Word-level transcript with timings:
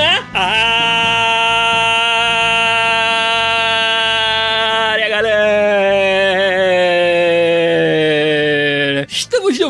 Podcast 0.00 0.32
na 0.32 0.40
área, 0.40 0.59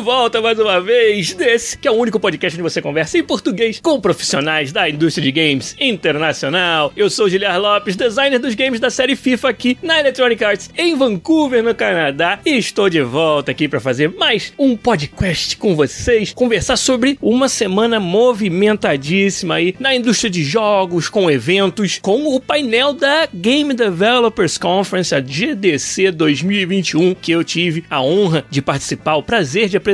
volta 0.01 0.41
mais 0.41 0.57
uma 0.57 0.81
vez 0.81 1.31
desse 1.35 1.77
que 1.77 1.87
é 1.87 1.91
o 1.91 1.93
único 1.93 2.19
podcast 2.19 2.57
onde 2.57 2.67
você 2.67 2.81
conversa 2.81 3.19
em 3.19 3.23
português 3.23 3.79
com 3.79 4.01
profissionais 4.01 4.71
da 4.71 4.89
indústria 4.89 5.23
de 5.23 5.31
games 5.31 5.75
internacional. 5.79 6.91
Eu 6.97 7.07
sou 7.07 7.29
Giliar 7.29 7.61
Lopes, 7.61 7.95
designer 7.95 8.39
dos 8.39 8.55
games 8.55 8.79
da 8.79 8.89
série 8.89 9.15
FIFA 9.15 9.49
aqui 9.49 9.77
na 9.83 9.99
Electronic 9.99 10.43
Arts 10.43 10.71
em 10.75 10.95
Vancouver, 10.95 11.61
no 11.61 11.75
Canadá, 11.75 12.39
e 12.43 12.57
estou 12.57 12.89
de 12.89 12.99
volta 13.03 13.51
aqui 13.51 13.67
para 13.67 13.79
fazer 13.79 14.09
mais 14.09 14.51
um 14.57 14.75
podcast 14.75 15.55
com 15.55 15.75
vocês, 15.75 16.33
conversar 16.33 16.77
sobre 16.77 17.19
uma 17.21 17.47
semana 17.47 17.99
movimentadíssima 17.99 19.55
aí 19.55 19.75
na 19.79 19.93
indústria 19.93 20.31
de 20.31 20.43
jogos, 20.43 21.09
com 21.09 21.29
eventos, 21.29 21.99
com 22.01 22.35
o 22.35 22.39
painel 22.39 22.93
da 22.93 23.27
Game 23.31 23.71
Developers 23.75 24.57
Conference, 24.57 25.13
a 25.13 25.19
GDC 25.19 26.09
2021, 26.11 27.13
que 27.13 27.31
eu 27.31 27.43
tive 27.43 27.83
a 27.87 28.01
honra 28.01 28.43
de 28.49 28.63
participar, 28.63 29.17
o 29.17 29.23
prazer 29.23 29.69
de 29.69 29.77
apresentar 29.77 29.90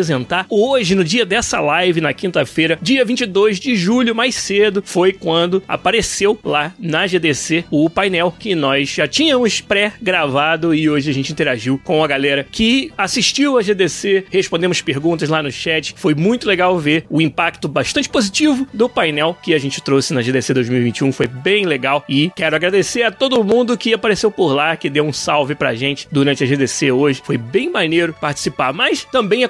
hoje, 0.50 0.96
no 0.96 1.04
dia 1.04 1.26
dessa 1.26 1.60
live, 1.60 2.02
na 2.02 2.14
quinta-feira, 2.14 2.78
dia 2.82 3.04
22 3.04 3.60
de 3.60 3.76
julho, 3.76 4.16
mais 4.16 4.36
cedo, 4.36 4.84
foi 4.86 5.14
quando 5.14 5.64
apareceu 5.68 6.38
lá 6.44 6.74
na 6.80 7.08
GDC 7.08 7.66
o 7.72 7.90
painel 7.90 8.34
que 8.38 8.56
nós 8.56 8.90
já 8.90 9.08
tínhamos 9.08 9.62
pré-gravado 9.62 10.74
e 10.74 10.90
hoje 10.90 11.10
a 11.10 11.14
gente 11.14 11.32
interagiu 11.32 11.80
com 11.84 12.04
a 12.04 12.08
galera 12.08 12.46
que 12.52 12.92
assistiu 12.98 13.58
a 13.58 13.62
GDC, 13.62 14.26
respondemos 14.30 14.82
perguntas 14.82 15.30
lá 15.30 15.42
no 15.42 15.52
chat. 15.52 15.94
Foi 15.98 16.14
muito 16.14 16.48
legal 16.48 16.78
ver 16.78 17.06
o 17.10 17.22
impacto 17.22 17.68
bastante 17.68 18.10
positivo 18.10 18.68
do 18.74 18.90
painel 18.90 19.38
que 19.42 19.54
a 19.54 19.60
gente 19.60 19.82
trouxe 19.82 20.14
na 20.14 20.22
GDC 20.22 20.54
2021, 20.54 21.12
foi 21.12 21.28
bem 21.28 21.66
legal 21.66 22.04
e 22.08 22.32
quero 22.36 22.56
agradecer 22.56 23.04
a 23.04 23.12
todo 23.12 23.44
mundo 23.44 23.78
que 23.78 23.94
apareceu 23.94 24.32
por 24.32 24.54
lá, 24.54 24.76
que 24.76 24.90
deu 24.90 25.06
um 25.06 25.14
salve 25.14 25.56
pra 25.56 25.76
gente 25.76 26.08
durante 26.12 26.44
a 26.44 26.48
GDC 26.48 26.92
hoje. 26.92 27.22
Foi 27.24 27.38
bem 27.38 27.70
maneiro 27.70 28.16
participar, 28.20 28.74
mas 28.74 29.06
também 29.12 29.44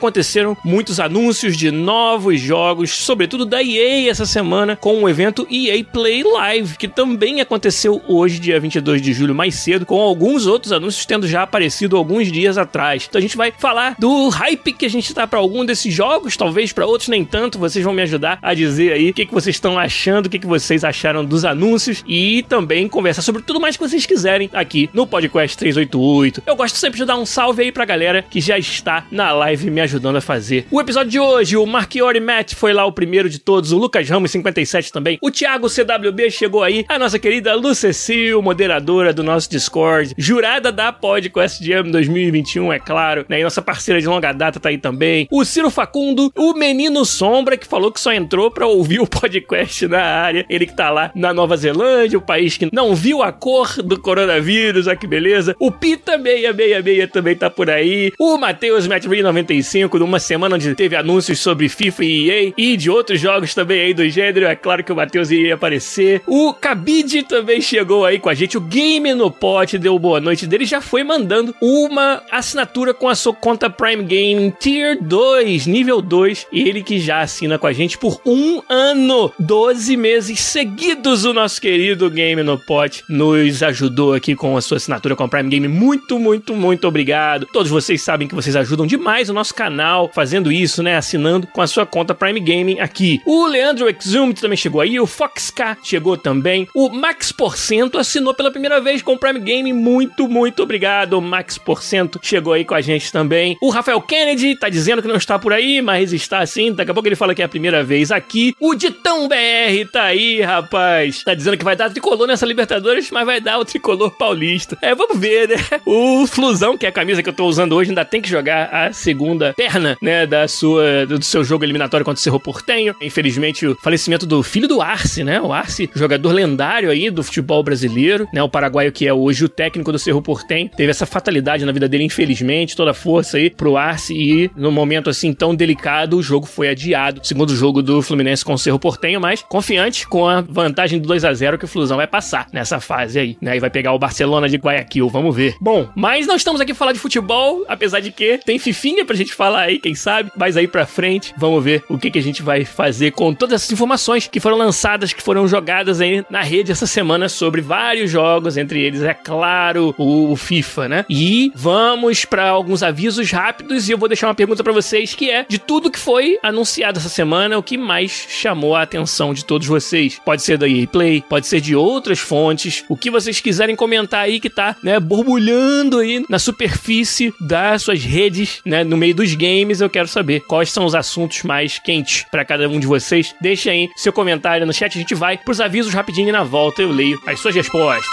muitos 0.63 0.99
anúncios 0.99 1.57
de 1.57 1.71
novos 1.71 2.39
jogos, 2.39 2.91
sobretudo 2.91 3.45
da 3.45 3.63
EA 3.63 4.09
essa 4.09 4.25
semana, 4.25 4.75
com 4.75 5.03
o 5.03 5.09
evento 5.09 5.47
EA 5.49 5.83
Play 5.83 6.23
Live, 6.23 6.77
que 6.77 6.87
também 6.87 7.41
aconteceu 7.41 8.01
hoje, 8.07 8.39
dia 8.39 8.59
22 8.59 9.01
de 9.01 9.13
julho, 9.13 9.33
mais 9.33 9.55
cedo, 9.55 9.85
com 9.85 9.99
alguns 9.99 10.45
outros 10.45 10.71
anúncios 10.71 11.05
tendo 11.05 11.27
já 11.27 11.43
aparecido 11.43 11.97
alguns 11.97 12.31
dias 12.31 12.57
atrás. 12.57 13.05
Então 13.07 13.19
a 13.19 13.21
gente 13.21 13.37
vai 13.37 13.51
falar 13.57 13.95
do 13.97 14.29
hype 14.29 14.73
que 14.73 14.85
a 14.85 14.89
gente 14.89 15.13
tá 15.13 15.25
para 15.25 15.39
algum 15.39 15.65
desses 15.65 15.93
jogos, 15.93 16.37
talvez 16.37 16.71
para 16.71 16.85
outros 16.85 17.09
nem 17.09 17.23
tanto. 17.23 17.59
Vocês 17.59 17.83
vão 17.83 17.93
me 17.93 18.01
ajudar 18.01 18.39
a 18.41 18.53
dizer 18.53 18.93
aí 18.93 19.09
o 19.09 19.13
que, 19.13 19.25
que 19.25 19.33
vocês 19.33 19.55
estão 19.55 19.77
achando, 19.77 20.25
o 20.25 20.29
que, 20.29 20.39
que 20.39 20.47
vocês 20.47 20.83
acharam 20.83 21.23
dos 21.23 21.45
anúncios 21.45 22.03
e 22.07 22.43
também 22.47 22.87
conversar 22.87 23.21
sobre 23.21 23.41
tudo 23.41 23.59
mais 23.59 23.77
que 23.77 23.83
vocês 23.83 24.05
quiserem 24.05 24.49
aqui 24.53 24.89
no 24.93 25.07
Podcast 25.07 25.57
388. 25.57 26.43
Eu 26.45 26.55
gosto 26.55 26.77
sempre 26.77 26.97
de 26.97 27.05
dar 27.05 27.17
um 27.17 27.25
salve 27.25 27.63
aí 27.63 27.71
pra 27.71 27.85
galera 27.85 28.21
que 28.21 28.41
já 28.41 28.57
está 28.57 29.05
na 29.11 29.31
live 29.31 29.69
me 29.69 29.81
ajudando 29.81 30.17
a 30.17 30.21
fazer 30.27 30.67
o 30.69 30.81
episódio 30.81 31.09
de 31.09 31.19
hoje. 31.19 31.55
O 31.55 31.65
Marchiori 31.65 32.19
Matt 32.19 32.53
foi 32.53 32.73
lá 32.73 32.85
o 32.85 32.91
primeiro 32.91 33.29
de 33.29 33.39
todos, 33.39 33.71
o 33.71 33.77
Lucas 33.77 34.09
Ramos 34.09 34.29
57 34.31 34.91
também, 34.91 35.17
o 35.21 35.31
Thiago 35.31 35.69
CWB 35.69 36.29
chegou 36.29 36.63
aí, 36.63 36.85
a 36.89 36.99
nossa 36.99 37.17
querida 37.17 37.55
Lucecil, 37.55 38.41
moderadora 38.41 39.13
do 39.13 39.23
nosso 39.23 39.49
Discord, 39.49 40.13
jurada 40.17 40.71
da 40.71 40.91
Podcast 40.91 41.65
Jam 41.65 41.83
2021, 41.83 42.73
é 42.73 42.79
claro, 42.79 43.25
né? 43.29 43.39
E 43.39 43.43
nossa 43.43 43.61
parceira 43.61 44.01
de 44.01 44.07
longa 44.07 44.33
data 44.33 44.59
tá 44.59 44.69
aí 44.69 44.77
também. 44.77 45.27
O 45.31 45.45
Ciro 45.45 45.69
Facundo, 45.69 46.31
o 46.35 46.53
Menino 46.53 47.05
Sombra, 47.05 47.55
que 47.55 47.65
falou 47.65 47.91
que 47.91 47.99
só 47.99 48.11
entrou 48.11 48.51
pra 48.51 48.67
ouvir 48.67 48.99
o 48.99 49.07
podcast 49.07 49.87
na 49.87 50.01
área. 50.01 50.45
Ele 50.49 50.65
que 50.65 50.75
tá 50.75 50.89
lá 50.89 51.11
na 51.15 51.33
Nova 51.33 51.55
Zelândia, 51.55 52.17
o 52.17 52.21
país 52.21 52.57
que 52.57 52.69
não 52.73 52.93
viu 52.93 53.23
a 53.23 53.31
cor 53.31 53.81
do 53.81 53.99
coronavírus, 53.99 54.87
olha 54.87 54.97
que 54.97 55.07
beleza. 55.07 55.55
O 55.59 55.71
Pita 55.71 56.17
666 56.17 57.11
também 57.11 57.35
tá 57.35 57.49
por 57.49 57.69
aí. 57.69 58.11
O 58.19 58.37
Matheus 58.37 58.87
Matry 58.87 59.21
95, 59.21 59.97
numa 60.07 60.19
semana 60.19 60.55
onde 60.55 60.73
teve 60.73 60.95
anúncios 60.95 61.39
sobre 61.39 61.69
FIFA 61.69 62.05
e 62.05 62.29
EA 62.29 62.53
e 62.57 62.77
de 62.77 62.89
outros 62.89 63.19
jogos 63.19 63.53
também 63.53 63.81
aí 63.81 63.93
do 63.93 64.07
gênero. 64.09 64.45
É 64.45 64.55
claro 64.55 64.83
que 64.83 64.91
o 64.91 64.95
Matheus 64.95 65.29
iria 65.29 65.55
aparecer. 65.55 66.21
O 66.25 66.53
Cabide 66.53 67.23
também 67.23 67.61
chegou 67.61 68.05
aí 68.05 68.17
com 68.17 68.29
a 68.29 68.33
gente. 68.33 68.57
O 68.57 68.61
Game 68.61 69.13
no 69.13 69.29
Pot 69.29 69.77
deu 69.77 69.99
boa 69.99 70.19
noite 70.19 70.47
dele. 70.47 70.65
Já 70.65 70.79
foi 70.79 71.03
mandando 71.03 71.53
uma 71.61 72.23
assinatura 72.31 72.93
com 72.93 73.09
a 73.09 73.15
sua 73.15 73.33
conta 73.33 73.69
Prime 73.69 74.03
Game 74.03 74.53
Tier 74.59 74.97
2, 75.01 75.67
nível 75.67 76.01
2. 76.01 76.47
Ele 76.53 76.81
que 76.81 76.99
já 76.99 77.19
assina 77.21 77.59
com 77.59 77.67
a 77.67 77.73
gente 77.73 77.97
por 77.97 78.21
um 78.25 78.61
ano, 78.69 79.31
12 79.37 79.97
meses 79.97 80.39
seguidos. 80.39 81.25
O 81.25 81.33
nosso 81.33 81.59
querido 81.59 82.09
Game 82.09 82.41
no 82.43 82.57
Pot 82.57 83.03
nos 83.09 83.61
ajudou 83.61 84.13
aqui 84.13 84.35
com 84.35 84.55
a 84.55 84.61
sua 84.61 84.77
assinatura 84.77 85.15
com 85.15 85.23
a 85.23 85.27
Prime 85.27 85.49
Game. 85.49 85.67
Muito, 85.67 86.17
muito, 86.17 86.55
muito 86.55 86.87
obrigado. 86.87 87.45
Todos 87.51 87.69
vocês 87.69 88.01
sabem 88.01 88.27
que 88.27 88.35
vocês 88.35 88.55
ajudam 88.55 88.87
demais 88.87 89.29
o 89.29 89.33
nosso 89.33 89.53
canal 89.53 89.96
fazendo 90.13 90.51
isso, 90.51 90.83
né? 90.83 90.95
Assinando 90.95 91.47
com 91.47 91.61
a 91.61 91.67
sua 91.67 91.85
conta 91.85 92.13
Prime 92.13 92.39
Gaming 92.39 92.79
aqui. 92.79 93.21
O 93.25 93.45
Leandro 93.47 93.87
Exumed 93.89 94.39
também 94.39 94.57
chegou 94.57 94.81
aí. 94.81 94.99
O 94.99 95.07
Fox 95.07 95.49
K 95.49 95.77
chegou 95.83 96.17
também. 96.17 96.67
O 96.73 96.89
Max 96.89 97.31
Porcento 97.31 97.97
assinou 97.97 98.33
pela 98.33 98.51
primeira 98.51 98.79
vez 98.79 99.01
com 99.01 99.13
o 99.13 99.17
Prime 99.17 99.39
Gaming. 99.39 99.73
Muito, 99.73 100.27
muito 100.27 100.61
obrigado. 100.63 101.21
Max 101.21 101.57
Porcento 101.57 102.19
chegou 102.21 102.53
aí 102.53 102.63
com 102.63 102.75
a 102.75 102.81
gente 102.81 103.11
também. 103.11 103.57
O 103.61 103.69
Rafael 103.69 104.01
Kennedy 104.01 104.55
tá 104.55 104.69
dizendo 104.69 105.01
que 105.01 105.07
não 105.07 105.15
está 105.15 105.39
por 105.39 105.53
aí, 105.53 105.81
mas 105.81 106.13
está 106.13 106.45
sim. 106.45 106.73
Daqui 106.73 106.91
a 106.91 106.93
pouco 106.93 107.07
ele 107.07 107.15
fala 107.15 107.33
que 107.33 107.41
é 107.41 107.45
a 107.45 107.49
primeira 107.49 107.83
vez 107.83 108.11
aqui. 108.11 108.53
O 108.59 108.75
Ditão 108.75 109.27
BR 109.27 109.89
tá 109.91 110.03
aí, 110.03 110.41
rapaz. 110.41 111.23
Tá 111.23 111.33
dizendo 111.33 111.57
que 111.57 111.63
vai 111.63 111.75
dar 111.75 111.89
tricolor 111.89 112.27
nessa 112.27 112.45
Libertadores, 112.45 113.11
mas 113.11 113.25
vai 113.25 113.39
dar 113.39 113.59
o 113.59 113.65
tricolor 113.65 114.11
paulista. 114.11 114.77
É, 114.81 114.93
vamos 114.93 115.17
ver, 115.19 115.49
né? 115.49 115.55
O 115.85 116.25
Flusão, 116.27 116.77
que 116.77 116.85
é 116.85 116.89
a 116.89 116.91
camisa 116.91 117.23
que 117.23 117.29
eu 117.29 117.33
tô 117.33 117.45
usando 117.45 117.73
hoje, 117.73 117.91
ainda 117.91 118.03
tem 118.03 118.21
que 118.21 118.29
jogar 118.29 118.69
a 118.73 118.91
segunda 118.91 119.53
perna, 119.53 119.86
né, 120.01 120.25
da 120.25 120.47
sua, 120.47 121.05
do 121.05 121.23
seu 121.23 121.43
jogo 121.43 121.63
eliminatório 121.63 122.03
contra 122.03 122.19
o 122.19 122.23
Cerro 122.23 122.39
Portenho. 122.39 122.95
Infelizmente, 123.01 123.67
o 123.67 123.75
falecimento 123.75 124.25
do 124.25 124.41
filho 124.43 124.67
do 124.67 124.81
Arce, 124.81 125.23
né? 125.23 125.39
O 125.39 125.53
Arce, 125.53 125.89
jogador 125.95 126.31
lendário 126.31 126.89
aí 126.89 127.09
do 127.09 127.23
futebol 127.23 127.63
brasileiro, 127.63 128.27
né? 128.33 128.41
O 128.41 128.49
paraguaio 128.49 128.91
que 128.91 129.07
é 129.07 129.13
hoje 129.13 129.45
o 129.45 129.49
técnico 129.49 129.91
do 129.91 129.99
Cerro 129.99 130.21
Portenho. 130.21 130.69
Teve 130.75 130.89
essa 130.89 131.05
fatalidade 131.05 131.65
na 131.65 131.71
vida 131.71 131.87
dele, 131.87 132.03
infelizmente. 132.03 132.75
Toda 132.75 132.91
a 132.91 132.93
força 132.93 133.37
aí 133.37 133.49
pro 133.49 133.77
Arce 133.77 134.13
e 134.13 134.49
no 134.55 134.71
momento 134.71 135.09
assim 135.09 135.33
tão 135.33 135.55
delicado, 135.55 136.17
o 136.17 136.23
jogo 136.23 136.45
foi 136.45 136.69
adiado. 136.69 137.21
Segundo 137.23 137.55
jogo 137.55 137.81
do 137.81 138.01
Fluminense 138.01 138.43
com 138.43 138.53
o 138.53 138.57
Cerro 138.57 138.79
Portenho, 138.79 139.21
mas 139.21 139.41
confiante 139.41 140.07
com 140.07 140.27
a 140.27 140.41
vantagem 140.41 140.99
do 140.99 141.07
2 141.07 141.25
a 141.25 141.33
0 141.33 141.57
que 141.57 141.65
o 141.65 141.67
Flusão 141.67 141.97
vai 141.97 142.07
passar 142.07 142.47
nessa 142.51 142.79
fase 142.79 143.19
aí, 143.19 143.37
né? 143.41 143.55
E 143.55 143.59
vai 143.59 143.69
pegar 143.69 143.93
o 143.93 143.99
Barcelona 143.99 144.49
de 144.49 144.57
Guayaquil, 144.57 145.09
vamos 145.09 145.35
ver. 145.35 145.55
Bom, 145.59 145.89
mas 145.95 146.27
não 146.27 146.35
estamos 146.35 146.61
aqui 146.61 146.73
pra 146.73 146.79
falar 146.79 146.93
de 146.93 146.99
futebol, 146.99 147.65
apesar 147.67 147.99
de 147.99 148.11
que 148.11 148.39
tem 148.45 148.59
fifinha 148.59 149.05
pra 149.05 149.15
gente 149.15 149.33
falar 149.33 149.61
aí, 149.61 149.76
quem 149.79 149.95
sabe, 149.95 150.31
mas 150.35 150.57
aí 150.57 150.67
pra 150.67 150.85
frente, 150.85 151.33
vamos 151.37 151.63
ver 151.63 151.83
o 151.89 151.97
que, 151.97 152.11
que 152.11 152.19
a 152.19 152.23
gente 152.23 152.41
vai 152.41 152.65
fazer 152.65 153.11
com 153.11 153.33
todas 153.33 153.61
essas 153.61 153.71
informações 153.71 154.27
que 154.27 154.39
foram 154.39 154.57
lançadas, 154.57 155.13
que 155.13 155.21
foram 155.21 155.47
jogadas 155.47 156.01
aí 156.01 156.23
na 156.29 156.41
rede 156.41 156.71
essa 156.71 156.87
semana 156.87 157.29
sobre 157.29 157.61
vários 157.61 158.09
jogos, 158.09 158.57
entre 158.57 158.81
eles, 158.81 159.01
é 159.01 159.13
claro, 159.13 159.93
o 159.97 160.35
FIFA, 160.35 160.89
né? 160.89 161.05
E 161.09 161.51
vamos 161.55 162.25
para 162.25 162.49
alguns 162.49 162.83
avisos 162.83 163.29
rápidos 163.31 163.87
e 163.87 163.91
eu 163.91 163.97
vou 163.97 164.07
deixar 164.07 164.27
uma 164.27 164.35
pergunta 164.35 164.63
para 164.63 164.73
vocês 164.73 165.13
que 165.13 165.29
é 165.29 165.45
de 165.47 165.59
tudo 165.59 165.91
que 165.91 165.99
foi 165.99 166.37
anunciado 166.43 166.99
essa 166.99 167.09
semana, 167.09 167.57
o 167.57 167.63
que 167.63 167.77
mais 167.77 168.11
chamou 168.29 168.75
a 168.75 168.81
atenção 168.81 169.33
de 169.33 169.45
todos 169.45 169.67
vocês? 169.67 170.19
Pode 170.23 170.41
ser 170.41 170.57
da 170.57 170.67
EA 170.67 170.87
Play, 170.87 171.23
pode 171.27 171.47
ser 171.47 171.61
de 171.61 171.75
outras 171.75 172.19
fontes, 172.19 172.83
o 172.89 172.97
que 172.97 173.11
vocês 173.11 173.39
quiserem 173.39 173.75
comentar 173.75 174.21
aí 174.21 174.39
que 174.39 174.49
tá, 174.49 174.75
né, 174.83 174.99
borbulhando 174.99 175.99
aí 175.99 176.23
na 176.29 176.39
superfície 176.39 177.33
das 177.39 177.83
suas 177.83 178.03
redes, 178.03 178.61
né, 178.65 178.83
no 178.83 178.97
meio 178.97 179.15
dos 179.15 179.33
games, 179.33 179.66
eu 179.81 179.89
quero 179.89 180.07
saber 180.07 180.41
quais 180.41 180.71
são 180.71 180.85
os 180.85 180.95
assuntos 180.95 181.43
mais 181.43 181.79
quentes 181.79 182.25
para 182.31 182.45
cada 182.45 182.67
um 182.67 182.79
de 182.79 182.87
vocês. 182.87 183.35
Deixa 183.41 183.71
aí 183.71 183.89
seu 183.95 184.13
comentário 184.13 184.65
no 184.65 184.73
chat, 184.73 184.97
a 184.97 185.01
gente 185.01 185.15
vai 185.15 185.37
pros 185.37 185.59
avisos 185.59 185.93
rapidinho 185.93 186.29
e 186.29 186.31
na 186.31 186.43
volta 186.43 186.81
eu 186.81 186.91
leio 186.91 187.19
as 187.27 187.39
suas 187.39 187.55
respostas. 187.55 188.05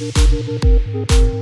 Os 0.00 1.33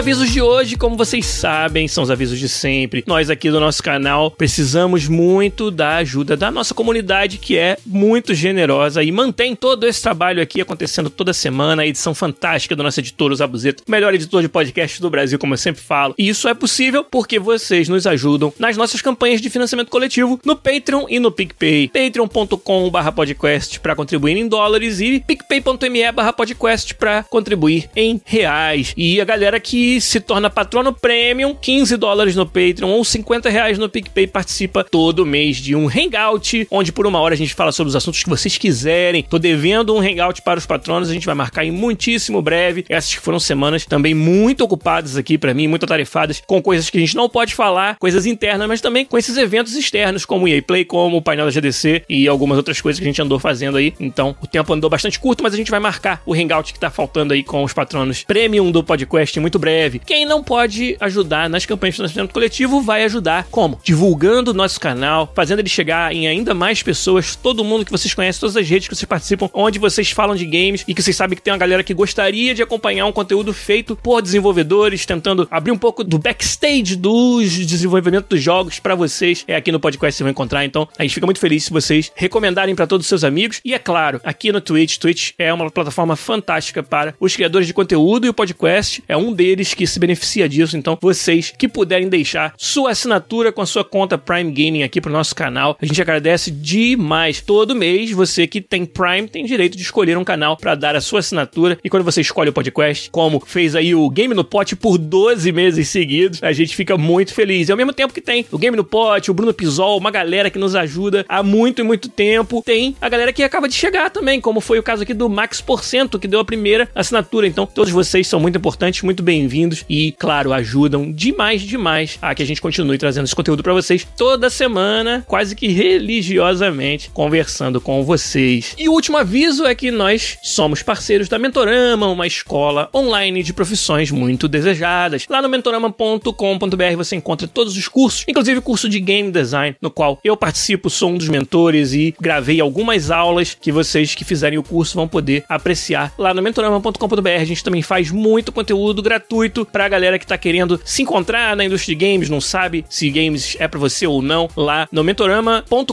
avisos 0.00 0.32
de 0.32 0.40
hoje, 0.40 0.76
como 0.76 0.96
vocês 0.96 1.26
sabem, 1.26 1.86
são 1.86 2.02
os 2.02 2.10
avisos 2.10 2.38
de 2.38 2.48
sempre. 2.48 3.04
Nós 3.06 3.28
aqui 3.28 3.50
do 3.50 3.60
nosso 3.60 3.82
canal 3.82 4.30
precisamos 4.30 5.06
muito 5.06 5.70
da 5.70 5.96
ajuda 5.96 6.38
da 6.38 6.50
nossa 6.50 6.72
comunidade, 6.72 7.36
que 7.36 7.58
é 7.58 7.76
muito 7.84 8.32
generosa 8.32 9.02
e 9.02 9.12
mantém 9.12 9.54
todo 9.54 9.86
esse 9.86 10.00
trabalho 10.00 10.42
aqui 10.42 10.62
acontecendo 10.62 11.10
toda 11.10 11.34
semana. 11.34 11.82
A 11.82 11.86
edição 11.86 12.14
fantástica 12.14 12.74
do 12.74 12.82
nosso 12.82 12.98
editor, 12.98 13.30
o 13.30 13.36
Zabuzeto, 13.36 13.82
melhor 13.86 14.14
editor 14.14 14.40
de 14.40 14.48
podcast 14.48 15.02
do 15.02 15.10
Brasil, 15.10 15.38
como 15.38 15.52
eu 15.52 15.58
sempre 15.58 15.82
falo. 15.82 16.14
E 16.16 16.30
isso 16.30 16.48
é 16.48 16.54
possível 16.54 17.04
porque 17.04 17.38
vocês 17.38 17.86
nos 17.86 18.06
ajudam 18.06 18.54
nas 18.58 18.78
nossas 18.78 19.02
campanhas 19.02 19.42
de 19.42 19.50
financiamento 19.50 19.90
coletivo 19.90 20.40
no 20.46 20.56
Patreon 20.56 21.04
e 21.10 21.20
no 21.20 21.30
PicPay. 21.30 21.88
patreon.com/podcast 21.88 23.78
para 23.80 23.94
contribuir 23.94 24.38
em 24.38 24.48
dólares 24.48 24.98
e 24.98 25.20
picpay.me/podcast 25.20 26.94
para 26.94 27.22
contribuir 27.24 27.90
em 27.94 28.18
reais. 28.24 28.94
E 28.96 29.20
a 29.20 29.26
galera 29.26 29.60
que 29.60 29.89
se 29.98 30.20
torna 30.20 30.50
patrono 30.50 30.92
premium, 30.92 31.54
15 31.54 31.96
dólares 31.96 32.36
no 32.36 32.44
Patreon 32.44 32.90
ou 32.90 33.02
50 33.02 33.48
reais 33.48 33.78
no 33.78 33.88
PicPay, 33.88 34.26
participa 34.26 34.84
todo 34.84 35.24
mês 35.24 35.56
de 35.56 35.74
um 35.74 35.88
hangout, 35.88 36.68
onde 36.70 36.92
por 36.92 37.06
uma 37.06 37.18
hora 37.18 37.32
a 37.32 37.36
gente 37.36 37.54
fala 37.54 37.72
sobre 37.72 37.88
os 37.88 37.96
assuntos 37.96 38.22
que 38.22 38.28
vocês 38.28 38.58
quiserem. 38.58 39.22
Tô 39.22 39.38
devendo 39.38 39.94
um 39.94 40.00
hangout 40.00 40.42
para 40.42 40.58
os 40.58 40.66
patronos, 40.66 41.08
a 41.08 41.14
gente 41.14 41.24
vai 41.24 41.34
marcar 41.34 41.64
em 41.64 41.70
muitíssimo 41.70 42.42
breve. 42.42 42.84
Essas 42.90 43.14
que 43.14 43.20
foram 43.20 43.40
semanas 43.40 43.86
também 43.86 44.12
muito 44.12 44.62
ocupadas 44.62 45.16
aqui 45.16 45.38
para 45.38 45.54
mim, 45.54 45.66
muito 45.66 45.84
atarefadas, 45.84 46.42
com 46.46 46.60
coisas 46.60 46.90
que 46.90 46.98
a 46.98 47.00
gente 47.00 47.16
não 47.16 47.28
pode 47.28 47.54
falar, 47.54 47.96
coisas 47.98 48.26
internas, 48.26 48.68
mas 48.68 48.82
também 48.82 49.06
com 49.06 49.16
esses 49.16 49.38
eventos 49.38 49.74
externos, 49.74 50.26
como 50.26 50.44
o 50.44 50.48
EA 50.48 50.60
Play, 50.60 50.84
como 50.84 51.16
o 51.16 51.22
painel 51.22 51.46
da 51.46 51.50
GDC 51.50 52.04
e 52.06 52.28
algumas 52.28 52.58
outras 52.58 52.80
coisas 52.80 53.00
que 53.00 53.04
a 53.06 53.08
gente 53.08 53.22
andou 53.22 53.38
fazendo 53.38 53.78
aí. 53.78 53.94
Então, 53.98 54.36
o 54.42 54.46
tempo 54.46 54.70
andou 54.74 54.90
bastante 54.90 55.18
curto, 55.18 55.42
mas 55.42 55.54
a 55.54 55.56
gente 55.56 55.70
vai 55.70 55.80
marcar 55.80 56.20
o 56.26 56.34
hangout 56.34 56.74
que 56.74 56.78
tá 56.78 56.90
faltando 56.90 57.32
aí 57.32 57.42
com 57.42 57.64
os 57.64 57.72
patronos 57.72 58.22
premium 58.24 58.70
do 58.70 58.84
podcast 58.84 59.40
muito 59.40 59.58
breve 59.58 59.79
breve. 59.80 59.98
Quem 59.98 60.26
não 60.26 60.42
pode 60.42 60.94
ajudar 61.00 61.48
nas 61.48 61.64
campanhas 61.64 61.94
de 61.94 61.96
financiamento 61.96 62.32
coletivo 62.32 62.82
vai 62.82 63.04
ajudar 63.04 63.46
como? 63.50 63.80
Divulgando 63.82 64.50
o 64.50 64.54
nosso 64.54 64.78
canal, 64.78 65.32
fazendo 65.34 65.60
ele 65.60 65.70
chegar 65.70 66.14
em 66.14 66.28
ainda 66.28 66.52
mais 66.52 66.82
pessoas, 66.82 67.34
todo 67.34 67.64
mundo 67.64 67.84
que 67.84 67.90
vocês 67.90 68.12
conhecem, 68.12 68.40
todas 68.40 68.56
as 68.58 68.68
redes 68.68 68.88
que 68.88 68.94
vocês 68.94 69.08
participam, 69.08 69.48
onde 69.54 69.78
vocês 69.78 70.10
falam 70.10 70.36
de 70.36 70.44
games 70.44 70.84
e 70.86 70.94
que 70.94 71.02
vocês 71.02 71.16
sabem 71.16 71.34
que 71.34 71.42
tem 71.42 71.52
uma 71.52 71.58
galera 71.58 71.82
que 71.82 71.94
gostaria 71.94 72.54
de 72.54 72.62
acompanhar 72.62 73.06
um 73.06 73.12
conteúdo 73.12 73.54
feito 73.54 73.96
por 73.96 74.20
desenvolvedores, 74.20 75.06
tentando 75.06 75.48
abrir 75.50 75.72
um 75.72 75.78
pouco 75.78 76.04
do 76.04 76.18
backstage 76.18 76.94
dos 76.96 77.50
desenvolvimento 77.66 78.28
dos 78.28 78.42
jogos 78.42 78.78
para 78.78 78.94
vocês. 78.94 79.44
É 79.48 79.56
aqui 79.56 79.72
no 79.72 79.80
podcast 79.80 80.16
vocês 80.16 80.24
vão 80.24 80.30
encontrar, 80.30 80.64
então 80.66 80.86
a 80.98 81.02
gente 81.02 81.14
fica 81.14 81.26
muito 81.26 81.40
feliz 81.40 81.64
se 81.64 81.70
vocês 81.70 82.12
recomendarem 82.14 82.74
para 82.74 82.86
todos 82.86 83.06
os 83.06 83.08
seus 83.08 83.24
amigos. 83.24 83.62
E 83.64 83.72
é 83.72 83.78
claro, 83.78 84.20
aqui 84.22 84.52
no 84.52 84.60
Twitch, 84.60 84.98
Twitch 84.98 85.30
é 85.38 85.50
uma 85.54 85.70
plataforma 85.70 86.16
fantástica 86.16 86.82
para 86.82 87.14
os 87.18 87.34
criadores 87.34 87.66
de 87.66 87.72
conteúdo 87.72 88.26
e 88.26 88.28
o 88.28 88.34
podcast 88.34 89.02
é 89.08 89.16
um 89.16 89.32
deles 89.32 89.69
que 89.74 89.86
se 89.86 89.98
beneficia 89.98 90.48
disso. 90.48 90.76
Então, 90.76 90.98
vocês 91.00 91.52
que 91.56 91.68
puderem 91.68 92.08
deixar 92.08 92.54
sua 92.56 92.90
assinatura 92.90 93.52
com 93.52 93.62
a 93.62 93.66
sua 93.66 93.84
conta 93.84 94.18
Prime 94.18 94.50
Gaming 94.50 94.82
aqui 94.82 95.00
pro 95.00 95.12
nosso 95.12 95.34
canal, 95.34 95.76
a 95.80 95.86
gente 95.86 96.00
agradece 96.00 96.50
demais. 96.50 97.40
Todo 97.40 97.74
mês, 97.74 98.10
você 98.10 98.46
que 98.46 98.60
tem 98.60 98.84
Prime 98.84 99.28
tem 99.28 99.44
direito 99.44 99.76
de 99.76 99.82
escolher 99.82 100.16
um 100.18 100.24
canal 100.24 100.56
para 100.56 100.74
dar 100.74 100.96
a 100.96 101.00
sua 101.00 101.20
assinatura. 101.20 101.78
E 101.82 101.88
quando 101.88 102.04
você 102.04 102.20
escolhe 102.20 102.50
o 102.50 102.52
podcast, 102.52 103.10
como 103.10 103.40
fez 103.46 103.74
aí 103.74 103.94
o 103.94 104.08
Game 104.10 104.34
no 104.34 104.44
Pote 104.44 104.74
por 104.74 104.98
12 104.98 105.52
meses 105.52 105.88
seguidos, 105.88 106.42
a 106.42 106.52
gente 106.52 106.74
fica 106.74 106.96
muito 106.96 107.32
feliz. 107.32 107.68
E 107.68 107.72
ao 107.72 107.78
mesmo 107.78 107.92
tempo 107.92 108.12
que 108.12 108.20
tem 108.20 108.44
o 108.50 108.58
Game 108.58 108.76
no 108.76 108.84
Pote, 108.84 109.30
o 109.30 109.34
Bruno 109.34 109.54
Pisol, 109.54 109.98
uma 109.98 110.10
galera 110.10 110.50
que 110.50 110.58
nos 110.58 110.74
ajuda 110.74 111.24
há 111.28 111.42
muito 111.42 111.80
e 111.80 111.84
muito 111.84 112.08
tempo, 112.08 112.62
tem 112.64 112.96
a 113.00 113.08
galera 113.08 113.32
que 113.32 113.42
acaba 113.42 113.68
de 113.68 113.74
chegar 113.74 114.10
também, 114.10 114.40
como 114.40 114.60
foi 114.60 114.78
o 114.78 114.82
caso 114.82 115.02
aqui 115.02 115.14
do 115.14 115.28
Max 115.28 115.60
Porcento, 115.60 116.18
que 116.18 116.28
deu 116.28 116.40
a 116.40 116.44
primeira 116.44 116.88
assinatura. 116.94 117.46
Então, 117.46 117.66
todos 117.66 117.92
vocês 117.92 118.26
são 118.26 118.40
muito 118.40 118.58
importantes, 118.58 119.02
muito 119.02 119.22
bem-vindos 119.22 119.59
bem-vindos 119.60 119.84
e, 119.88 120.12
claro, 120.12 120.52
ajudam 120.52 121.12
demais, 121.12 121.62
demais 121.62 122.18
a 122.22 122.34
que 122.34 122.42
a 122.42 122.46
gente 122.46 122.62
continue 122.62 122.96
trazendo 122.96 123.24
esse 123.24 123.36
conteúdo 123.36 123.62
para 123.62 123.74
vocês 123.74 124.06
toda 124.16 124.48
semana, 124.48 125.24
quase 125.26 125.54
que 125.54 125.68
religiosamente, 125.68 127.10
conversando 127.10 127.80
com 127.80 128.02
vocês. 128.02 128.74
E 128.78 128.88
o 128.88 128.92
último 128.92 129.18
aviso 129.18 129.66
é 129.66 129.74
que 129.74 129.90
nós 129.90 130.38
somos 130.42 130.82
parceiros 130.82 131.28
da 131.28 131.38
Mentorama, 131.38 132.06
uma 132.06 132.26
escola 132.26 132.88
online 132.94 133.42
de 133.42 133.52
profissões 133.52 134.10
muito 134.10 134.48
desejadas. 134.48 135.26
Lá 135.28 135.42
no 135.42 135.48
mentorama.com.br 135.48 136.96
você 136.96 137.16
encontra 137.16 137.46
todos 137.46 137.76
os 137.76 137.88
cursos, 137.88 138.24
inclusive 138.26 138.60
o 138.60 138.62
curso 138.62 138.88
de 138.88 138.98
game 138.98 139.30
design, 139.30 139.76
no 139.80 139.90
qual 139.90 140.18
eu 140.24 140.36
participo, 140.36 140.88
sou 140.88 141.10
um 141.10 141.18
dos 141.18 141.28
mentores 141.28 141.92
e 141.92 142.14
gravei 142.20 142.60
algumas 142.60 143.10
aulas 143.10 143.56
que 143.60 143.70
vocês 143.70 144.14
que 144.14 144.24
fizerem 144.24 144.58
o 144.58 144.62
curso 144.62 144.94
vão 144.94 145.08
poder 145.08 145.44
apreciar 145.48 146.12
lá 146.16 146.32
no 146.32 146.40
mentorama.com.br. 146.40 147.28
A 147.28 147.44
gente 147.44 147.62
também 147.62 147.82
faz 147.82 148.10
muito 148.10 148.52
conteúdo 148.52 149.02
gratuito 149.02 149.49
gratuito 149.50 149.66
pra 149.66 149.88
galera 149.88 150.18
que 150.18 150.26
tá 150.26 150.38
querendo 150.38 150.80
se 150.84 151.02
encontrar 151.02 151.56
na 151.56 151.64
indústria 151.64 151.96
de 151.96 152.04
games, 152.04 152.30
não 152.30 152.40
sabe 152.40 152.84
se 152.88 153.10
games 153.10 153.56
é 153.58 153.66
para 153.66 153.78
você 153.78 154.06
ou 154.06 154.22
não, 154.22 154.48
lá 154.56 154.88
no 154.92 155.02
mentorama.com.br 155.02 155.84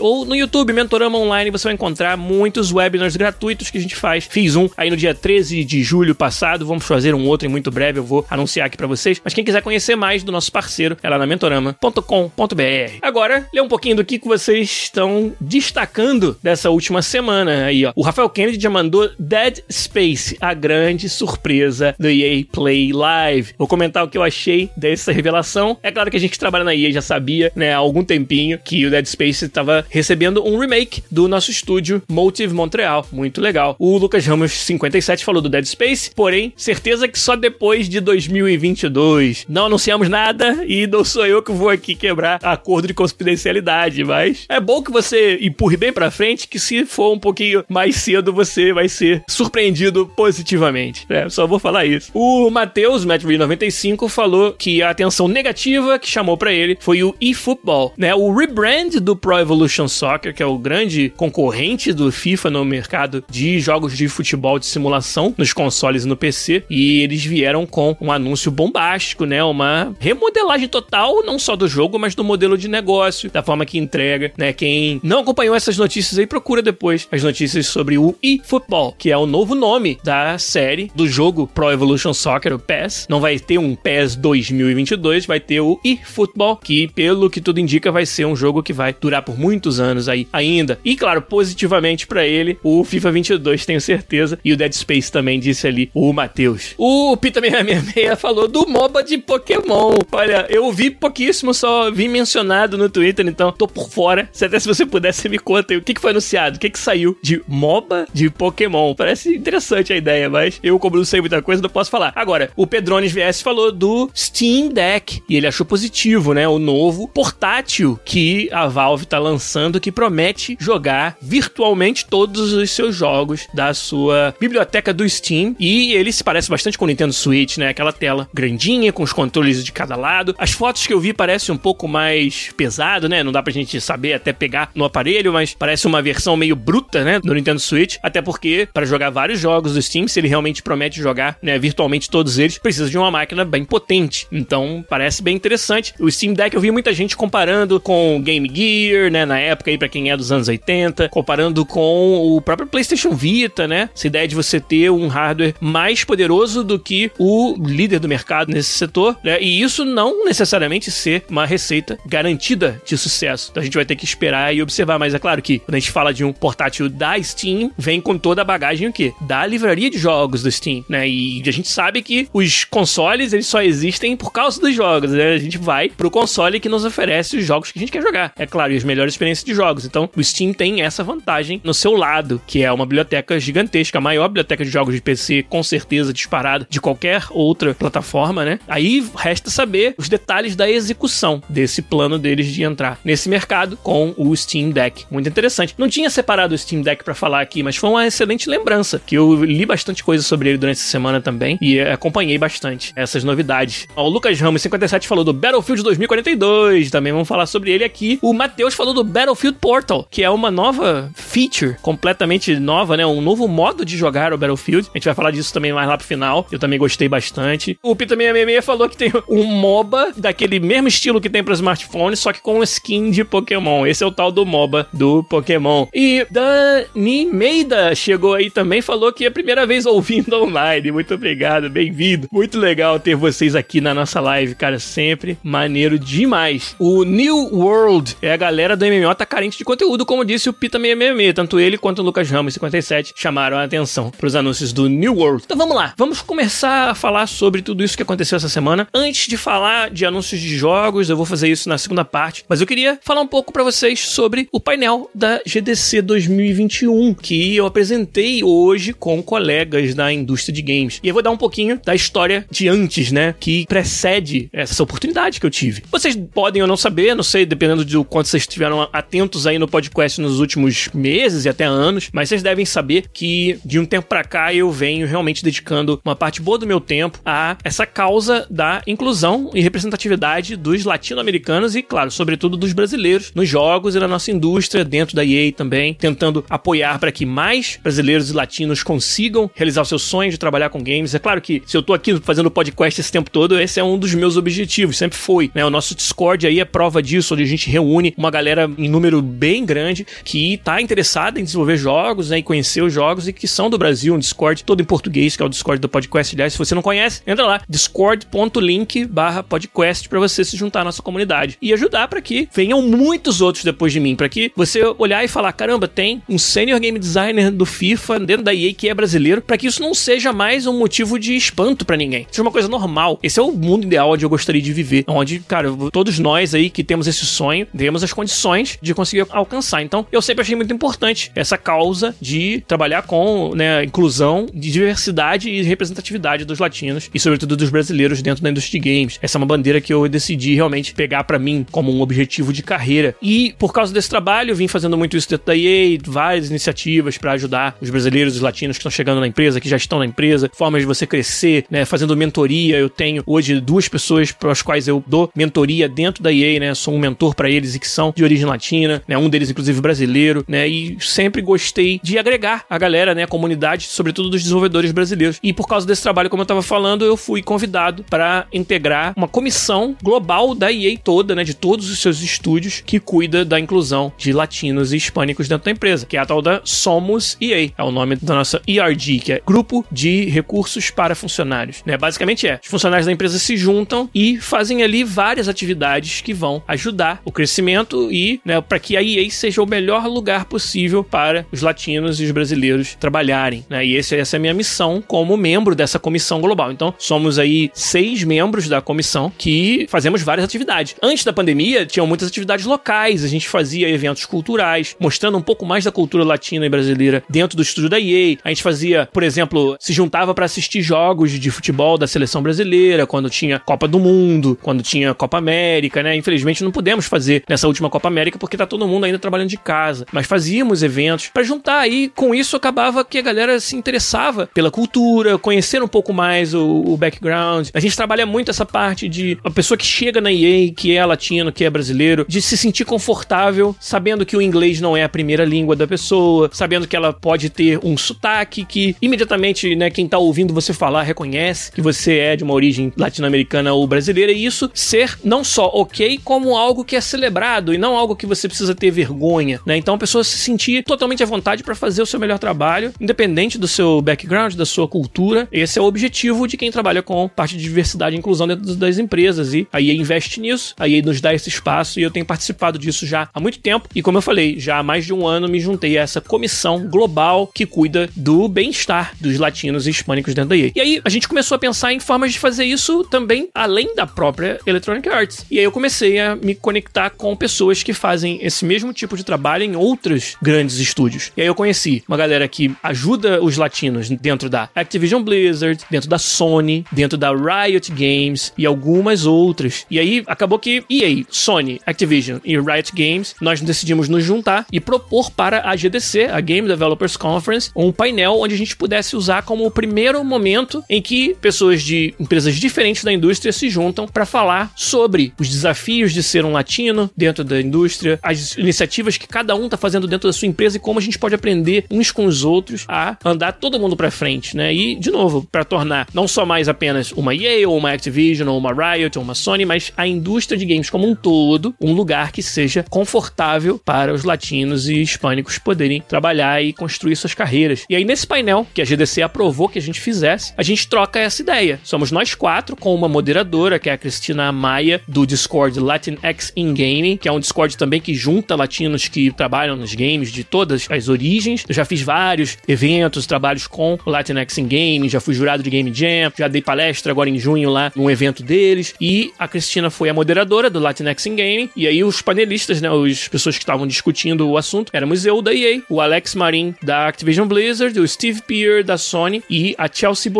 ou 0.00 0.24
no 0.24 0.34
YouTube 0.34 0.72
Mentorama 0.72 1.18
Online 1.18 1.50
você 1.50 1.64
vai 1.64 1.74
encontrar 1.74 2.16
muitos 2.16 2.72
webinars 2.72 3.16
gratuitos 3.16 3.70
que 3.70 3.78
a 3.78 3.80
gente 3.80 3.94
faz. 3.94 4.24
Fiz 4.24 4.56
um 4.56 4.68
aí 4.76 4.90
no 4.90 4.96
dia 4.96 5.14
13 5.14 5.64
de 5.64 5.82
julho 5.82 6.14
passado, 6.14 6.66
vamos 6.66 6.86
fazer 6.86 7.14
um 7.14 7.26
outro 7.26 7.46
em 7.46 7.50
muito 7.50 7.70
breve, 7.70 7.98
eu 7.98 8.04
vou 8.04 8.26
anunciar 8.30 8.66
aqui 8.66 8.76
para 8.76 8.86
vocês. 8.86 9.20
Mas 9.22 9.34
quem 9.34 9.44
quiser 9.44 9.62
conhecer 9.62 9.94
mais 9.94 10.22
do 10.22 10.32
nosso 10.32 10.50
parceiro, 10.50 10.96
é 11.02 11.08
lá 11.08 11.18
na 11.18 11.26
mentorama.com.br. 11.26 12.98
Agora, 13.02 13.46
lê 13.52 13.60
um 13.60 13.68
pouquinho 13.68 13.96
do 13.96 14.04
que, 14.04 14.18
que 14.18 14.26
vocês 14.26 14.68
estão 14.70 15.32
destacando 15.40 16.36
dessa 16.42 16.70
última 16.70 17.02
semana 17.02 17.66
aí, 17.66 17.84
ó. 17.84 17.92
O 17.94 18.02
Rafael 18.02 18.30
Kennedy 18.30 18.62
já 18.62 18.70
mandou 18.70 19.10
Dead 19.18 19.60
Space, 19.70 20.36
a 20.40 20.54
grande 20.54 21.08
surpresa 21.08 21.94
do 21.98 22.08
EA 22.08 22.44
Play 22.50 22.77
Live. 22.92 23.54
Vou 23.58 23.68
comentar 23.68 24.04
o 24.04 24.08
que 24.08 24.16
eu 24.16 24.22
achei 24.22 24.70
dessa 24.76 25.12
revelação. 25.12 25.76
É 25.82 25.90
claro 25.90 26.10
que 26.10 26.16
a 26.16 26.20
gente 26.20 26.30
que 26.30 26.38
trabalha 26.38 26.64
na 26.64 26.74
EA 26.74 26.92
já 26.92 27.02
sabia, 27.02 27.52
né, 27.54 27.72
há 27.72 27.78
algum 27.78 28.04
tempinho, 28.04 28.58
que 28.64 28.86
o 28.86 28.90
Dead 28.90 29.06
Space 29.06 29.44
estava 29.44 29.84
recebendo 29.90 30.46
um 30.46 30.58
remake 30.58 31.02
do 31.10 31.28
nosso 31.28 31.50
estúdio 31.50 32.02
Motive 32.08 32.54
Montreal. 32.54 33.06
Muito 33.12 33.40
legal. 33.40 33.76
O 33.78 33.96
Lucas 33.98 34.26
Ramos 34.26 34.52
57 34.52 35.24
falou 35.24 35.42
do 35.42 35.48
Dead 35.48 35.64
Space, 35.64 36.10
porém, 36.14 36.52
certeza 36.56 37.08
que 37.08 37.18
só 37.18 37.36
depois 37.36 37.88
de 37.88 38.00
2022. 38.00 39.46
Não 39.48 39.66
anunciamos 39.66 40.08
nada 40.08 40.64
e 40.66 40.86
não 40.86 41.04
sou 41.04 41.26
eu 41.26 41.42
que 41.42 41.52
vou 41.52 41.68
aqui 41.68 41.94
quebrar 41.94 42.38
acordo 42.42 42.88
de 42.88 42.94
confidencialidade, 42.94 44.04
mas 44.04 44.44
é 44.48 44.60
bom 44.60 44.82
que 44.82 44.90
você 44.90 45.38
empurre 45.40 45.76
bem 45.76 45.92
pra 45.92 46.10
frente, 46.10 46.48
que 46.48 46.58
se 46.58 46.84
for 46.84 47.12
um 47.12 47.18
pouquinho 47.18 47.64
mais 47.68 47.96
cedo, 47.96 48.32
você 48.32 48.72
vai 48.72 48.88
ser 48.88 49.22
surpreendido 49.28 50.06
positivamente. 50.16 51.06
É, 51.08 51.28
só 51.28 51.46
vou 51.46 51.58
falar 51.58 51.86
isso. 51.86 52.10
O 52.14 52.50
Matheus, 52.68 53.06
Matt95, 53.06 54.10
falou 54.10 54.52
que 54.52 54.82
a 54.82 54.90
atenção 54.90 55.26
negativa 55.26 55.98
que 55.98 56.06
chamou 56.06 56.36
para 56.36 56.52
ele 56.52 56.76
foi 56.78 57.02
o 57.02 57.14
eFootball, 57.18 57.94
né? 57.96 58.14
O 58.14 58.30
rebrand 58.30 58.90
do 59.00 59.16
Pro 59.16 59.38
Evolution 59.38 59.88
Soccer, 59.88 60.34
que 60.34 60.42
é 60.42 60.46
o 60.46 60.58
grande 60.58 61.10
concorrente 61.16 61.94
do 61.94 62.12
FIFA 62.12 62.50
no 62.50 62.66
mercado 62.66 63.24
de 63.30 63.58
jogos 63.58 63.96
de 63.96 64.06
futebol 64.06 64.58
de 64.58 64.66
simulação 64.66 65.34
nos 65.38 65.54
consoles 65.54 66.04
e 66.04 66.06
no 66.06 66.14
PC, 66.14 66.62
e 66.68 67.00
eles 67.00 67.24
vieram 67.24 67.64
com 67.64 67.96
um 68.02 68.12
anúncio 68.12 68.50
bombástico, 68.50 69.24
né? 69.24 69.42
Uma 69.42 69.96
remodelagem 69.98 70.68
total, 70.68 71.24
não 71.24 71.38
só 71.38 71.56
do 71.56 71.66
jogo, 71.66 71.98
mas 71.98 72.14
do 72.14 72.22
modelo 72.22 72.58
de 72.58 72.68
negócio, 72.68 73.30
da 73.30 73.42
forma 73.42 73.64
que 73.64 73.78
entrega, 73.78 74.30
né? 74.36 74.52
Quem 74.52 75.00
não 75.02 75.20
acompanhou 75.20 75.56
essas 75.56 75.78
notícias 75.78 76.18
aí, 76.18 76.26
procura 76.26 76.60
depois 76.60 77.08
as 77.10 77.22
notícias 77.22 77.66
sobre 77.66 77.96
o 77.96 78.14
eFootball, 78.22 78.94
que 78.98 79.10
é 79.10 79.16
o 79.16 79.24
novo 79.24 79.54
nome 79.54 79.98
da 80.04 80.36
série 80.36 80.92
do 80.94 81.08
jogo 81.08 81.46
Pro 81.46 81.72
Evolution 81.72 82.12
Soccer 82.12 82.57
PES. 82.58 83.06
Não 83.08 83.20
vai 83.20 83.38
ter 83.38 83.58
um 83.58 83.74
PES 83.74 84.16
2022, 84.16 85.26
vai 85.26 85.40
ter 85.40 85.60
o 85.60 85.80
eFootball, 85.84 86.56
que 86.56 86.88
pelo 86.88 87.30
que 87.30 87.40
tudo 87.40 87.60
indica 87.60 87.92
vai 87.92 88.06
ser 88.06 88.26
um 88.26 88.36
jogo 88.36 88.62
que 88.62 88.72
vai 88.72 88.94
durar 88.98 89.22
por 89.22 89.38
muitos 89.38 89.80
anos 89.80 90.08
aí 90.08 90.26
ainda. 90.32 90.78
E 90.84 90.96
claro, 90.96 91.22
positivamente 91.22 92.06
para 92.06 92.26
ele, 92.26 92.58
o 92.62 92.84
FIFA 92.84 93.12
22, 93.12 93.66
tenho 93.66 93.80
certeza, 93.80 94.38
e 94.44 94.52
o 94.52 94.56
Dead 94.56 94.72
Space 94.72 95.10
também 95.10 95.38
disse 95.38 95.66
ali 95.66 95.90
o 95.94 96.12
Matheus. 96.12 96.74
O 96.76 97.16
Pita 97.16 97.40
666 97.40 98.20
falou 98.20 98.48
do 98.48 98.66
MOBA 98.68 99.02
de 99.02 99.18
Pokémon. 99.18 99.98
Olha, 100.12 100.46
eu 100.48 100.70
vi 100.72 100.90
pouquíssimo, 100.90 101.54
só 101.54 101.90
vi 101.90 102.08
mencionado 102.08 102.76
no 102.76 102.88
Twitter, 102.88 103.26
então 103.26 103.52
tô 103.52 103.66
por 103.66 103.90
fora. 103.90 104.28
Se 104.32 104.44
até 104.44 104.58
se 104.58 104.66
você 104.66 104.84
pudesse 104.84 105.28
me 105.28 105.38
conta 105.38 105.76
o 105.76 105.82
que, 105.82 105.94
que 105.94 106.00
foi 106.00 106.10
anunciado, 106.10 106.56
o 106.56 106.60
que, 106.60 106.70
que 106.70 106.78
saiu 106.78 107.16
de 107.22 107.42
MOBA 107.46 108.06
de 108.12 108.30
Pokémon. 108.30 108.94
Parece 108.94 109.34
interessante 109.34 109.92
a 109.92 109.96
ideia, 109.96 110.28
mas 110.28 110.58
eu, 110.62 110.78
como 110.78 110.96
não 110.96 111.04
sei 111.04 111.20
muita 111.20 111.42
coisa, 111.42 111.62
não 111.62 111.70
posso 111.70 111.90
falar. 111.90 112.12
Agora, 112.14 112.37
Agora, 112.38 112.52
o 112.54 112.66
Pedrones 112.68 113.12
VS 113.12 113.42
falou 113.42 113.72
do 113.72 114.08
Steam 114.14 114.68
Deck 114.68 115.20
e 115.28 115.36
ele 115.36 115.46
achou 115.48 115.66
positivo, 115.66 116.32
né? 116.32 116.46
O 116.46 116.58
novo 116.58 117.08
portátil 117.08 117.98
que 118.04 118.48
a 118.52 118.68
Valve 118.68 119.06
tá 119.06 119.18
lançando 119.18 119.80
que 119.80 119.90
promete 119.90 120.56
jogar 120.60 121.16
virtualmente 121.20 122.06
todos 122.06 122.52
os 122.52 122.70
seus 122.70 122.94
jogos 122.94 123.48
da 123.52 123.74
sua 123.74 124.32
biblioteca 124.38 124.94
do 124.94 125.08
Steam 125.08 125.56
e 125.58 125.92
ele 125.94 126.12
se 126.12 126.22
parece 126.22 126.48
bastante 126.48 126.78
com 126.78 126.84
o 126.84 126.88
Nintendo 126.88 127.12
Switch, 127.12 127.56
né? 127.56 127.70
Aquela 127.70 127.92
tela 127.92 128.28
grandinha 128.32 128.92
com 128.92 129.02
os 129.02 129.12
controles 129.12 129.64
de 129.64 129.72
cada 129.72 129.96
lado. 129.96 130.36
As 130.38 130.52
fotos 130.52 130.86
que 130.86 130.92
eu 130.92 131.00
vi 131.00 131.12
parecem 131.12 131.52
um 131.52 131.58
pouco 131.58 131.88
mais 131.88 132.50
pesado, 132.56 133.08
né? 133.08 133.24
Não 133.24 133.32
dá 133.32 133.42
pra 133.42 133.52
gente 133.52 133.80
saber 133.80 134.12
até 134.12 134.32
pegar 134.32 134.70
no 134.76 134.84
aparelho, 134.84 135.32
mas 135.32 135.54
parece 135.58 135.88
uma 135.88 136.00
versão 136.00 136.36
meio 136.36 136.54
bruta, 136.54 137.02
né, 137.02 137.18
do 137.18 137.34
Nintendo 137.34 137.58
Switch, 137.58 137.96
até 138.00 138.22
porque 138.22 138.68
para 138.72 138.86
jogar 138.86 139.10
vários 139.10 139.40
jogos 139.40 139.74
do 139.74 139.82
Steam, 139.82 140.06
se 140.06 140.20
ele 140.20 140.28
realmente 140.28 140.62
promete 140.62 141.00
jogar, 141.00 141.36
né, 141.42 141.58
virtualmente 141.58 142.08
todos 142.08 142.27
eles, 142.36 142.58
precisa 142.58 142.90
de 142.90 142.98
uma 142.98 143.10
máquina 143.10 143.44
bem 143.44 143.64
potente. 143.64 144.26
Então, 144.32 144.84
parece 144.88 145.22
bem 145.22 145.36
interessante. 145.36 145.94
O 145.98 146.10
Steam 146.10 146.34
Deck 146.34 146.54
eu 146.54 146.60
vi 146.60 146.70
muita 146.70 146.92
gente 146.92 147.16
comparando 147.16 147.78
com 147.78 148.16
o 148.16 148.20
Game 148.20 148.50
Gear, 148.52 149.10
né, 149.10 149.24
na 149.24 149.38
época 149.38 149.70
aí 149.70 149.78
para 149.78 149.88
quem 149.88 150.10
é 150.10 150.16
dos 150.16 150.32
anos 150.32 150.48
80, 150.48 151.08
comparando 151.08 151.64
com 151.64 152.36
o 152.36 152.40
próprio 152.40 152.66
PlayStation 152.66 153.10
Vita, 153.10 153.68
né? 153.68 153.88
Essa 153.94 154.06
ideia 154.06 154.26
de 154.26 154.34
você 154.34 154.58
ter 154.58 154.90
um 154.90 155.06
hardware 155.06 155.54
mais 155.60 156.02
poderoso 156.04 156.64
do 156.64 156.78
que 156.78 157.10
o 157.18 157.54
líder 157.58 158.00
do 158.00 158.08
mercado 158.08 158.52
nesse 158.52 158.70
setor, 158.70 159.16
né? 159.22 159.40
E 159.40 159.62
isso 159.62 159.84
não 159.84 160.24
necessariamente 160.24 160.90
ser 160.90 161.24
uma 161.30 161.46
receita 161.46 161.98
garantida 162.06 162.80
de 162.84 162.96
sucesso. 162.96 163.48
Então 163.50 163.60
a 163.60 163.64
gente 163.64 163.74
vai 163.74 163.84
ter 163.84 163.96
que 163.96 164.04
esperar 164.04 164.54
e 164.54 164.62
observar, 164.62 164.98
mas 164.98 165.14
é 165.14 165.18
claro 165.18 165.40
que 165.40 165.60
quando 165.60 165.74
a 165.74 165.78
gente 165.78 165.90
fala 165.90 166.12
de 166.12 166.24
um 166.24 166.32
portátil 166.32 166.88
da 166.88 167.20
Steam, 167.22 167.70
vem 167.76 168.00
com 168.00 168.18
toda 168.18 168.42
a 168.42 168.44
bagagem 168.44 168.88
o 168.88 168.92
quê? 168.92 169.12
Da 169.20 169.46
livraria 169.46 169.90
de 169.90 169.98
jogos 169.98 170.42
do 170.42 170.50
Steam, 170.50 170.84
né? 170.88 171.08
E 171.08 171.42
a 171.46 171.50
gente 171.50 171.68
sabe 171.68 172.02
que 172.02 172.17
os 172.32 172.64
consoles, 172.64 173.32
eles 173.32 173.46
só 173.46 173.62
existem 173.62 174.16
por 174.16 174.32
causa 174.32 174.60
dos 174.60 174.74
jogos, 174.74 175.10
né? 175.10 175.34
A 175.34 175.38
gente 175.38 175.58
vai 175.58 175.88
pro 175.88 176.10
console 176.10 176.60
que 176.60 176.68
nos 176.68 176.84
oferece 176.84 177.36
os 177.36 177.44
jogos 177.44 177.70
que 177.70 177.78
a 177.78 177.80
gente 177.80 177.92
quer 177.92 178.02
jogar. 178.02 178.32
É 178.36 178.46
claro, 178.46 178.72
e 178.72 178.76
as 178.76 178.84
melhores 178.84 179.14
experiências 179.14 179.44
de 179.44 179.54
jogos. 179.54 179.84
Então, 179.84 180.08
o 180.16 180.22
Steam 180.22 180.52
tem 180.52 180.82
essa 180.82 181.04
vantagem 181.04 181.60
no 181.64 181.74
seu 181.74 181.92
lado, 181.92 182.40
que 182.46 182.62
é 182.62 182.72
uma 182.72 182.86
biblioteca 182.86 183.38
gigantesca, 183.38 183.98
a 183.98 184.00
maior 184.00 184.28
biblioteca 184.28 184.64
de 184.64 184.70
jogos 184.70 184.94
de 184.94 185.00
PC, 185.00 185.44
com 185.48 185.62
certeza 185.62 186.12
disparada 186.12 186.66
de 186.68 186.80
qualquer 186.80 187.24
outra 187.30 187.74
plataforma, 187.74 188.44
né? 188.44 188.58
Aí 188.68 189.04
resta 189.16 189.50
saber 189.50 189.94
os 189.98 190.08
detalhes 190.08 190.56
da 190.56 190.68
execução 190.70 191.42
desse 191.48 191.82
plano 191.82 192.18
deles 192.18 192.46
de 192.46 192.62
entrar 192.62 192.98
nesse 193.04 193.28
mercado 193.28 193.76
com 193.76 194.14
o 194.16 194.34
Steam 194.36 194.70
Deck. 194.70 195.04
Muito 195.10 195.28
interessante. 195.28 195.74
Não 195.78 195.88
tinha 195.88 196.10
separado 196.10 196.54
o 196.54 196.58
Steam 196.58 196.82
Deck 196.82 197.04
para 197.04 197.14
falar 197.14 197.40
aqui, 197.40 197.62
mas 197.62 197.76
foi 197.76 197.90
uma 197.90 198.06
excelente 198.06 198.48
lembrança, 198.48 199.00
que 199.04 199.16
eu 199.16 199.44
li 199.44 199.64
bastante 199.66 200.02
coisa 200.02 200.22
sobre 200.22 200.50
ele 200.50 200.58
durante 200.58 200.78
essa 200.78 200.90
semana 200.90 201.20
também 201.20 201.58
e 201.60 201.78
acompanhei 202.08 202.38
bastante 202.38 202.92
essas 202.96 203.22
novidades. 203.22 203.86
O 203.94 204.08
Lucas 204.08 204.40
Ramos 204.40 204.62
57 204.62 205.06
falou 205.06 205.22
do 205.22 205.32
Battlefield 205.32 205.82
2042, 205.82 206.90
também 206.90 207.12
vamos 207.12 207.28
falar 207.28 207.46
sobre 207.46 207.70
ele 207.70 207.84
aqui. 207.84 208.18
O 208.22 208.32
Matheus 208.32 208.74
falou 208.74 208.94
do 208.94 209.04
Battlefield 209.04 209.58
Portal, 209.60 210.06
que 210.10 210.22
é 210.24 210.30
uma 210.30 210.50
nova 210.50 211.10
feature 211.14 211.76
completamente 211.82 212.58
nova, 212.58 212.96
né? 212.96 213.04
Um 213.06 213.20
novo 213.20 213.46
modo 213.46 213.84
de 213.84 213.96
jogar 213.96 214.32
o 214.32 214.38
Battlefield. 214.38 214.88
A 214.92 214.98
gente 214.98 215.04
vai 215.04 215.14
falar 215.14 215.30
disso 215.30 215.52
também 215.52 215.72
mais 215.72 215.86
lá 215.86 215.98
pro 215.98 216.06
final. 216.06 216.46
Eu 216.50 216.58
também 216.58 216.78
gostei 216.78 217.08
bastante. 217.08 217.78
O 217.82 217.94
Pita 217.94 218.16
666 218.16 218.64
falou 218.64 218.88
que 218.88 218.96
tem 218.96 219.12
um 219.28 219.44
MOBA 219.44 220.12
daquele 220.16 220.58
mesmo 220.58 220.88
estilo 220.88 221.20
que 221.20 221.28
tem 221.28 221.44
para 221.44 221.54
smartphones, 221.54 222.18
só 222.18 222.32
que 222.32 222.40
com 222.40 222.62
skin 222.62 223.10
de 223.10 223.22
Pokémon. 223.24 223.86
Esse 223.86 224.02
é 224.02 224.06
o 224.06 224.12
tal 224.12 224.32
do 224.32 224.46
MOBA 224.46 224.88
do 224.92 225.22
Pokémon. 225.24 225.86
E 225.94 226.26
Dani 226.30 227.26
Meida 227.26 227.94
chegou 227.94 228.34
aí 228.34 228.50
também, 228.50 228.80
falou 228.80 229.12
que 229.12 229.24
é 229.24 229.28
a 229.28 229.32
primeira 229.32 229.66
vez 229.66 229.84
ouvindo 229.84 230.34
online. 230.42 230.90
Muito 230.90 231.14
obrigado, 231.14 231.68
bem-vindo. 231.68 231.97
Muito 232.30 232.58
legal 232.58 233.00
ter 233.00 233.16
vocês 233.16 233.56
aqui 233.56 233.80
na 233.80 233.92
nossa 233.92 234.20
live, 234.20 234.54
cara. 234.54 234.78
Sempre 234.78 235.36
maneiro 235.42 235.98
demais. 235.98 236.76
O 236.78 237.02
New 237.02 237.36
World 237.52 238.16
é 238.22 238.32
a 238.32 238.36
galera 238.36 238.76
do 238.76 238.84
MMO 238.84 239.12
tá 239.14 239.26
carente 239.26 239.58
de 239.58 239.64
conteúdo, 239.64 240.06
como 240.06 240.24
disse 240.24 240.48
o 240.48 240.52
Pita 240.52 240.78
666. 240.78 241.34
Tanto 241.34 241.58
ele 241.58 241.76
quanto 241.76 241.98
o 241.98 242.04
Lucas 242.04 242.30
Ramos 242.30 242.54
57 242.54 243.14
chamaram 243.16 243.56
a 243.56 243.64
atenção 243.64 244.10
pros 244.10 244.36
anúncios 244.36 244.72
do 244.72 244.88
New 244.88 245.16
World. 245.16 245.42
Então 245.44 245.58
vamos 245.58 245.74
lá, 245.74 245.92
vamos 245.96 246.22
começar 246.22 246.90
a 246.90 246.94
falar 246.94 247.26
sobre 247.26 247.62
tudo 247.62 247.82
isso 247.82 247.96
que 247.96 248.02
aconteceu 248.02 248.36
essa 248.36 248.48
semana. 248.48 248.86
Antes 248.94 249.26
de 249.26 249.36
falar 249.36 249.90
de 249.90 250.06
anúncios 250.06 250.40
de 250.40 250.56
jogos, 250.56 251.10
eu 251.10 251.16
vou 251.16 251.26
fazer 251.26 251.48
isso 251.48 251.68
na 251.68 251.78
segunda 251.78 252.04
parte, 252.04 252.44
mas 252.48 252.60
eu 252.60 252.66
queria 252.66 252.98
falar 253.02 253.22
um 253.22 253.26
pouco 253.26 253.52
para 253.52 253.64
vocês 253.64 254.00
sobre 254.00 254.48
o 254.52 254.60
painel 254.60 255.10
da 255.12 255.40
GDC 255.44 256.02
2021 256.02 257.14
que 257.14 257.56
eu 257.56 257.66
apresentei 257.66 258.44
hoje 258.44 258.92
com 258.92 259.20
colegas 259.20 259.94
da 259.94 260.12
indústria 260.12 260.54
de 260.54 260.62
games. 260.62 261.00
E 261.02 261.08
eu 261.08 261.14
vou 261.14 261.22
dar 261.22 261.30
um 261.30 261.36
pouquinho 261.36 261.80
da 261.88 261.94
história 261.94 262.44
de 262.50 262.68
antes, 262.68 263.10
né, 263.10 263.34
que 263.40 263.64
precede 263.66 264.50
essa 264.52 264.82
oportunidade 264.82 265.40
que 265.40 265.46
eu 265.46 265.50
tive. 265.50 265.82
Vocês 265.90 266.14
podem 266.34 266.60
ou 266.60 266.68
não 266.68 266.76
saber, 266.76 267.14
não 267.14 267.22
sei, 267.22 267.46
dependendo 267.46 267.82
do 267.82 268.04
quanto 268.04 268.28
vocês 268.28 268.42
estiveram 268.42 268.86
atentos 268.92 269.46
aí 269.46 269.58
no 269.58 269.66
podcast 269.66 270.20
nos 270.20 270.38
últimos 270.38 270.90
meses 270.92 271.46
e 271.46 271.48
até 271.48 271.64
anos, 271.64 272.10
mas 272.12 272.28
vocês 272.28 272.42
devem 272.42 272.66
saber 272.66 273.06
que 273.10 273.58
de 273.64 273.78
um 273.78 273.86
tempo 273.86 274.06
para 274.06 274.22
cá 274.22 274.52
eu 274.52 274.70
venho 274.70 275.06
realmente 275.06 275.42
dedicando 275.42 275.98
uma 276.04 276.14
parte 276.14 276.42
boa 276.42 276.58
do 276.58 276.66
meu 276.66 276.78
tempo 276.78 277.20
a 277.24 277.56
essa 277.64 277.86
causa 277.86 278.46
da 278.50 278.82
inclusão 278.86 279.50
e 279.54 279.62
representatividade 279.62 280.56
dos 280.56 280.84
latino-americanos 280.84 281.74
e, 281.74 281.82
claro, 281.82 282.10
sobretudo 282.10 282.58
dos 282.58 282.74
brasileiros 282.74 283.32
nos 283.34 283.48
jogos 283.48 283.96
e 283.96 283.98
na 283.98 284.06
nossa 284.06 284.30
indústria, 284.30 284.84
dentro 284.84 285.16
da 285.16 285.24
EA 285.24 285.50
também, 285.52 285.94
tentando 285.94 286.44
apoiar 286.50 286.98
para 286.98 287.10
que 287.10 287.24
mais 287.24 287.80
brasileiros 287.82 288.28
e 288.28 288.34
latinos 288.34 288.82
consigam 288.82 289.50
realizar 289.54 289.80
o 289.80 289.86
seu 289.86 289.98
sonho 289.98 290.30
de 290.30 290.36
trabalhar 290.36 290.68
com 290.68 290.84
games. 290.84 291.14
É 291.14 291.18
claro 291.18 291.40
que 291.40 291.62
se 291.64 291.77
eu 291.78 291.82
tô 291.82 291.94
aqui 291.94 292.18
fazendo 292.20 292.50
podcast 292.50 293.00
esse 293.00 293.10
tempo 293.10 293.30
todo, 293.30 293.58
esse 293.58 293.80
é 293.80 293.84
um 293.84 293.98
dos 293.98 294.14
meus 294.14 294.36
objetivos, 294.36 294.96
sempre 294.96 295.16
foi, 295.16 295.50
né? 295.54 295.64
O 295.64 295.70
nosso 295.70 295.94
Discord 295.94 296.46
aí 296.46 296.60
é 296.60 296.64
prova 296.64 297.02
disso, 297.02 297.34
onde 297.34 297.42
a 297.42 297.46
gente 297.46 297.70
reúne 297.70 298.12
uma 298.16 298.30
galera 298.30 298.70
em 298.76 298.88
número 298.88 299.22
bem 299.22 299.64
grande 299.64 300.06
que 300.24 300.58
tá 300.58 300.80
interessada 300.80 301.40
em 301.40 301.44
desenvolver 301.44 301.76
jogos, 301.76 302.30
né, 302.30 302.38
e 302.38 302.42
conhecer 302.42 302.82
os 302.82 302.92
jogos 302.92 303.28
e 303.28 303.32
que 303.32 303.46
são 303.46 303.70
do 303.70 303.78
Brasil, 303.78 304.14
um 304.14 304.18
Discord 304.18 304.64
todo 304.64 304.80
em 304.80 304.84
português, 304.84 305.36
que 305.36 305.42
é 305.42 305.46
o 305.46 305.48
Discord 305.48 305.80
do 305.80 305.88
podcast. 305.88 306.34
Aliás, 306.34 306.52
se 306.52 306.58
você 306.58 306.74
não 306.74 306.82
conhece, 306.82 307.22
entra 307.26 307.46
lá, 307.46 307.60
discord.link 307.68 309.04
barra 309.06 309.42
podcast 309.42 310.08
para 310.08 310.18
você 310.18 310.44
se 310.44 310.56
juntar 310.56 310.80
à 310.80 310.84
nossa 310.84 311.02
comunidade 311.02 311.56
e 311.62 311.72
ajudar 311.72 312.08
para 312.08 312.20
que 312.20 312.48
venham 312.52 312.82
muitos 312.82 313.40
outros 313.40 313.64
depois 313.64 313.92
de 313.92 314.00
mim, 314.00 314.16
para 314.16 314.28
que 314.28 314.52
você 314.56 314.82
olhar 314.98 315.24
e 315.24 315.28
falar, 315.28 315.52
caramba, 315.52 315.86
tem 315.86 316.22
um 316.28 316.38
senior 316.38 316.80
game 316.80 316.98
designer 316.98 317.50
do 317.50 317.64
FIFA 317.64 318.20
dentro 318.20 318.44
da 318.44 318.54
EA 318.54 318.74
que 318.74 318.88
é 318.88 318.94
brasileiro, 318.94 319.40
para 319.40 319.56
que 319.56 319.66
isso 319.66 319.80
não 319.80 319.94
seja 319.94 320.32
mais 320.32 320.66
um 320.66 320.76
motivo 320.78 321.18
de 321.18 321.36
espanto 321.36 321.67
para 321.84 321.96
ninguém. 321.96 322.26
Seja 322.30 322.42
uma 322.42 322.50
coisa 322.50 322.68
normal. 322.68 323.18
Esse 323.22 323.38
é 323.38 323.42
o 323.42 323.52
mundo 323.52 323.84
ideal 323.84 324.10
onde 324.10 324.24
eu 324.24 324.28
gostaria 324.28 324.62
de 324.62 324.72
viver, 324.72 325.04
onde, 325.06 325.40
cara, 325.40 325.68
todos 325.92 326.18
nós 326.18 326.54
aí 326.54 326.70
que 326.70 326.82
temos 326.82 327.06
esse 327.06 327.24
sonho, 327.26 327.66
temos 327.76 328.02
as 328.02 328.12
condições 328.12 328.78
de 328.80 328.94
conseguir 328.94 329.26
alcançar. 329.30 329.82
Então, 329.82 330.06
eu 330.10 330.22
sempre 330.22 330.42
achei 330.42 330.56
muito 330.56 330.72
importante 330.72 331.30
essa 331.34 331.58
causa 331.58 332.14
de 332.20 332.62
trabalhar 332.66 333.02
com 333.02 333.54
né, 333.54 333.84
inclusão, 333.84 334.46
de 334.52 334.70
diversidade 334.70 335.50
e 335.50 335.62
representatividade 335.62 336.44
dos 336.44 336.58
latinos 336.58 337.10
e, 337.12 337.20
sobretudo, 337.20 337.56
dos 337.56 337.70
brasileiros 337.70 338.22
dentro 338.22 338.42
da 338.42 338.50
indústria 338.50 338.80
de 338.80 338.90
games. 338.90 339.18
Essa 339.20 339.36
é 339.36 339.38
uma 339.38 339.46
bandeira 339.46 339.80
que 339.80 339.92
eu 339.92 340.08
decidi 340.08 340.54
realmente 340.54 340.94
pegar 340.94 341.24
para 341.24 341.38
mim 341.38 341.66
como 341.70 341.92
um 341.92 342.00
objetivo 342.00 342.52
de 342.52 342.62
carreira. 342.62 343.14
E, 343.20 343.54
por 343.58 343.72
causa 343.72 343.92
desse 343.92 344.08
trabalho, 344.08 344.52
eu 344.52 344.56
vim 344.56 344.68
fazendo 344.68 344.96
muito 344.96 345.16
isso 345.16 345.28
dentro 345.28 345.46
da 345.46 345.56
EA, 345.56 345.98
várias 346.06 346.48
iniciativas 346.50 347.18
para 347.18 347.32
ajudar 347.32 347.76
os 347.80 347.90
brasileiros 347.90 348.38
os 348.38 348.40
latinos 348.40 348.76
que 348.76 348.80
estão 348.80 348.90
chegando 348.90 349.20
na 349.20 349.26
empresa, 349.26 349.60
que 349.60 349.68
já 349.68 349.76
estão 349.76 349.98
na 349.98 350.06
empresa, 350.06 350.50
formas 350.54 350.80
de 350.80 350.86
você 350.86 351.06
crescer, 351.06 351.47
né, 351.70 351.84
fazendo 351.84 352.16
mentoria. 352.16 352.76
Eu 352.76 352.88
tenho 352.88 353.22
hoje 353.26 353.60
duas 353.60 353.88
pessoas 353.88 354.32
para 354.32 354.52
as 354.52 354.62
quais 354.62 354.88
eu 354.88 355.02
dou 355.06 355.30
mentoria 355.34 355.88
dentro 355.88 356.22
da 356.22 356.32
EA, 356.32 356.60
né, 356.60 356.74
sou 356.74 356.94
um 356.94 356.98
mentor 356.98 357.34
para 357.34 357.50
eles 357.50 357.74
e 357.74 357.78
que 357.78 357.88
são 357.88 358.12
de 358.14 358.24
origem 358.24 358.46
latina, 358.46 359.02
né, 359.06 359.16
um 359.16 359.28
deles 359.28 359.50
inclusive 359.50 359.80
brasileiro, 359.80 360.44
né, 360.48 360.66
e 360.68 360.96
sempre 361.00 361.42
gostei 361.42 362.00
de 362.02 362.18
agregar 362.18 362.64
a 362.68 362.78
galera, 362.78 363.14
né, 363.14 363.24
a 363.24 363.26
comunidade, 363.26 363.84
sobretudo 363.84 364.30
dos 364.30 364.42
desenvolvedores 364.42 364.92
brasileiros. 364.92 365.38
E 365.42 365.52
por 365.52 365.66
causa 365.66 365.86
desse 365.86 366.02
trabalho, 366.02 366.30
como 366.30 366.42
eu 366.42 366.44
estava 366.44 366.62
falando, 366.62 367.04
eu 367.04 367.16
fui 367.16 367.42
convidado 367.42 368.04
para 368.08 368.46
integrar 368.52 369.12
uma 369.16 369.28
comissão 369.28 369.96
global 370.02 370.54
da 370.54 370.72
EA 370.72 370.96
toda, 371.02 371.34
né, 371.34 371.44
de 371.44 371.54
todos 371.54 371.90
os 371.90 371.98
seus 371.98 372.20
estúdios 372.20 372.82
que 372.84 373.00
cuida 373.00 373.44
da 373.44 373.58
inclusão 373.58 374.12
de 374.16 374.32
latinos 374.32 374.92
e 374.92 374.96
hispânicos 374.96 375.48
dentro 375.48 375.64
da 375.64 375.70
empresa, 375.70 376.06
que 376.06 376.16
é 376.16 376.20
a 376.20 376.26
tal 376.26 376.42
da 376.42 376.60
Somos 376.64 377.36
EA, 377.40 377.70
é 377.76 377.82
o 377.82 377.90
nome 377.90 378.16
da 378.16 378.34
nossa 378.34 378.60
ERG, 378.66 379.20
que 379.20 379.32
é 379.32 379.42
Grupo 379.46 379.84
de 379.90 380.26
Recursos 380.26 380.90
para 380.90 381.14
Funcionários, 381.14 381.37
né? 381.84 381.96
Basicamente 381.96 382.46
é, 382.46 382.60
os 382.62 382.68
funcionários 382.68 383.06
da 383.06 383.12
empresa 383.12 383.38
se 383.38 383.56
juntam 383.56 384.08
e 384.14 384.38
fazem 384.38 384.82
ali 384.82 385.04
várias 385.04 385.48
atividades 385.48 386.20
que 386.20 386.32
vão 386.32 386.62
ajudar 386.66 387.20
o 387.24 387.32
crescimento 387.32 388.10
e, 388.12 388.40
né, 388.44 388.60
para 388.60 388.78
que 388.78 388.96
a 388.96 389.02
EA 389.02 389.28
seja 389.30 389.62
o 389.62 389.66
melhor 389.66 390.06
lugar 390.06 390.44
possível 390.44 391.02
para 391.02 391.46
os 391.52 391.62
latinos 391.62 392.20
e 392.20 392.24
os 392.24 392.30
brasileiros 392.30 392.96
trabalharem, 392.98 393.64
né? 393.68 393.84
E 393.84 393.96
esse, 393.96 394.16
essa 394.16 394.36
é 394.36 394.38
a 394.38 394.40
minha 394.40 394.54
missão 394.54 395.02
como 395.06 395.36
membro 395.36 395.74
dessa 395.74 395.98
comissão 395.98 396.40
global. 396.40 396.72
Então, 396.72 396.94
somos 396.98 397.38
aí 397.38 397.70
seis 397.74 398.24
membros 398.24 398.68
da 398.68 398.80
comissão 398.80 399.32
que 399.36 399.86
fazemos 399.88 400.22
várias 400.22 400.44
atividades. 400.44 400.94
Antes 401.02 401.24
da 401.24 401.32
pandemia, 401.32 401.86
tinham 401.86 402.06
muitas 402.06 402.28
atividades 402.28 402.66
locais, 402.66 403.24
a 403.24 403.28
gente 403.28 403.48
fazia 403.48 403.88
eventos 403.88 404.26
culturais, 404.26 404.96
mostrando 404.98 405.38
um 405.38 405.42
pouco 405.42 405.64
mais 405.64 405.84
da 405.84 405.92
cultura 405.92 406.24
latina 406.24 406.66
e 406.66 406.68
brasileira 406.68 407.22
dentro 407.28 407.56
do 407.56 407.62
estúdio 407.62 407.88
da 407.88 408.00
EA. 408.00 408.36
A 408.44 408.48
gente 408.48 408.62
fazia, 408.62 409.08
por 409.12 409.22
exemplo, 409.22 409.76
se 409.78 409.92
juntava 409.92 410.34
para 410.34 410.44
assistir 410.44 410.82
jogos 410.82 411.27
de 411.36 411.50
futebol 411.50 411.98
da 411.98 412.06
seleção 412.06 412.40
brasileira, 412.40 413.06
quando 413.06 413.28
tinha 413.28 413.58
Copa 413.58 413.88
do 413.88 413.98
Mundo, 413.98 414.56
quando 414.62 414.82
tinha 414.82 415.12
Copa 415.14 415.38
América, 415.38 416.00
né? 416.02 416.14
Infelizmente 416.14 416.62
não 416.62 416.70
pudemos 416.70 417.06
fazer 417.06 417.42
nessa 417.48 417.66
última 417.66 417.90
Copa 417.90 418.06
América 418.06 418.38
porque 418.38 418.56
tá 418.56 418.66
todo 418.66 418.86
mundo 418.86 419.04
ainda 419.04 419.18
trabalhando 419.18 419.48
de 419.48 419.56
casa, 419.56 420.06
mas 420.12 420.26
fazíamos 420.26 420.82
eventos 420.82 421.30
para 421.32 421.42
juntar 421.42 421.80
aí, 421.80 422.10
com 422.14 422.34
isso 422.34 422.56
acabava 422.56 423.04
que 423.04 423.18
a 423.18 423.22
galera 423.22 423.58
se 423.58 423.74
interessava 423.74 424.48
pela 424.54 424.70
cultura, 424.70 425.38
conhecer 425.38 425.82
um 425.82 425.88
pouco 425.88 426.12
mais 426.12 426.54
o, 426.54 426.82
o 426.86 426.96
background. 426.96 427.68
A 427.74 427.80
gente 427.80 427.96
trabalha 427.96 428.26
muito 428.26 428.50
essa 428.50 428.64
parte 428.64 429.08
de 429.08 429.38
a 429.42 429.50
pessoa 429.50 429.76
que 429.76 429.86
chega 429.86 430.20
na 430.20 430.32
EA, 430.32 430.72
que 430.72 430.94
é 430.94 431.04
latino, 431.04 431.50
que 431.50 431.64
é 431.64 431.70
brasileiro, 431.70 432.24
de 432.28 432.40
se 432.40 432.56
sentir 432.56 432.84
confortável, 432.84 433.74
sabendo 433.80 434.24
que 434.24 434.36
o 434.36 434.42
inglês 434.42 434.80
não 434.80 434.96
é 434.96 435.02
a 435.02 435.08
primeira 435.08 435.44
língua 435.44 435.74
da 435.74 435.86
pessoa, 435.86 436.50
sabendo 436.52 436.86
que 436.86 436.94
ela 436.94 437.12
pode 437.12 437.50
ter 437.50 437.78
um 437.82 437.96
sotaque 437.96 438.64
que 438.64 438.94
imediatamente, 439.00 439.74
né, 439.74 439.90
quem 439.90 440.06
tá 440.06 440.18
ouvindo 440.18 440.52
você 440.52 440.72
falar 440.72 441.02
reconhece 441.18 441.72
que 441.72 441.82
você 441.82 442.18
é 442.18 442.36
de 442.36 442.44
uma 442.44 442.54
origem 442.54 442.92
latino-americana 442.96 443.72
ou 443.72 443.86
brasileira 443.86 444.30
e 444.30 444.44
isso 444.44 444.70
ser 444.72 445.18
não 445.24 445.42
só 445.42 445.66
ok, 445.66 446.20
como 446.22 446.56
algo 446.56 446.84
que 446.84 446.94
é 446.94 447.00
celebrado 447.00 447.74
e 447.74 447.78
não 447.78 447.96
algo 447.96 448.14
que 448.14 448.26
você 448.26 448.46
precisa 448.46 448.74
ter 448.74 448.90
vergonha, 448.92 449.60
né? 449.66 449.76
Então 449.76 449.94
a 449.94 449.98
pessoa 449.98 450.22
se 450.22 450.38
sentir 450.38 450.84
totalmente 450.84 451.22
à 451.22 451.26
vontade 451.26 451.64
para 451.64 451.74
fazer 451.74 452.02
o 452.02 452.06
seu 452.06 452.20
melhor 452.20 452.38
trabalho, 452.38 452.92
independente 453.00 453.58
do 453.58 453.66
seu 453.66 454.00
background, 454.00 454.54
da 454.54 454.64
sua 454.64 454.86
cultura. 454.86 455.48
Esse 455.50 455.78
é 455.78 455.82
o 455.82 455.86
objetivo 455.86 456.46
de 456.46 456.56
quem 456.56 456.70
trabalha 456.70 457.02
com 457.02 457.28
parte 457.28 457.56
de 457.56 457.62
diversidade 457.62 458.14
e 458.14 458.18
inclusão 458.18 458.46
dentro 458.46 458.76
das 458.76 458.98
empresas 458.98 459.52
e 459.52 459.66
a 459.72 459.80
EA 459.80 459.94
investe 459.94 460.40
nisso, 460.40 460.74
a 460.78 460.88
EA 460.88 461.02
nos 461.02 461.20
dá 461.20 461.34
esse 461.34 461.48
espaço 461.48 461.98
e 461.98 462.02
eu 462.02 462.10
tenho 462.10 462.24
participado 462.24 462.78
disso 462.78 463.06
já 463.06 463.28
há 463.34 463.40
muito 463.40 463.58
tempo 463.58 463.88
e 463.94 464.02
como 464.02 464.18
eu 464.18 464.22
falei, 464.22 464.58
já 464.60 464.78
há 464.78 464.82
mais 464.82 465.04
de 465.04 465.12
um 465.12 465.26
ano 465.26 465.48
me 465.48 465.58
juntei 465.58 465.98
a 465.98 466.02
essa 466.02 466.20
comissão 466.20 466.86
global 466.86 467.50
que 467.52 467.66
cuida 467.66 468.08
do 468.14 468.46
bem-estar 468.48 469.14
dos 469.20 469.38
latinos 469.38 469.86
e 469.86 469.90
hispânicos 469.90 470.34
dentro 470.34 470.50
da 470.50 470.56
EA. 470.56 470.70
E 470.74 470.80
aí 470.80 471.00
a 471.08 471.10
gente 471.10 471.26
começou 471.26 471.56
a 471.56 471.58
pensar 471.58 471.90
em 471.94 471.98
formas 471.98 472.34
de 472.34 472.38
fazer 472.38 472.66
isso 472.66 473.02
também 473.02 473.48
além 473.54 473.94
da 473.94 474.06
própria 474.06 474.60
Electronic 474.66 475.08
Arts. 475.08 475.46
E 475.50 475.58
aí 475.58 475.64
eu 475.64 475.72
comecei 475.72 476.20
a 476.20 476.36
me 476.36 476.54
conectar 476.54 477.08
com 477.08 477.34
pessoas 477.34 477.82
que 477.82 477.94
fazem 477.94 478.38
esse 478.42 478.62
mesmo 478.62 478.92
tipo 478.92 479.16
de 479.16 479.24
trabalho 479.24 479.64
em 479.64 479.74
outros 479.74 480.36
grandes 480.42 480.76
estúdios. 480.76 481.32
E 481.34 481.40
aí 481.40 481.46
eu 481.46 481.54
conheci 481.54 482.04
uma 482.06 482.18
galera 482.18 482.46
que 482.46 482.74
ajuda 482.82 483.42
os 483.42 483.56
latinos 483.56 484.10
dentro 484.10 484.50
da 484.50 484.68
Activision 484.74 485.22
Blizzard, 485.22 485.82
dentro 485.90 486.10
da 486.10 486.18
Sony, 486.18 486.84
dentro 486.92 487.16
da 487.16 487.30
Riot 487.32 487.90
Games 487.90 488.52
e 488.58 488.66
algumas 488.66 489.24
outras. 489.24 489.86
E 489.90 489.98
aí 489.98 490.22
acabou 490.26 490.58
que 490.58 490.84
EA, 490.90 491.24
Sony, 491.30 491.80
Activision 491.86 492.38
e 492.44 492.58
Riot 492.58 492.92
Games, 492.94 493.34
nós 493.40 493.62
decidimos 493.62 494.10
nos 494.10 494.22
juntar 494.22 494.66
e 494.70 494.78
propor 494.78 495.30
para 495.30 495.66
a 495.66 495.74
GDC, 495.74 496.26
a 496.26 496.40
Game 496.42 496.68
Developers 496.68 497.16
Conference, 497.16 497.70
um 497.74 497.90
painel 497.90 498.38
onde 498.38 498.54
a 498.54 498.58
gente 498.58 498.76
pudesse 498.76 499.16
usar 499.16 499.40
como 499.40 499.64
o 499.64 499.70
primeiro 499.70 500.22
momento 500.22 500.84
em 500.86 500.97
que 501.02 501.34
pessoas 501.40 501.82
de 501.82 502.14
empresas 502.18 502.56
diferentes 502.56 503.04
da 503.04 503.12
indústria 503.12 503.52
se 503.52 503.68
juntam 503.68 504.06
para 504.06 504.26
falar 504.26 504.72
sobre 504.76 505.32
os 505.38 505.48
desafios 505.48 506.12
de 506.12 506.22
ser 506.22 506.44
um 506.44 506.52
latino 506.52 507.10
dentro 507.16 507.44
da 507.44 507.60
indústria, 507.60 508.18
as 508.22 508.56
iniciativas 508.56 509.16
que 509.16 509.26
cada 509.26 509.54
um 509.54 509.66
está 509.66 509.76
fazendo 509.76 510.06
dentro 510.06 510.28
da 510.28 510.32
sua 510.32 510.48
empresa 510.48 510.76
e 510.76 510.80
como 510.80 510.98
a 510.98 511.02
gente 511.02 511.18
pode 511.18 511.34
aprender 511.34 511.84
uns 511.90 512.10
com 512.10 512.26
os 512.26 512.44
outros 512.44 512.84
a 512.88 513.16
andar 513.24 513.52
todo 513.52 513.78
mundo 513.78 513.96
para 513.96 514.10
frente, 514.10 514.56
né? 514.56 514.72
E 514.74 514.94
de 514.94 515.10
novo, 515.10 515.46
para 515.50 515.64
tornar 515.64 516.06
não 516.12 516.26
só 516.26 516.44
mais 516.44 516.68
apenas 516.68 517.12
uma 517.12 517.34
EA 517.34 517.68
ou 517.68 517.76
uma 517.76 517.92
Activision 517.92 518.48
ou 518.48 518.58
uma 518.58 518.72
Riot 518.72 519.18
ou 519.18 519.24
uma 519.24 519.34
Sony, 519.34 519.64
mas 519.64 519.92
a 519.96 520.06
indústria 520.06 520.58
de 520.58 520.64
games 520.64 520.90
como 520.90 521.08
um 521.08 521.14
todo, 521.14 521.74
um 521.80 521.92
lugar 521.92 522.32
que 522.32 522.42
seja 522.42 522.84
confortável 522.88 523.80
para 523.84 524.12
os 524.12 524.24
latinos 524.24 524.88
e 524.88 525.00
hispânicos 525.00 525.58
poderem 525.58 526.00
trabalhar 526.00 526.62
e 526.62 526.72
construir 526.72 527.16
suas 527.16 527.34
carreiras. 527.34 527.84
E 527.88 527.96
aí 527.96 528.04
nesse 528.04 528.26
painel 528.26 528.66
que 528.72 528.82
a 528.82 528.84
GDC 528.84 529.22
aprovou 529.22 529.68
que 529.68 529.78
a 529.78 529.82
gente 529.82 530.00
fizesse, 530.00 530.52
a 530.56 530.62
gente 530.62 530.87
troca 530.88 531.18
essa 531.20 531.42
ideia. 531.42 531.80
Somos 531.84 532.10
nós 532.10 532.34
quatro 532.34 532.74
com 532.76 532.94
uma 532.94 533.08
moderadora, 533.08 533.78
que 533.78 533.88
é 533.88 533.92
a 533.92 533.98
Cristina 533.98 534.50
Maia 534.50 535.00
do 535.06 535.26
Discord 535.26 535.78
Latinx 535.78 536.52
in 536.56 536.74
Gaming, 536.74 537.16
que 537.16 537.28
é 537.28 537.32
um 537.32 537.40
Discord 537.40 537.76
também 537.76 538.00
que 538.00 538.14
junta 538.14 538.56
latinos 538.56 539.08
que 539.08 539.30
trabalham 539.30 539.76
nos 539.76 539.94
games 539.94 540.32
de 540.32 540.44
todas 540.44 540.86
as 540.90 541.08
origens. 541.08 541.64
Eu 541.68 541.74
já 541.74 541.84
fiz 541.84 542.02
vários 542.02 542.56
eventos, 542.66 543.26
trabalhos 543.26 543.66
com 543.66 543.98
o 544.04 544.10
Latinx 544.10 544.58
in 544.58 544.66
Gaming, 544.66 545.08
já 545.08 545.20
fui 545.20 545.34
jurado 545.34 545.62
de 545.62 545.70
Game 545.70 545.92
Jam, 545.92 546.32
já 546.36 546.48
dei 546.48 546.62
palestra 546.62 547.12
agora 547.12 547.28
em 547.28 547.38
junho 547.38 547.70
lá 547.70 547.92
num 547.94 548.10
evento 548.10 548.42
deles. 548.42 548.94
E 549.00 549.32
a 549.38 549.46
Cristina 549.46 549.90
foi 549.90 550.08
a 550.08 550.14
moderadora 550.14 550.70
do 550.70 550.78
Latinx 550.78 551.26
in 551.26 551.36
Gaming. 551.36 551.70
E 551.76 551.86
aí 551.86 552.02
os 552.02 552.22
panelistas, 552.22 552.80
né, 552.80 552.88
as 552.88 553.28
pessoas 553.28 553.56
que 553.56 553.62
estavam 553.62 553.86
discutindo 553.86 554.48
o 554.48 554.56
assunto, 554.56 554.90
éramos 554.92 555.24
eu 555.26 555.42
da 555.42 555.54
EA, 555.54 555.82
o 555.88 556.00
Alex 556.00 556.34
Marin 556.34 556.74
da 556.82 557.08
Activision 557.08 557.46
Blizzard, 557.46 557.98
o 557.98 558.06
Steve 558.06 558.42
Peer 558.42 558.84
da 558.84 558.96
Sony 558.96 559.42
e 559.48 559.74
a 559.78 559.88
Chelsea 559.92 560.30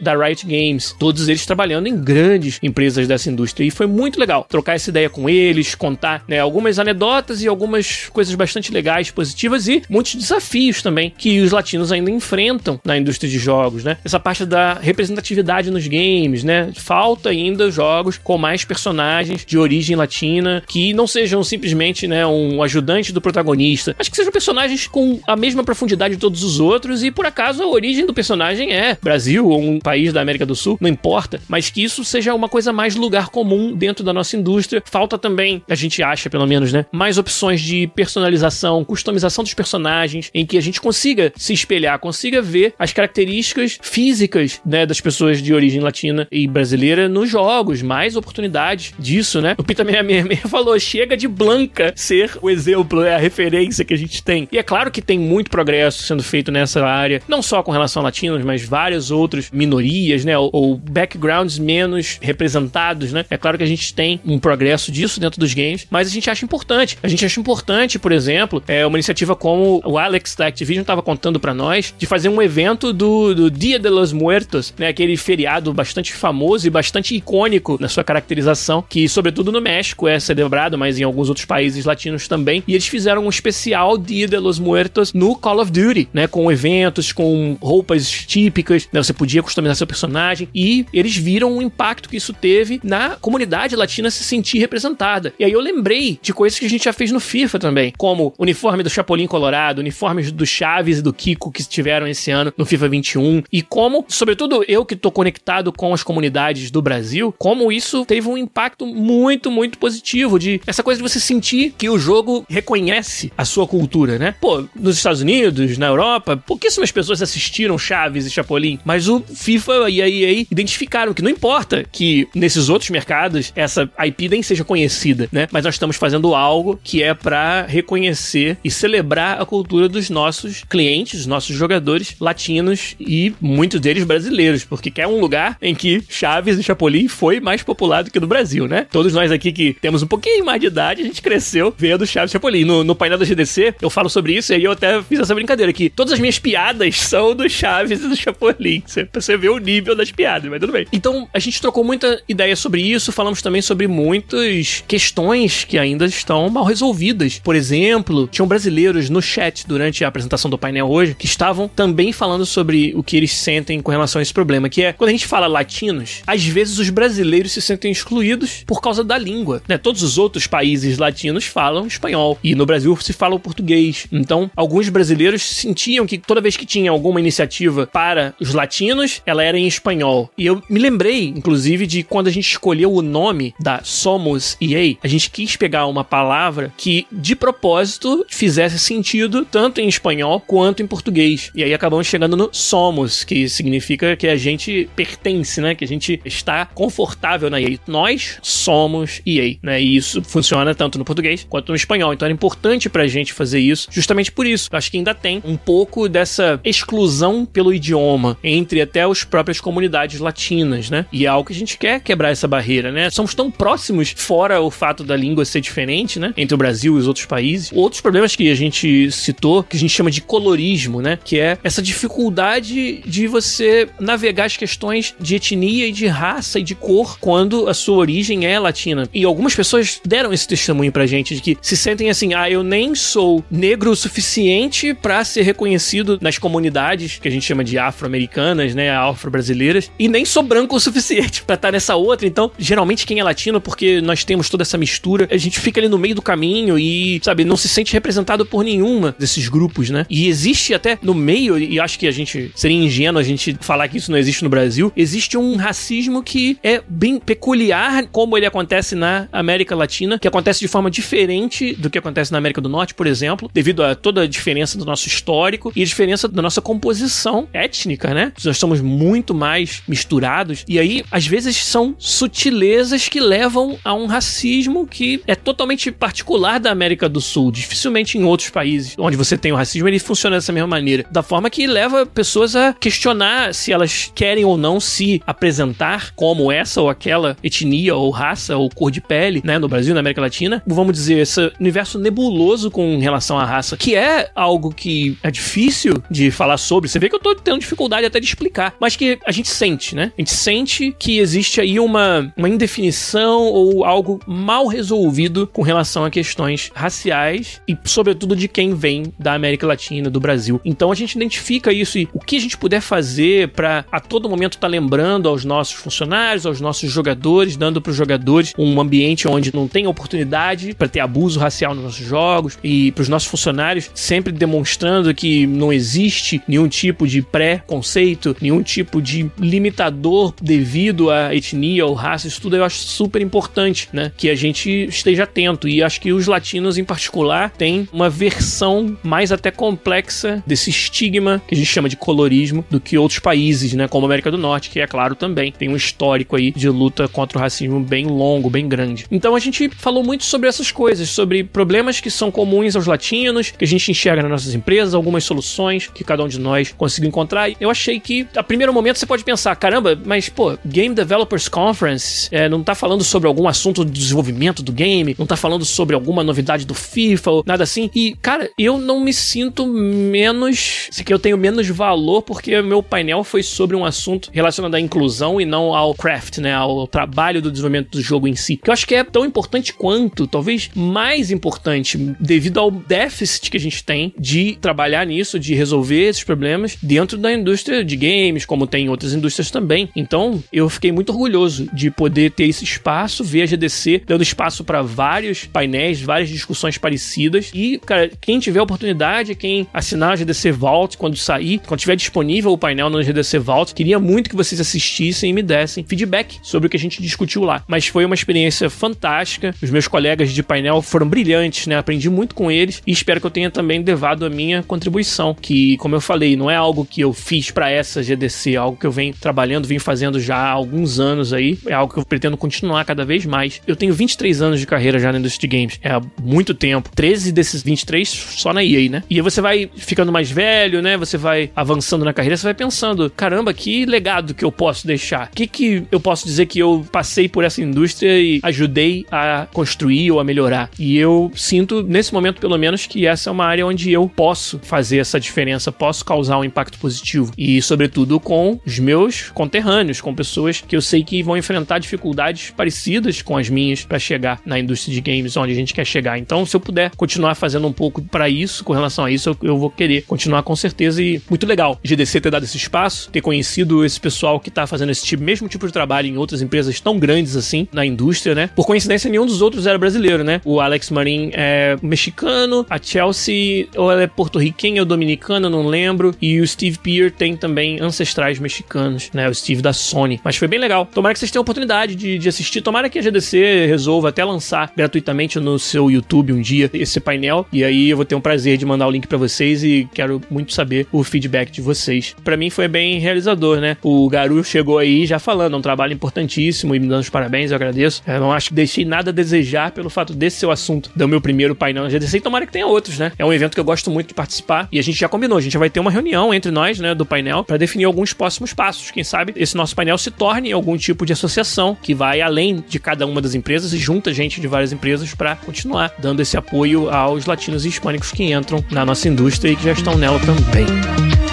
Da 0.00 0.14
Riot 0.14 0.46
Games. 0.46 0.94
Todos 0.98 1.28
eles 1.28 1.46
trabalhando 1.46 1.86
em 1.86 1.96
grandes 1.96 2.58
empresas 2.62 3.06
dessa 3.06 3.30
indústria. 3.30 3.66
E 3.66 3.70
foi 3.70 3.86
muito 3.86 4.18
legal 4.18 4.46
trocar 4.48 4.74
essa 4.74 4.90
ideia 4.90 5.08
com 5.08 5.28
eles, 5.28 5.74
contar 5.74 6.24
né, 6.28 6.38
algumas 6.38 6.78
anedotas 6.78 7.42
e 7.42 7.48
algumas 7.48 8.08
coisas 8.10 8.34
bastante 8.34 8.72
legais, 8.72 9.10
positivas 9.10 9.68
e 9.68 9.82
muitos 9.88 10.14
desafios 10.14 10.82
também 10.82 11.12
que 11.16 11.40
os 11.40 11.52
latinos 11.52 11.92
ainda 11.92 12.10
enfrentam 12.10 12.80
na 12.84 12.96
indústria 12.96 13.30
de 13.30 13.38
jogos, 13.38 13.84
né? 13.84 13.96
Essa 14.04 14.20
parte 14.20 14.44
da 14.44 14.74
representatividade 14.74 15.70
nos 15.70 15.86
games, 15.86 16.44
né? 16.44 16.70
Falta 16.74 17.30
ainda 17.30 17.70
jogos 17.70 18.18
com 18.18 18.38
mais 18.38 18.64
personagens 18.64 19.44
de 19.44 19.58
origem 19.58 19.96
latina 19.96 20.62
que 20.66 20.92
não 20.92 21.06
sejam 21.06 21.42
simplesmente, 21.42 22.06
né, 22.06 22.26
um 22.26 22.62
ajudante 22.62 23.12
do 23.12 23.20
protagonista. 23.20 23.94
Acho 23.98 24.10
que 24.10 24.16
sejam 24.16 24.32
personagens 24.32 24.86
com 24.86 25.20
a 25.26 25.36
mesma 25.36 25.64
profundidade 25.64 26.14
de 26.14 26.20
todos 26.20 26.42
os 26.42 26.60
outros 26.60 27.02
e 27.02 27.10
por 27.10 27.26
acaso 27.26 27.62
a 27.62 27.66
origem 27.66 28.06
do 28.06 28.14
personagem 28.14 28.72
é 28.72 28.96
Brasil 29.02 29.46
ou 29.48 29.60
um 29.60 29.69
país 29.78 30.12
da 30.12 30.20
América 30.20 30.46
do 30.46 30.54
Sul, 30.54 30.78
não 30.80 30.88
importa, 30.88 31.40
mas 31.48 31.70
que 31.70 31.82
isso 31.82 32.04
seja 32.04 32.34
uma 32.34 32.48
coisa 32.48 32.72
mais 32.72 32.96
lugar 32.96 33.28
comum 33.28 33.74
dentro 33.74 34.04
da 34.04 34.12
nossa 34.12 34.36
indústria. 34.36 34.82
Falta 34.84 35.18
também, 35.18 35.62
a 35.68 35.74
gente 35.74 36.02
acha 36.02 36.28
pelo 36.28 36.46
menos, 36.46 36.72
né, 36.72 36.86
mais 36.92 37.18
opções 37.18 37.60
de 37.60 37.86
personalização, 37.88 38.84
customização 38.84 39.44
dos 39.44 39.54
personagens, 39.54 40.30
em 40.34 40.46
que 40.46 40.58
a 40.58 40.60
gente 40.62 40.80
consiga 40.80 41.32
se 41.36 41.52
espelhar, 41.52 41.98
consiga 41.98 42.42
ver 42.42 42.74
as 42.78 42.92
características 42.92 43.78
físicas, 43.82 44.60
né, 44.64 44.86
das 44.86 45.00
pessoas 45.00 45.42
de 45.42 45.52
origem 45.54 45.80
latina 45.80 46.26
e 46.30 46.46
brasileira 46.46 47.08
nos 47.08 47.28
jogos, 47.28 47.82
mais 47.82 48.16
oportunidades 48.16 48.92
disso, 48.98 49.40
né? 49.40 49.54
O 49.58 49.64
Pita 49.64 49.84
666 49.84 50.50
falou, 50.50 50.78
chega 50.78 51.16
de 51.16 51.28
Blanca 51.28 51.92
ser 51.96 52.38
o 52.40 52.50
exemplo, 52.50 53.02
é 53.02 53.14
a 53.14 53.18
referência 53.18 53.84
que 53.84 53.94
a 53.94 53.96
gente 53.96 54.22
tem. 54.22 54.48
E 54.50 54.58
é 54.58 54.62
claro 54.62 54.90
que 54.90 55.02
tem 55.02 55.18
muito 55.18 55.50
progresso 55.50 56.02
sendo 56.02 56.22
feito 56.22 56.50
nessa 56.50 56.84
área, 56.84 57.22
não 57.28 57.42
só 57.42 57.62
com 57.62 57.72
relação 57.72 58.02
a 58.02 58.04
latinos, 58.04 58.44
mas 58.44 58.62
várias 58.62 59.10
outras 59.10 59.50
minorias, 59.60 60.24
né, 60.24 60.38
ou, 60.38 60.48
ou 60.52 60.76
backgrounds 60.76 61.58
menos 61.58 62.18
representados, 62.22 63.12
né? 63.12 63.26
É 63.28 63.36
claro 63.36 63.58
que 63.58 63.64
a 63.64 63.66
gente 63.66 63.92
tem 63.92 64.18
um 64.24 64.38
progresso 64.38 64.90
disso 64.90 65.20
dentro 65.20 65.38
dos 65.38 65.52
games, 65.52 65.86
mas 65.90 66.08
a 66.08 66.10
gente 66.10 66.30
acha 66.30 66.44
importante. 66.44 66.96
A 67.02 67.08
gente 67.08 67.24
acha 67.26 67.38
importante, 67.38 67.98
por 67.98 68.10
exemplo, 68.10 68.62
é 68.66 68.86
uma 68.86 68.96
iniciativa 68.96 69.36
como 69.36 69.82
o 69.84 69.98
Alex 69.98 70.34
da 70.34 70.46
Activision 70.46 70.80
estava 70.80 71.02
contando 71.02 71.38
para 71.38 71.52
nós, 71.52 71.94
de 71.98 72.06
fazer 72.06 72.30
um 72.30 72.40
evento 72.40 72.92
do, 72.92 73.34
do 73.34 73.50
Dia 73.50 73.78
de 73.78 73.90
los 73.90 74.12
Muertos, 74.12 74.72
né? 74.78 74.88
Aquele 74.88 75.16
feriado 75.16 75.72
bastante 75.74 76.12
famoso 76.12 76.66
e 76.66 76.70
bastante 76.70 77.14
icônico 77.14 77.76
na 77.78 77.88
sua 77.88 78.02
caracterização, 78.02 78.82
que 78.88 79.08
sobretudo 79.08 79.52
no 79.52 79.60
México 79.60 80.08
é 80.08 80.18
celebrado, 80.18 80.78
mas 80.78 80.98
em 80.98 81.02
alguns 81.02 81.28
outros 81.28 81.44
países 81.44 81.84
latinos 81.84 82.26
também. 82.26 82.62
E 82.66 82.72
eles 82.72 82.86
fizeram 82.86 83.26
um 83.26 83.28
especial 83.28 83.98
Dia 83.98 84.26
de 84.26 84.38
los 84.38 84.58
Muertos 84.58 85.12
no 85.12 85.36
Call 85.36 85.60
of 85.60 85.70
Duty, 85.70 86.08
né? 86.12 86.26
Com 86.26 86.50
eventos, 86.50 87.12
com 87.12 87.58
roupas 87.60 88.10
típicas, 88.10 88.88
né? 88.92 89.02
Você 89.02 89.12
podia 89.12 89.42
customizar 89.50 89.76
seu 89.76 89.86
personagem 89.86 90.48
e 90.54 90.86
eles 90.92 91.16
viram 91.16 91.56
o 91.56 91.62
impacto 91.62 92.08
que 92.08 92.16
isso 92.16 92.32
teve 92.32 92.80
na 92.82 93.16
comunidade 93.16 93.74
latina 93.74 94.10
se 94.10 94.22
sentir 94.22 94.58
representada. 94.58 95.34
E 95.38 95.44
aí 95.44 95.52
eu 95.52 95.60
lembrei 95.60 96.18
de 96.22 96.32
coisas 96.32 96.58
que 96.58 96.66
a 96.66 96.70
gente 96.70 96.84
já 96.84 96.92
fez 96.92 97.10
no 97.10 97.20
FIFA 97.20 97.58
também, 97.58 97.92
como 97.98 98.32
uniforme 98.38 98.82
do 98.82 98.90
Chapolin 98.90 99.26
Colorado, 99.26 99.80
uniformes 99.80 100.30
do 100.30 100.46
Chaves 100.46 100.98
e 100.98 101.02
do 101.02 101.12
Kiko 101.12 101.50
que 101.50 101.64
tiveram 101.64 102.06
esse 102.06 102.30
ano 102.30 102.52
no 102.56 102.64
FIFA 102.64 102.88
21 102.88 103.42
e 103.52 103.62
como, 103.62 104.04
sobretudo 104.08 104.64
eu 104.68 104.84
que 104.84 104.94
tô 104.94 105.10
conectado 105.10 105.72
com 105.72 105.92
as 105.92 106.02
comunidades 106.02 106.70
do 106.70 106.80
Brasil, 106.80 107.34
como 107.38 107.72
isso 107.72 108.04
teve 108.04 108.28
um 108.28 108.38
impacto 108.38 108.86
muito, 108.86 109.50
muito 109.50 109.78
positivo 109.78 110.38
de 110.38 110.60
essa 110.66 110.82
coisa 110.82 111.02
de 111.02 111.08
você 111.08 111.18
sentir 111.18 111.74
que 111.76 111.88
o 111.88 111.98
jogo 111.98 112.44
reconhece 112.48 113.32
a 113.36 113.44
sua 113.44 113.66
cultura, 113.66 114.18
né? 114.18 114.34
Pô, 114.40 114.64
nos 114.74 114.96
Estados 114.96 115.20
Unidos, 115.20 115.76
na 115.76 115.86
Europa, 115.86 116.36
pouquíssimas 116.36 116.92
pessoas 116.92 117.20
assistiram 117.20 117.76
Chaves 117.78 118.26
e 118.26 118.30
Chapolin, 118.30 118.78
mas 118.84 119.08
o 119.08 119.22
FIFA 119.40 119.88
e 119.88 120.02
a 120.02 120.08
EA 120.08 120.46
identificaram 120.50 121.14
que 121.14 121.22
não 121.22 121.30
importa 121.30 121.84
que 121.90 122.28
nesses 122.34 122.68
outros 122.68 122.90
mercados 122.90 123.52
essa 123.56 123.90
IP 123.98 124.28
nem 124.28 124.42
seja 124.42 124.64
conhecida, 124.64 125.28
né? 125.32 125.48
Mas 125.50 125.64
nós 125.64 125.74
estamos 125.74 125.96
fazendo 125.96 126.34
algo 126.34 126.78
que 126.84 127.02
é 127.02 127.14
para 127.14 127.62
reconhecer 127.62 128.58
e 128.62 128.70
celebrar 128.70 129.40
a 129.40 129.46
cultura 129.46 129.88
dos 129.88 130.10
nossos 130.10 130.62
clientes, 130.68 131.26
nossos 131.26 131.56
jogadores 131.56 132.14
latinos 132.20 132.94
e 133.00 133.32
muitos 133.40 133.80
deles 133.80 134.04
brasileiros, 134.04 134.62
porque 134.62 134.90
quer 134.90 135.06
um 135.06 135.18
lugar 135.18 135.56
em 135.62 135.74
que 135.74 136.02
Chaves 136.08 136.58
e 136.58 136.62
Chapolin 136.62 137.08
foi 137.08 137.40
mais 137.40 137.62
popular 137.62 138.02
do 138.02 138.10
que 138.10 138.20
no 138.20 138.26
Brasil, 138.26 138.68
né? 138.68 138.86
Todos 138.90 139.14
nós 139.14 139.32
aqui 139.32 139.52
que 139.52 139.74
temos 139.80 140.02
um 140.02 140.06
pouquinho 140.06 140.44
mais 140.44 140.60
de 140.60 140.66
idade, 140.66 141.00
a 141.00 141.04
gente 141.06 141.22
cresceu 141.22 141.74
vendo 141.76 142.06
Chaves 142.06 142.30
e 142.30 142.32
Chapolin. 142.32 142.64
No, 142.64 142.84
no 142.84 142.94
painel 142.94 143.18
da 143.18 143.24
GDC, 143.24 143.76
eu 143.80 143.88
falo 143.88 144.10
sobre 144.10 144.34
isso 144.34 144.52
e 144.52 144.56
aí 144.56 144.64
eu 144.64 144.72
até 144.72 145.02
fiz 145.02 145.18
essa 145.18 145.34
brincadeira 145.34 145.72
que 145.72 145.88
todas 145.88 146.12
as 146.12 146.20
minhas 146.20 146.38
piadas 146.38 146.96
são 146.96 147.34
do 147.34 147.48
Chaves 147.48 148.04
e 148.04 148.08
do 148.08 148.16
Chapolin. 148.16 148.82
Você 148.86 149.29
vê 149.36 149.48
o 149.48 149.58
nível 149.58 149.94
das 149.94 150.10
piadas, 150.10 150.50
mas 150.50 150.60
tudo 150.60 150.72
bem. 150.72 150.86
Então, 150.92 151.28
a 151.32 151.38
gente 151.38 151.60
trocou 151.60 151.84
muita 151.84 152.22
ideia 152.28 152.54
sobre 152.56 152.82
isso, 152.82 153.12
falamos 153.12 153.42
também 153.42 153.62
sobre 153.62 153.86
muitas 153.86 154.84
questões 154.86 155.64
que 155.64 155.78
ainda 155.78 156.06
estão 156.06 156.48
mal 156.48 156.64
resolvidas. 156.64 157.38
Por 157.38 157.54
exemplo, 157.56 158.28
tinham 158.28 158.46
brasileiros 158.46 159.10
no 159.10 159.22
chat 159.22 159.66
durante 159.66 160.04
a 160.04 160.08
apresentação 160.08 160.50
do 160.50 160.58
painel 160.58 160.88
hoje 160.88 161.14
que 161.14 161.26
estavam 161.26 161.68
também 161.68 162.12
falando 162.12 162.44
sobre 162.44 162.92
o 162.94 163.02
que 163.02 163.16
eles 163.16 163.32
sentem 163.32 163.80
com 163.80 163.90
relação 163.90 164.18
a 164.18 164.22
esse 164.22 164.32
problema, 164.32 164.68
que 164.68 164.82
é 164.82 164.92
quando 164.92 165.08
a 165.08 165.12
gente 165.12 165.26
fala 165.26 165.46
latinos, 165.46 166.22
às 166.26 166.44
vezes 166.44 166.78
os 166.78 166.90
brasileiros 166.90 167.52
se 167.52 167.60
sentem 167.60 167.90
excluídos 167.90 168.64
por 168.66 168.80
causa 168.80 169.02
da 169.02 169.16
língua, 169.16 169.62
né? 169.68 169.78
Todos 169.78 170.02
os 170.02 170.18
outros 170.18 170.46
países 170.46 170.98
latinos 170.98 171.44
falam 171.44 171.86
espanhol 171.86 172.38
e 172.42 172.54
no 172.54 172.66
Brasil 172.66 172.96
se 172.96 173.12
fala 173.12 173.34
o 173.34 173.40
português. 173.40 174.06
Então, 174.12 174.50
alguns 174.56 174.88
brasileiros 174.88 175.42
sentiam 175.42 176.06
que 176.06 176.18
toda 176.18 176.40
vez 176.40 176.56
que 176.56 176.66
tinha 176.66 176.90
alguma 176.90 177.20
iniciativa 177.20 177.86
para 177.86 178.34
os 178.40 178.54
latinos, 178.54 179.19
ela 179.24 179.42
era 179.42 179.58
em 179.58 179.66
espanhol. 179.66 180.30
E 180.36 180.46
eu 180.46 180.62
me 180.68 180.78
lembrei, 180.78 181.26
inclusive, 181.28 181.86
de 181.86 182.02
quando 182.02 182.28
a 182.28 182.30
gente 182.30 182.50
escolheu 182.50 182.92
o 182.92 183.02
nome 183.02 183.54
da 183.60 183.80
Somos 183.82 184.56
EA, 184.60 184.96
a 185.02 185.08
gente 185.08 185.30
quis 185.30 185.56
pegar 185.56 185.86
uma 185.86 186.04
palavra 186.04 186.72
que, 186.76 187.06
de 187.10 187.34
propósito, 187.36 188.24
fizesse 188.28 188.78
sentido 188.78 189.44
tanto 189.44 189.80
em 189.80 189.88
espanhol 189.88 190.40
quanto 190.40 190.82
em 190.82 190.86
português. 190.86 191.50
E 191.54 191.62
aí 191.62 191.74
acabamos 191.74 192.06
chegando 192.06 192.36
no 192.36 192.48
Somos, 192.52 193.24
que 193.24 193.48
significa 193.48 194.16
que 194.16 194.26
a 194.26 194.36
gente 194.36 194.88
pertence, 194.94 195.60
né? 195.60 195.74
Que 195.74 195.84
a 195.84 195.88
gente 195.88 196.20
está 196.24 196.66
confortável 196.66 197.50
na 197.50 197.60
EA. 197.60 197.78
Nós 197.86 198.38
somos 198.42 199.20
EA, 199.26 199.56
né? 199.62 199.80
E 199.80 199.96
isso 199.96 200.22
funciona 200.22 200.74
tanto 200.74 200.98
no 200.98 201.04
português 201.04 201.46
quanto 201.48 201.70
no 201.70 201.76
espanhol. 201.76 202.12
Então 202.12 202.26
era 202.26 202.32
importante 202.32 202.88
pra 202.88 203.06
gente 203.06 203.32
fazer 203.32 203.60
isso, 203.60 203.88
justamente 203.90 204.32
por 204.32 204.46
isso. 204.46 204.68
Eu 204.72 204.78
acho 204.78 204.90
que 204.90 204.96
ainda 204.96 205.14
tem 205.14 205.42
um 205.44 205.56
pouco 205.56 206.08
dessa 206.08 206.60
exclusão 206.64 207.44
pelo 207.44 207.72
idioma 207.72 208.36
entre 208.42 208.80
até 208.80 209.06
as 209.10 209.24
próprias 209.24 209.60
comunidades 209.60 210.20
latinas, 210.20 210.90
né? 210.90 211.06
E 211.12 211.26
é 211.26 211.28
algo 211.28 211.46
que 211.46 211.52
a 211.52 211.56
gente 211.56 211.78
quer 211.78 212.00
quebrar 212.00 212.30
essa 212.30 212.48
barreira, 212.48 212.90
né? 212.92 213.10
Somos 213.10 213.34
tão 213.34 213.50
próximos, 213.50 214.12
fora 214.16 214.60
o 214.60 214.70
fato 214.70 215.04
da 215.04 215.16
língua 215.16 215.44
ser 215.44 215.60
diferente, 215.60 216.18
né? 216.18 216.32
Entre 216.36 216.54
o 216.54 216.58
Brasil 216.58 216.96
e 216.96 216.98
os 216.98 217.06
outros 217.06 217.26
países. 217.26 217.70
Outros 217.74 218.00
problemas 218.00 218.34
que 218.34 218.50
a 218.50 218.54
gente 218.54 219.10
citou, 219.10 219.62
que 219.62 219.76
a 219.76 219.80
gente 219.80 219.90
chama 219.90 220.10
de 220.10 220.20
colorismo, 220.20 221.00
né? 221.00 221.18
Que 221.22 221.38
é 221.38 221.58
essa 221.62 221.82
dificuldade 221.82 223.02
de 223.06 223.26
você 223.26 223.88
navegar 223.98 224.44
as 224.44 224.56
questões 224.56 225.14
de 225.20 225.36
etnia 225.36 225.86
e 225.86 225.92
de 225.92 226.06
raça 226.06 226.58
e 226.58 226.62
de 226.62 226.74
cor 226.74 227.18
quando 227.18 227.68
a 227.68 227.74
sua 227.74 227.96
origem 227.96 228.46
é 228.46 228.58
latina. 228.58 229.08
E 229.12 229.24
algumas 229.24 229.54
pessoas 229.54 230.00
deram 230.04 230.32
esse 230.32 230.46
testemunho 230.46 230.92
pra 230.92 231.06
gente 231.06 231.34
de 231.34 231.40
que 231.40 231.56
se 231.60 231.76
sentem 231.76 232.10
assim, 232.10 232.34
ah, 232.34 232.50
eu 232.50 232.62
nem 232.62 232.94
sou 232.94 233.44
negro 233.50 233.90
o 233.90 233.96
suficiente 233.96 234.94
para 234.94 235.24
ser 235.24 235.42
reconhecido 235.42 236.18
nas 236.20 236.38
comunidades 236.38 237.18
que 237.18 237.28
a 237.28 237.30
gente 237.30 237.44
chama 237.44 237.64
de 237.64 237.78
afro-americanas, 237.78 238.74
né, 238.74 238.90
afro-brasileiras, 239.08 239.90
e 239.98 240.08
nem 240.08 240.24
sou 240.24 240.42
branco 240.42 240.76
o 240.76 240.80
suficiente 240.80 241.42
para 241.42 241.54
estar 241.54 241.68
tá 241.68 241.72
nessa 241.72 241.96
outra. 241.96 242.26
Então, 242.26 242.50
geralmente 242.58 243.06
quem 243.06 243.18
é 243.18 243.24
latino, 243.24 243.60
porque 243.60 244.00
nós 244.00 244.24
temos 244.24 244.48
toda 244.48 244.62
essa 244.62 244.78
mistura, 244.78 245.28
a 245.30 245.36
gente 245.36 245.58
fica 245.60 245.80
ali 245.80 245.88
no 245.88 245.98
meio 245.98 246.14
do 246.14 246.22
caminho 246.22 246.78
e, 246.78 247.20
sabe, 247.22 247.44
não 247.44 247.56
se 247.56 247.68
sente 247.68 247.92
representado 247.92 248.44
por 248.46 248.64
nenhuma 248.64 249.14
desses 249.18 249.48
grupos, 249.48 249.90
né? 249.90 250.06
E 250.08 250.28
existe 250.28 250.74
até 250.74 250.98
no 251.02 251.14
meio, 251.14 251.58
e 251.58 251.78
acho 251.78 251.98
que 251.98 252.06
a 252.06 252.10
gente 252.10 252.50
seria 252.54 252.76
ingênuo 252.76 253.20
a 253.20 253.24
gente 253.24 253.56
falar 253.60 253.88
que 253.88 253.98
isso 253.98 254.10
não 254.10 254.18
existe 254.18 254.42
no 254.42 254.50
Brasil, 254.50 254.92
existe 254.96 255.36
um 255.36 255.56
racismo 255.56 256.22
que 256.22 256.58
é 256.62 256.82
bem 256.88 257.18
peculiar 257.18 258.06
como 258.06 258.36
ele 258.36 258.46
acontece 258.46 258.94
na 258.94 259.28
América 259.32 259.74
Latina, 259.74 260.18
que 260.18 260.28
acontece 260.28 260.60
de 260.60 260.68
forma 260.68 260.90
diferente 260.90 261.74
do 261.74 261.90
que 261.90 261.98
acontece 261.98 262.32
na 262.32 262.38
América 262.38 262.60
do 262.60 262.68
Norte, 262.68 262.94
por 262.94 263.06
exemplo, 263.06 263.50
devido 263.52 263.82
a 263.82 263.94
toda 263.94 264.22
a 264.22 264.26
diferença 264.26 264.78
do 264.78 264.84
nosso 264.84 265.08
histórico 265.08 265.72
e 265.74 265.82
a 265.82 265.84
diferença 265.84 266.28
da 266.28 266.42
nossa 266.42 266.60
composição 266.60 267.48
étnica, 267.52 268.12
né? 268.14 268.32
Nós 268.44 268.58
somos 268.58 268.80
muito 268.90 269.34
mais 269.34 269.82
misturados 269.86 270.64
e 270.68 270.78
aí 270.78 271.04
às 271.10 271.26
vezes 271.26 271.56
são 271.56 271.94
sutilezas 271.98 273.08
que 273.08 273.20
levam 273.20 273.78
a 273.84 273.94
um 273.94 274.06
racismo 274.06 274.86
que 274.86 275.22
é 275.26 275.34
totalmente 275.34 275.90
particular 275.90 276.58
da 276.58 276.70
América 276.70 277.08
do 277.08 277.20
Sul, 277.20 277.50
dificilmente 277.52 278.18
em 278.18 278.24
outros 278.24 278.50
países 278.50 278.94
onde 278.98 279.16
você 279.16 279.38
tem 279.38 279.52
o 279.52 279.56
racismo 279.56 279.88
ele 279.88 279.98
funciona 279.98 280.36
dessa 280.36 280.52
mesma 280.52 280.68
maneira, 280.68 281.04
da 281.10 281.22
forma 281.22 281.50
que 281.50 281.66
leva 281.66 282.06
pessoas 282.06 282.56
a 282.56 282.72
questionar 282.72 283.54
se 283.54 283.72
elas 283.72 284.10
querem 284.14 284.44
ou 284.44 284.56
não 284.56 284.80
se 284.80 285.22
apresentar 285.26 286.12
como 286.14 286.50
essa 286.50 286.80
ou 286.80 286.88
aquela 286.88 287.36
etnia 287.42 287.94
ou 287.94 288.10
raça 288.10 288.56
ou 288.56 288.68
cor 288.70 288.90
de 288.90 289.00
pele, 289.00 289.40
né, 289.44 289.58
no 289.58 289.68
Brasil, 289.68 289.94
na 289.94 290.00
América 290.00 290.20
Latina. 290.20 290.62
Vamos 290.66 290.94
dizer, 290.94 291.18
esse 291.18 291.52
universo 291.60 291.98
nebuloso 291.98 292.70
com 292.70 292.98
relação 292.98 293.38
à 293.38 293.44
raça, 293.44 293.76
que 293.76 293.94
é 293.94 294.30
algo 294.34 294.72
que 294.72 295.16
é 295.22 295.30
difícil 295.30 296.02
de 296.10 296.30
falar 296.30 296.56
sobre. 296.56 296.88
Você 296.88 296.98
vê 296.98 297.08
que 297.08 297.14
eu 297.14 297.20
tô 297.20 297.34
tendo 297.34 297.58
dificuldade 297.58 298.06
até 298.06 298.20
de 298.20 298.26
explicar, 298.26 298.69
mas 298.78 298.96
que 298.96 299.18
a 299.26 299.32
gente 299.32 299.48
sente, 299.48 299.94
né? 299.94 300.12
A 300.16 300.20
gente 300.20 300.32
sente 300.32 300.94
que 300.98 301.18
existe 301.18 301.60
aí 301.60 301.80
uma, 301.80 302.32
uma 302.36 302.48
indefinição 302.48 303.42
ou 303.42 303.84
algo 303.84 304.20
mal 304.26 304.66
resolvido 304.66 305.46
com 305.46 305.62
relação 305.62 306.04
a 306.04 306.10
questões 306.10 306.70
raciais 306.74 307.60
e, 307.66 307.76
sobretudo, 307.84 308.36
de 308.36 308.48
quem 308.48 308.74
vem 308.74 309.12
da 309.18 309.34
América 309.34 309.66
Latina, 309.66 310.10
do 310.10 310.20
Brasil. 310.20 310.60
Então 310.64 310.90
a 310.90 310.94
gente 310.94 311.14
identifica 311.14 311.72
isso 311.72 311.98
e 311.98 312.08
o 312.12 312.18
que 312.18 312.36
a 312.36 312.40
gente 312.40 312.56
puder 312.56 312.80
fazer 312.80 313.48
para 313.48 313.84
a 313.90 314.00
todo 314.00 314.28
momento 314.28 314.54
estar 314.54 314.66
tá 314.66 314.68
lembrando 314.68 315.28
aos 315.28 315.44
nossos 315.44 315.74
funcionários, 315.74 316.46
aos 316.46 316.60
nossos 316.60 316.90
jogadores, 316.90 317.56
dando 317.56 317.80
para 317.80 317.90
os 317.90 317.96
jogadores 317.96 318.52
um 318.58 318.80
ambiente 318.80 319.28
onde 319.28 319.54
não 319.54 319.66
tem 319.68 319.86
oportunidade 319.86 320.74
para 320.74 320.88
ter 320.88 321.00
abuso 321.00 321.38
racial 321.38 321.74
nos 321.74 321.84
nossos 321.84 322.06
jogos 322.06 322.58
e 322.62 322.92
para 322.92 323.02
os 323.02 323.08
nossos 323.08 323.28
funcionários 323.28 323.90
sempre 323.94 324.32
demonstrando 324.32 325.14
que 325.14 325.46
não 325.46 325.72
existe 325.72 326.42
nenhum 326.46 326.68
tipo 326.68 327.06
de 327.06 327.22
pré-conceito, 327.22 328.36
nenhum 328.40 328.59
tipo 328.62 329.00
de 329.00 329.30
limitador 329.38 330.34
devido 330.40 331.10
à 331.10 331.34
etnia 331.34 331.86
ou 331.86 331.94
raça. 331.94 332.26
Isso 332.26 332.40
tudo 332.40 332.56
eu 332.56 332.64
acho 332.64 332.78
super 332.78 333.20
importante, 333.22 333.88
né? 333.92 334.12
Que 334.16 334.30
a 334.30 334.34
gente 334.34 334.70
esteja 334.88 335.24
atento 335.24 335.68
e 335.68 335.82
acho 335.82 336.00
que 336.00 336.12
os 336.12 336.26
latinos 336.26 336.78
em 336.78 336.84
particular 336.84 337.50
têm 337.50 337.88
uma 337.92 338.08
versão 338.08 338.96
mais 339.02 339.32
até 339.32 339.50
complexa 339.50 340.42
desse 340.46 340.70
estigma 340.70 341.40
que 341.46 341.54
a 341.54 341.58
gente 341.58 341.68
chama 341.68 341.88
de 341.88 341.96
colorismo 341.96 342.64
do 342.70 342.80
que 342.80 342.96
outros 342.96 343.18
países, 343.18 343.72
né? 343.74 343.88
Como 343.88 344.06
a 344.06 344.08
América 344.08 344.30
do 344.30 344.38
Norte, 344.38 344.70
que 344.70 344.80
é 344.80 344.86
claro 344.86 345.14
também 345.14 345.52
tem 345.52 345.68
um 345.68 345.76
histórico 345.76 346.36
aí 346.36 346.50
de 346.50 346.68
luta 346.68 347.08
contra 347.08 347.38
o 347.38 347.40
racismo 347.40 347.80
bem 347.80 348.06
longo, 348.06 348.50
bem 348.50 348.68
grande. 348.68 349.06
Então 349.10 349.34
a 349.34 349.40
gente 349.40 349.68
falou 349.70 350.02
muito 350.02 350.24
sobre 350.24 350.48
essas 350.48 350.70
coisas, 350.70 351.08
sobre 351.08 351.44
problemas 351.44 352.00
que 352.00 352.10
são 352.10 352.30
comuns 352.30 352.76
aos 352.76 352.86
latinos, 352.86 353.50
que 353.50 353.64
a 353.64 353.68
gente 353.68 353.90
enxerga 353.90 354.22
nas 354.22 354.30
nossas 354.30 354.54
empresas, 354.54 354.94
algumas 354.94 355.24
soluções 355.24 355.86
que 355.86 356.04
cada 356.04 356.24
um 356.24 356.28
de 356.28 356.38
nós 356.38 356.72
conseguiu 356.76 357.08
encontrar. 357.08 357.50
Eu 357.60 357.70
achei 357.70 358.00
que, 358.00 358.26
a 358.34 358.42
primeiro 358.50 358.72
momento, 358.72 358.98
você 358.98 359.06
pode 359.06 359.22
pensar: 359.22 359.54
caramba, 359.54 359.96
mas 360.04 360.28
pô, 360.28 360.58
Game 360.66 360.92
Developers 360.92 361.48
Conference 361.48 362.28
é, 362.32 362.48
não 362.48 362.64
tá 362.64 362.74
falando 362.74 363.04
sobre 363.04 363.28
algum 363.28 363.46
assunto 363.46 363.84
de 363.84 363.92
desenvolvimento 363.92 364.60
do 364.60 364.72
game, 364.72 365.14
não 365.16 365.24
tá 365.24 365.36
falando 365.36 365.64
sobre 365.64 365.94
alguma 365.94 366.24
novidade 366.24 366.66
do 366.66 366.74
FIFA 366.74 367.30
ou 367.30 367.44
nada 367.46 367.62
assim. 367.62 367.88
E, 367.94 368.16
cara, 368.20 368.50
eu 368.58 368.76
não 368.76 368.98
me 368.98 369.12
sinto 369.12 369.64
menos. 369.68 370.88
Se 370.90 371.04
que 371.04 371.14
eu 371.14 371.18
tenho 371.20 371.38
menos 371.38 371.68
valor 371.68 372.22
porque 372.22 372.60
meu 372.60 372.82
painel 372.82 373.22
foi 373.22 373.44
sobre 373.44 373.76
um 373.76 373.84
assunto 373.84 374.30
relacionado 374.32 374.74
à 374.74 374.80
inclusão 374.80 375.40
e 375.40 375.44
não 375.44 375.72
ao 375.72 375.94
craft, 375.94 376.38
né? 376.38 376.52
Ao 376.52 376.88
trabalho 376.88 377.40
do 377.40 377.52
desenvolvimento 377.52 377.92
do 377.92 378.02
jogo 378.02 378.26
em 378.26 378.34
si. 378.34 378.56
Que 378.56 378.68
eu 378.68 378.72
acho 378.72 378.84
que 378.84 378.96
é 378.96 379.04
tão 379.04 379.24
importante 379.24 379.72
quanto, 379.72 380.26
talvez 380.26 380.70
mais 380.74 381.30
importante, 381.30 381.96
devido 382.18 382.58
ao 382.58 382.72
déficit 382.72 383.48
que 383.48 383.56
a 383.56 383.60
gente 383.60 383.84
tem 383.84 384.12
de 384.18 384.58
trabalhar 384.60 385.06
nisso, 385.06 385.38
de 385.38 385.54
resolver 385.54 386.08
esses 386.08 386.24
problemas 386.24 386.76
dentro 386.82 387.16
da 387.16 387.32
indústria 387.32 387.84
de 387.84 387.94
games, 387.94 388.39
como 388.44 388.66
tem 388.66 388.86
em 388.86 388.88
outras 388.88 389.12
indústrias 389.12 389.50
também. 389.50 389.88
Então, 389.94 390.42
eu 390.52 390.68
fiquei 390.68 390.92
muito 390.92 391.10
orgulhoso 391.10 391.68
de 391.72 391.90
poder 391.90 392.30
ter 392.32 392.44
esse 392.44 392.64
espaço, 392.64 393.24
ver 393.24 393.42
a 393.42 393.46
GDC 393.46 394.02
dando 394.06 394.22
espaço 394.22 394.64
para 394.64 394.82
vários 394.82 395.44
painéis, 395.44 396.00
várias 396.00 396.28
discussões 396.28 396.78
parecidas. 396.78 397.50
E, 397.54 397.78
cara, 397.84 398.10
quem 398.20 398.38
tiver 398.38 398.60
oportunidade, 398.60 399.34
quem 399.34 399.66
assinar 399.72 400.12
a 400.12 400.16
GDC 400.16 400.52
Vault 400.52 400.96
quando 400.96 401.16
sair, 401.16 401.60
quando 401.66 401.80
tiver 401.80 401.96
disponível 401.96 402.52
o 402.52 402.58
painel 402.58 402.90
no 402.90 403.02
GDC 403.02 403.38
Vault, 403.38 403.74
queria 403.74 403.98
muito 403.98 404.30
que 404.30 404.36
vocês 404.36 404.60
assistissem 404.60 405.30
e 405.30 405.32
me 405.32 405.42
dessem 405.42 405.84
feedback 405.84 406.38
sobre 406.42 406.66
o 406.66 406.70
que 406.70 406.76
a 406.76 406.80
gente 406.80 407.02
discutiu 407.02 407.42
lá. 407.42 407.62
Mas 407.66 407.86
foi 407.86 408.04
uma 408.04 408.14
experiência 408.14 408.68
fantástica. 408.70 409.54
Os 409.62 409.70
meus 409.70 409.88
colegas 409.88 410.32
de 410.32 410.42
painel 410.42 410.82
foram 410.82 411.08
brilhantes, 411.08 411.66
né? 411.66 411.76
Aprendi 411.76 412.08
muito 412.08 412.34
com 412.34 412.50
eles 412.50 412.82
e 412.86 412.92
espero 412.92 413.20
que 413.20 413.26
eu 413.26 413.30
tenha 413.30 413.50
também 413.50 413.82
levado 413.82 414.24
a 414.24 414.30
minha 414.30 414.62
contribuição, 414.62 415.34
que, 415.34 415.76
como 415.78 415.94
eu 415.94 416.00
falei, 416.00 416.36
não 416.36 416.50
é 416.50 416.56
algo 416.56 416.84
que 416.84 417.00
eu 417.00 417.12
fiz 417.12 417.50
para 417.50 417.70
essa 417.70 418.02
GDC, 418.02 418.29
é 418.54 418.56
algo 418.56 418.76
que 418.76 418.86
eu 418.86 418.92
venho 418.92 419.14
trabalhando, 419.14 419.66
venho 419.66 419.80
fazendo 419.80 420.20
já 420.20 420.36
há 420.36 420.50
alguns 420.50 421.00
anos 421.00 421.32
aí, 421.32 421.58
é 421.66 421.72
algo 421.72 421.92
que 421.92 421.98
eu 421.98 422.04
pretendo 422.04 422.36
continuar 422.36 422.84
cada 422.84 423.04
vez 423.04 423.24
mais. 423.24 423.60
Eu 423.66 423.76
tenho 423.76 423.92
23 423.92 424.42
anos 424.42 424.60
de 424.60 424.66
carreira 424.66 424.98
já 424.98 425.12
na 425.12 425.18
indústria 425.18 425.48
de 425.48 425.56
games, 425.56 425.80
é 425.82 425.90
muito 426.22 426.54
tempo. 426.54 426.90
13 426.94 427.32
desses 427.32 427.62
23 427.62 428.08
só 428.08 428.52
na 428.52 428.64
EA, 428.64 428.90
né? 428.90 429.02
E 429.08 429.16
aí 429.16 429.20
você 429.20 429.40
vai 429.40 429.70
ficando 429.76 430.12
mais 430.12 430.30
velho, 430.30 430.82
né? 430.82 430.96
Você 430.96 431.16
vai 431.16 431.50
avançando 431.54 432.04
na 432.04 432.12
carreira, 432.12 432.36
você 432.36 432.44
vai 432.44 432.54
pensando, 432.54 433.10
caramba, 433.10 433.52
que 433.54 433.84
legado 433.86 434.34
que 434.34 434.44
eu 434.44 434.52
posso 434.52 434.86
deixar? 434.86 435.28
O 435.32 435.36
que 435.36 435.46
que 435.46 435.84
eu 435.90 436.00
posso 436.00 436.26
dizer 436.26 436.46
que 436.46 436.58
eu 436.58 436.84
passei 436.90 437.28
por 437.28 437.44
essa 437.44 437.62
indústria 437.62 438.18
e 438.18 438.40
ajudei 438.42 439.06
a 439.10 439.46
construir 439.52 440.10
ou 440.10 440.20
a 440.20 440.24
melhorar? 440.24 440.70
E 440.78 440.96
eu 440.98 441.30
sinto, 441.34 441.82
nesse 441.82 442.12
momento 442.12 442.40
pelo 442.40 442.58
menos, 442.58 442.86
que 442.86 443.06
essa 443.06 443.30
é 443.30 443.32
uma 443.32 443.44
área 443.44 443.66
onde 443.66 443.92
eu 443.92 444.08
posso 444.08 444.58
fazer 444.62 444.98
essa 444.98 445.20
diferença, 445.20 445.70
posso 445.70 446.04
causar 446.04 446.38
um 446.38 446.44
impacto 446.44 446.78
positivo. 446.78 447.32
E, 447.36 447.60
sobretudo, 447.62 448.00
tudo 448.00 448.19
com 448.20 448.60
os 448.64 448.78
meus 448.78 449.30
conterrâneos, 449.30 450.00
com 450.00 450.14
pessoas 450.14 450.60
que 450.60 450.76
eu 450.76 450.82
sei 450.82 451.02
que 451.02 451.22
vão 451.22 451.36
enfrentar 451.36 451.78
dificuldades 451.78 452.52
parecidas 452.56 453.22
com 453.22 453.36
as 453.36 453.48
minhas 453.48 453.84
para 453.84 453.98
chegar 453.98 454.40
na 454.44 454.58
indústria 454.58 454.94
de 454.94 455.00
games 455.00 455.36
onde 455.36 455.52
a 455.52 455.54
gente 455.54 455.74
quer 455.74 455.84
chegar. 455.84 456.18
Então, 456.18 456.44
se 456.44 456.54
eu 456.54 456.60
puder 456.60 456.90
continuar 456.96 457.34
fazendo 457.34 457.66
um 457.66 457.72
pouco 457.72 458.02
para 458.02 458.28
isso, 458.28 458.62
com 458.64 458.72
relação 458.72 459.04
a 459.04 459.10
isso, 459.10 459.30
eu, 459.30 459.36
eu, 459.42 459.58
vou 459.58 459.70
querer 459.70 460.02
continuar 460.02 460.42
com 460.42 460.54
certeza 460.54 461.02
e 461.02 461.20
muito 461.28 461.46
legal. 461.46 461.78
GDC 461.82 462.20
ter 462.20 462.30
dado 462.30 462.44
esse 462.44 462.56
espaço, 462.56 463.10
ter 463.10 463.20
conhecido 463.20 463.84
esse 463.84 464.00
pessoal 464.00 464.38
que 464.38 464.50
tá 464.50 464.66
fazendo 464.66 464.90
esse 464.90 465.04
tipo, 465.04 465.22
mesmo 465.22 465.48
tipo 465.48 465.66
de 465.66 465.72
trabalho 465.72 466.06
em 466.06 466.16
outras 466.16 466.42
empresas 466.42 466.80
tão 466.80 466.98
grandes 466.98 467.36
assim 467.36 467.66
na 467.72 467.84
indústria, 467.84 468.34
né? 468.34 468.50
Por 468.54 468.66
coincidência, 468.66 469.10
nenhum 469.10 469.26
dos 469.26 469.42
outros 469.42 469.66
era 469.66 469.78
brasileiro, 469.78 470.22
né? 470.22 470.40
O 470.44 470.60
Alex 470.60 470.90
Marin 470.90 471.30
é 471.32 471.76
mexicano, 471.82 472.66
a 472.68 472.78
Chelsea 472.80 473.66
ou 473.76 473.90
ela 473.90 474.02
é 474.02 474.06
porto-riquenha 474.06 474.82
ou 474.82 474.86
dominicana, 474.86 475.48
não 475.48 475.66
lembro, 475.66 476.14
e 476.20 476.40
o 476.40 476.46
Steve 476.46 476.78
Peer 476.78 477.10
tem 477.12 477.36
também 477.36 477.80
ancestrais 477.80 478.09
mexicanos, 478.38 479.10
né? 479.12 479.28
O 479.28 479.34
Steve 479.34 479.62
da 479.62 479.72
Sony. 479.72 480.20
Mas 480.24 480.36
foi 480.36 480.48
bem 480.48 480.58
legal. 480.58 480.86
Tomara 480.86 481.12
que 481.12 481.18
vocês 481.18 481.30
tenham 481.30 481.42
oportunidade 481.42 481.94
de, 481.94 482.18
de 482.18 482.28
assistir. 482.28 482.60
Tomara 482.60 482.88
que 482.88 482.98
a 482.98 483.02
GDC 483.02 483.66
resolva 483.66 484.08
até 484.08 484.24
lançar 484.24 484.72
gratuitamente 484.76 485.38
no 485.38 485.58
seu 485.58 485.90
YouTube 485.90 486.32
um 486.32 486.40
dia 486.40 486.70
esse 486.72 487.00
painel. 487.00 487.46
E 487.52 487.64
aí 487.64 487.90
eu 487.90 487.96
vou 487.96 488.04
ter 488.04 488.14
um 488.14 488.20
prazer 488.20 488.56
de 488.56 488.66
mandar 488.66 488.86
o 488.86 488.90
link 488.90 489.06
para 489.06 489.18
vocês 489.18 489.62
e 489.64 489.88
quero 489.92 490.20
muito 490.30 490.52
saber 490.52 490.86
o 490.92 491.02
feedback 491.02 491.50
de 491.50 491.60
vocês. 491.60 492.14
Para 492.22 492.36
mim 492.36 492.50
foi 492.50 492.68
bem 492.68 492.98
realizador, 492.98 493.58
né? 493.60 493.76
O 493.82 494.08
Garu 494.08 494.42
chegou 494.44 494.78
aí 494.78 495.06
já 495.06 495.18
falando, 495.18 495.54
é 495.54 495.56
um 495.56 495.62
trabalho 495.62 495.92
importantíssimo 495.92 496.74
e 496.74 496.80
me 496.80 496.86
dando 496.86 497.00
os 497.00 497.10
parabéns, 497.10 497.50
eu 497.50 497.56
agradeço. 497.56 498.02
Eu 498.06 498.20
não 498.20 498.32
acho 498.32 498.48
que 498.48 498.54
deixei 498.54 498.84
nada 498.84 499.10
a 499.10 499.12
desejar 499.12 499.70
pelo 499.72 499.90
fato 499.90 500.14
desse 500.14 500.38
seu 500.38 500.50
assunto 500.50 500.90
do 500.94 501.08
meu 501.08 501.20
primeiro 501.20 501.54
painel 501.54 501.84
na 501.84 501.88
GDC 501.88 502.18
e 502.18 502.20
tomara 502.20 502.46
que 502.46 502.52
tenha 502.52 502.66
outros, 502.66 502.98
né? 502.98 503.12
É 503.18 503.24
um 503.24 503.32
evento 503.32 503.54
que 503.54 503.60
eu 503.60 503.64
gosto 503.64 503.90
muito 503.90 504.08
de 504.08 504.14
participar 504.14 504.68
e 504.70 504.78
a 504.78 504.82
gente 504.82 504.98
já 504.98 505.08
combinou, 505.08 505.38
a 505.38 505.40
gente 505.40 505.56
vai 505.56 505.70
ter 505.70 505.80
uma 505.80 505.90
reunião 505.90 506.32
entre 506.32 506.50
nós, 506.50 506.78
né, 506.78 506.94
do 506.94 507.06
painel 507.06 507.44
para 507.44 507.56
definir 507.56 507.84
alguns 508.00 508.12
próximos 508.14 508.54
passos. 508.54 508.90
Quem 508.90 509.04
sabe 509.04 509.34
esse 509.36 509.56
nosso 509.56 509.76
painel 509.76 509.98
se 509.98 510.10
torne 510.10 510.52
algum 510.52 510.76
tipo 510.76 511.04
de 511.04 511.12
associação 511.12 511.76
que 511.80 511.94
vai 511.94 512.20
além 512.20 512.64
de 512.66 512.78
cada 512.78 513.06
uma 513.06 513.20
das 513.20 513.34
empresas 513.34 513.72
e 513.72 513.78
junta 513.78 514.12
gente 514.12 514.40
de 514.40 514.48
várias 514.48 514.72
empresas 514.72 515.14
para 515.14 515.36
continuar 515.36 515.94
dando 515.98 516.20
esse 516.20 516.36
apoio 516.36 516.88
aos 516.88 517.26
latinos 517.26 517.64
e 517.64 517.68
hispânicos 517.68 518.10
que 518.10 518.32
entram 518.32 518.64
na 518.70 518.84
nossa 518.84 519.08
indústria 519.08 519.52
e 519.52 519.56
que 519.56 519.64
já 519.64 519.72
estão 519.72 519.96
nela 519.96 520.18
também. 520.20 521.29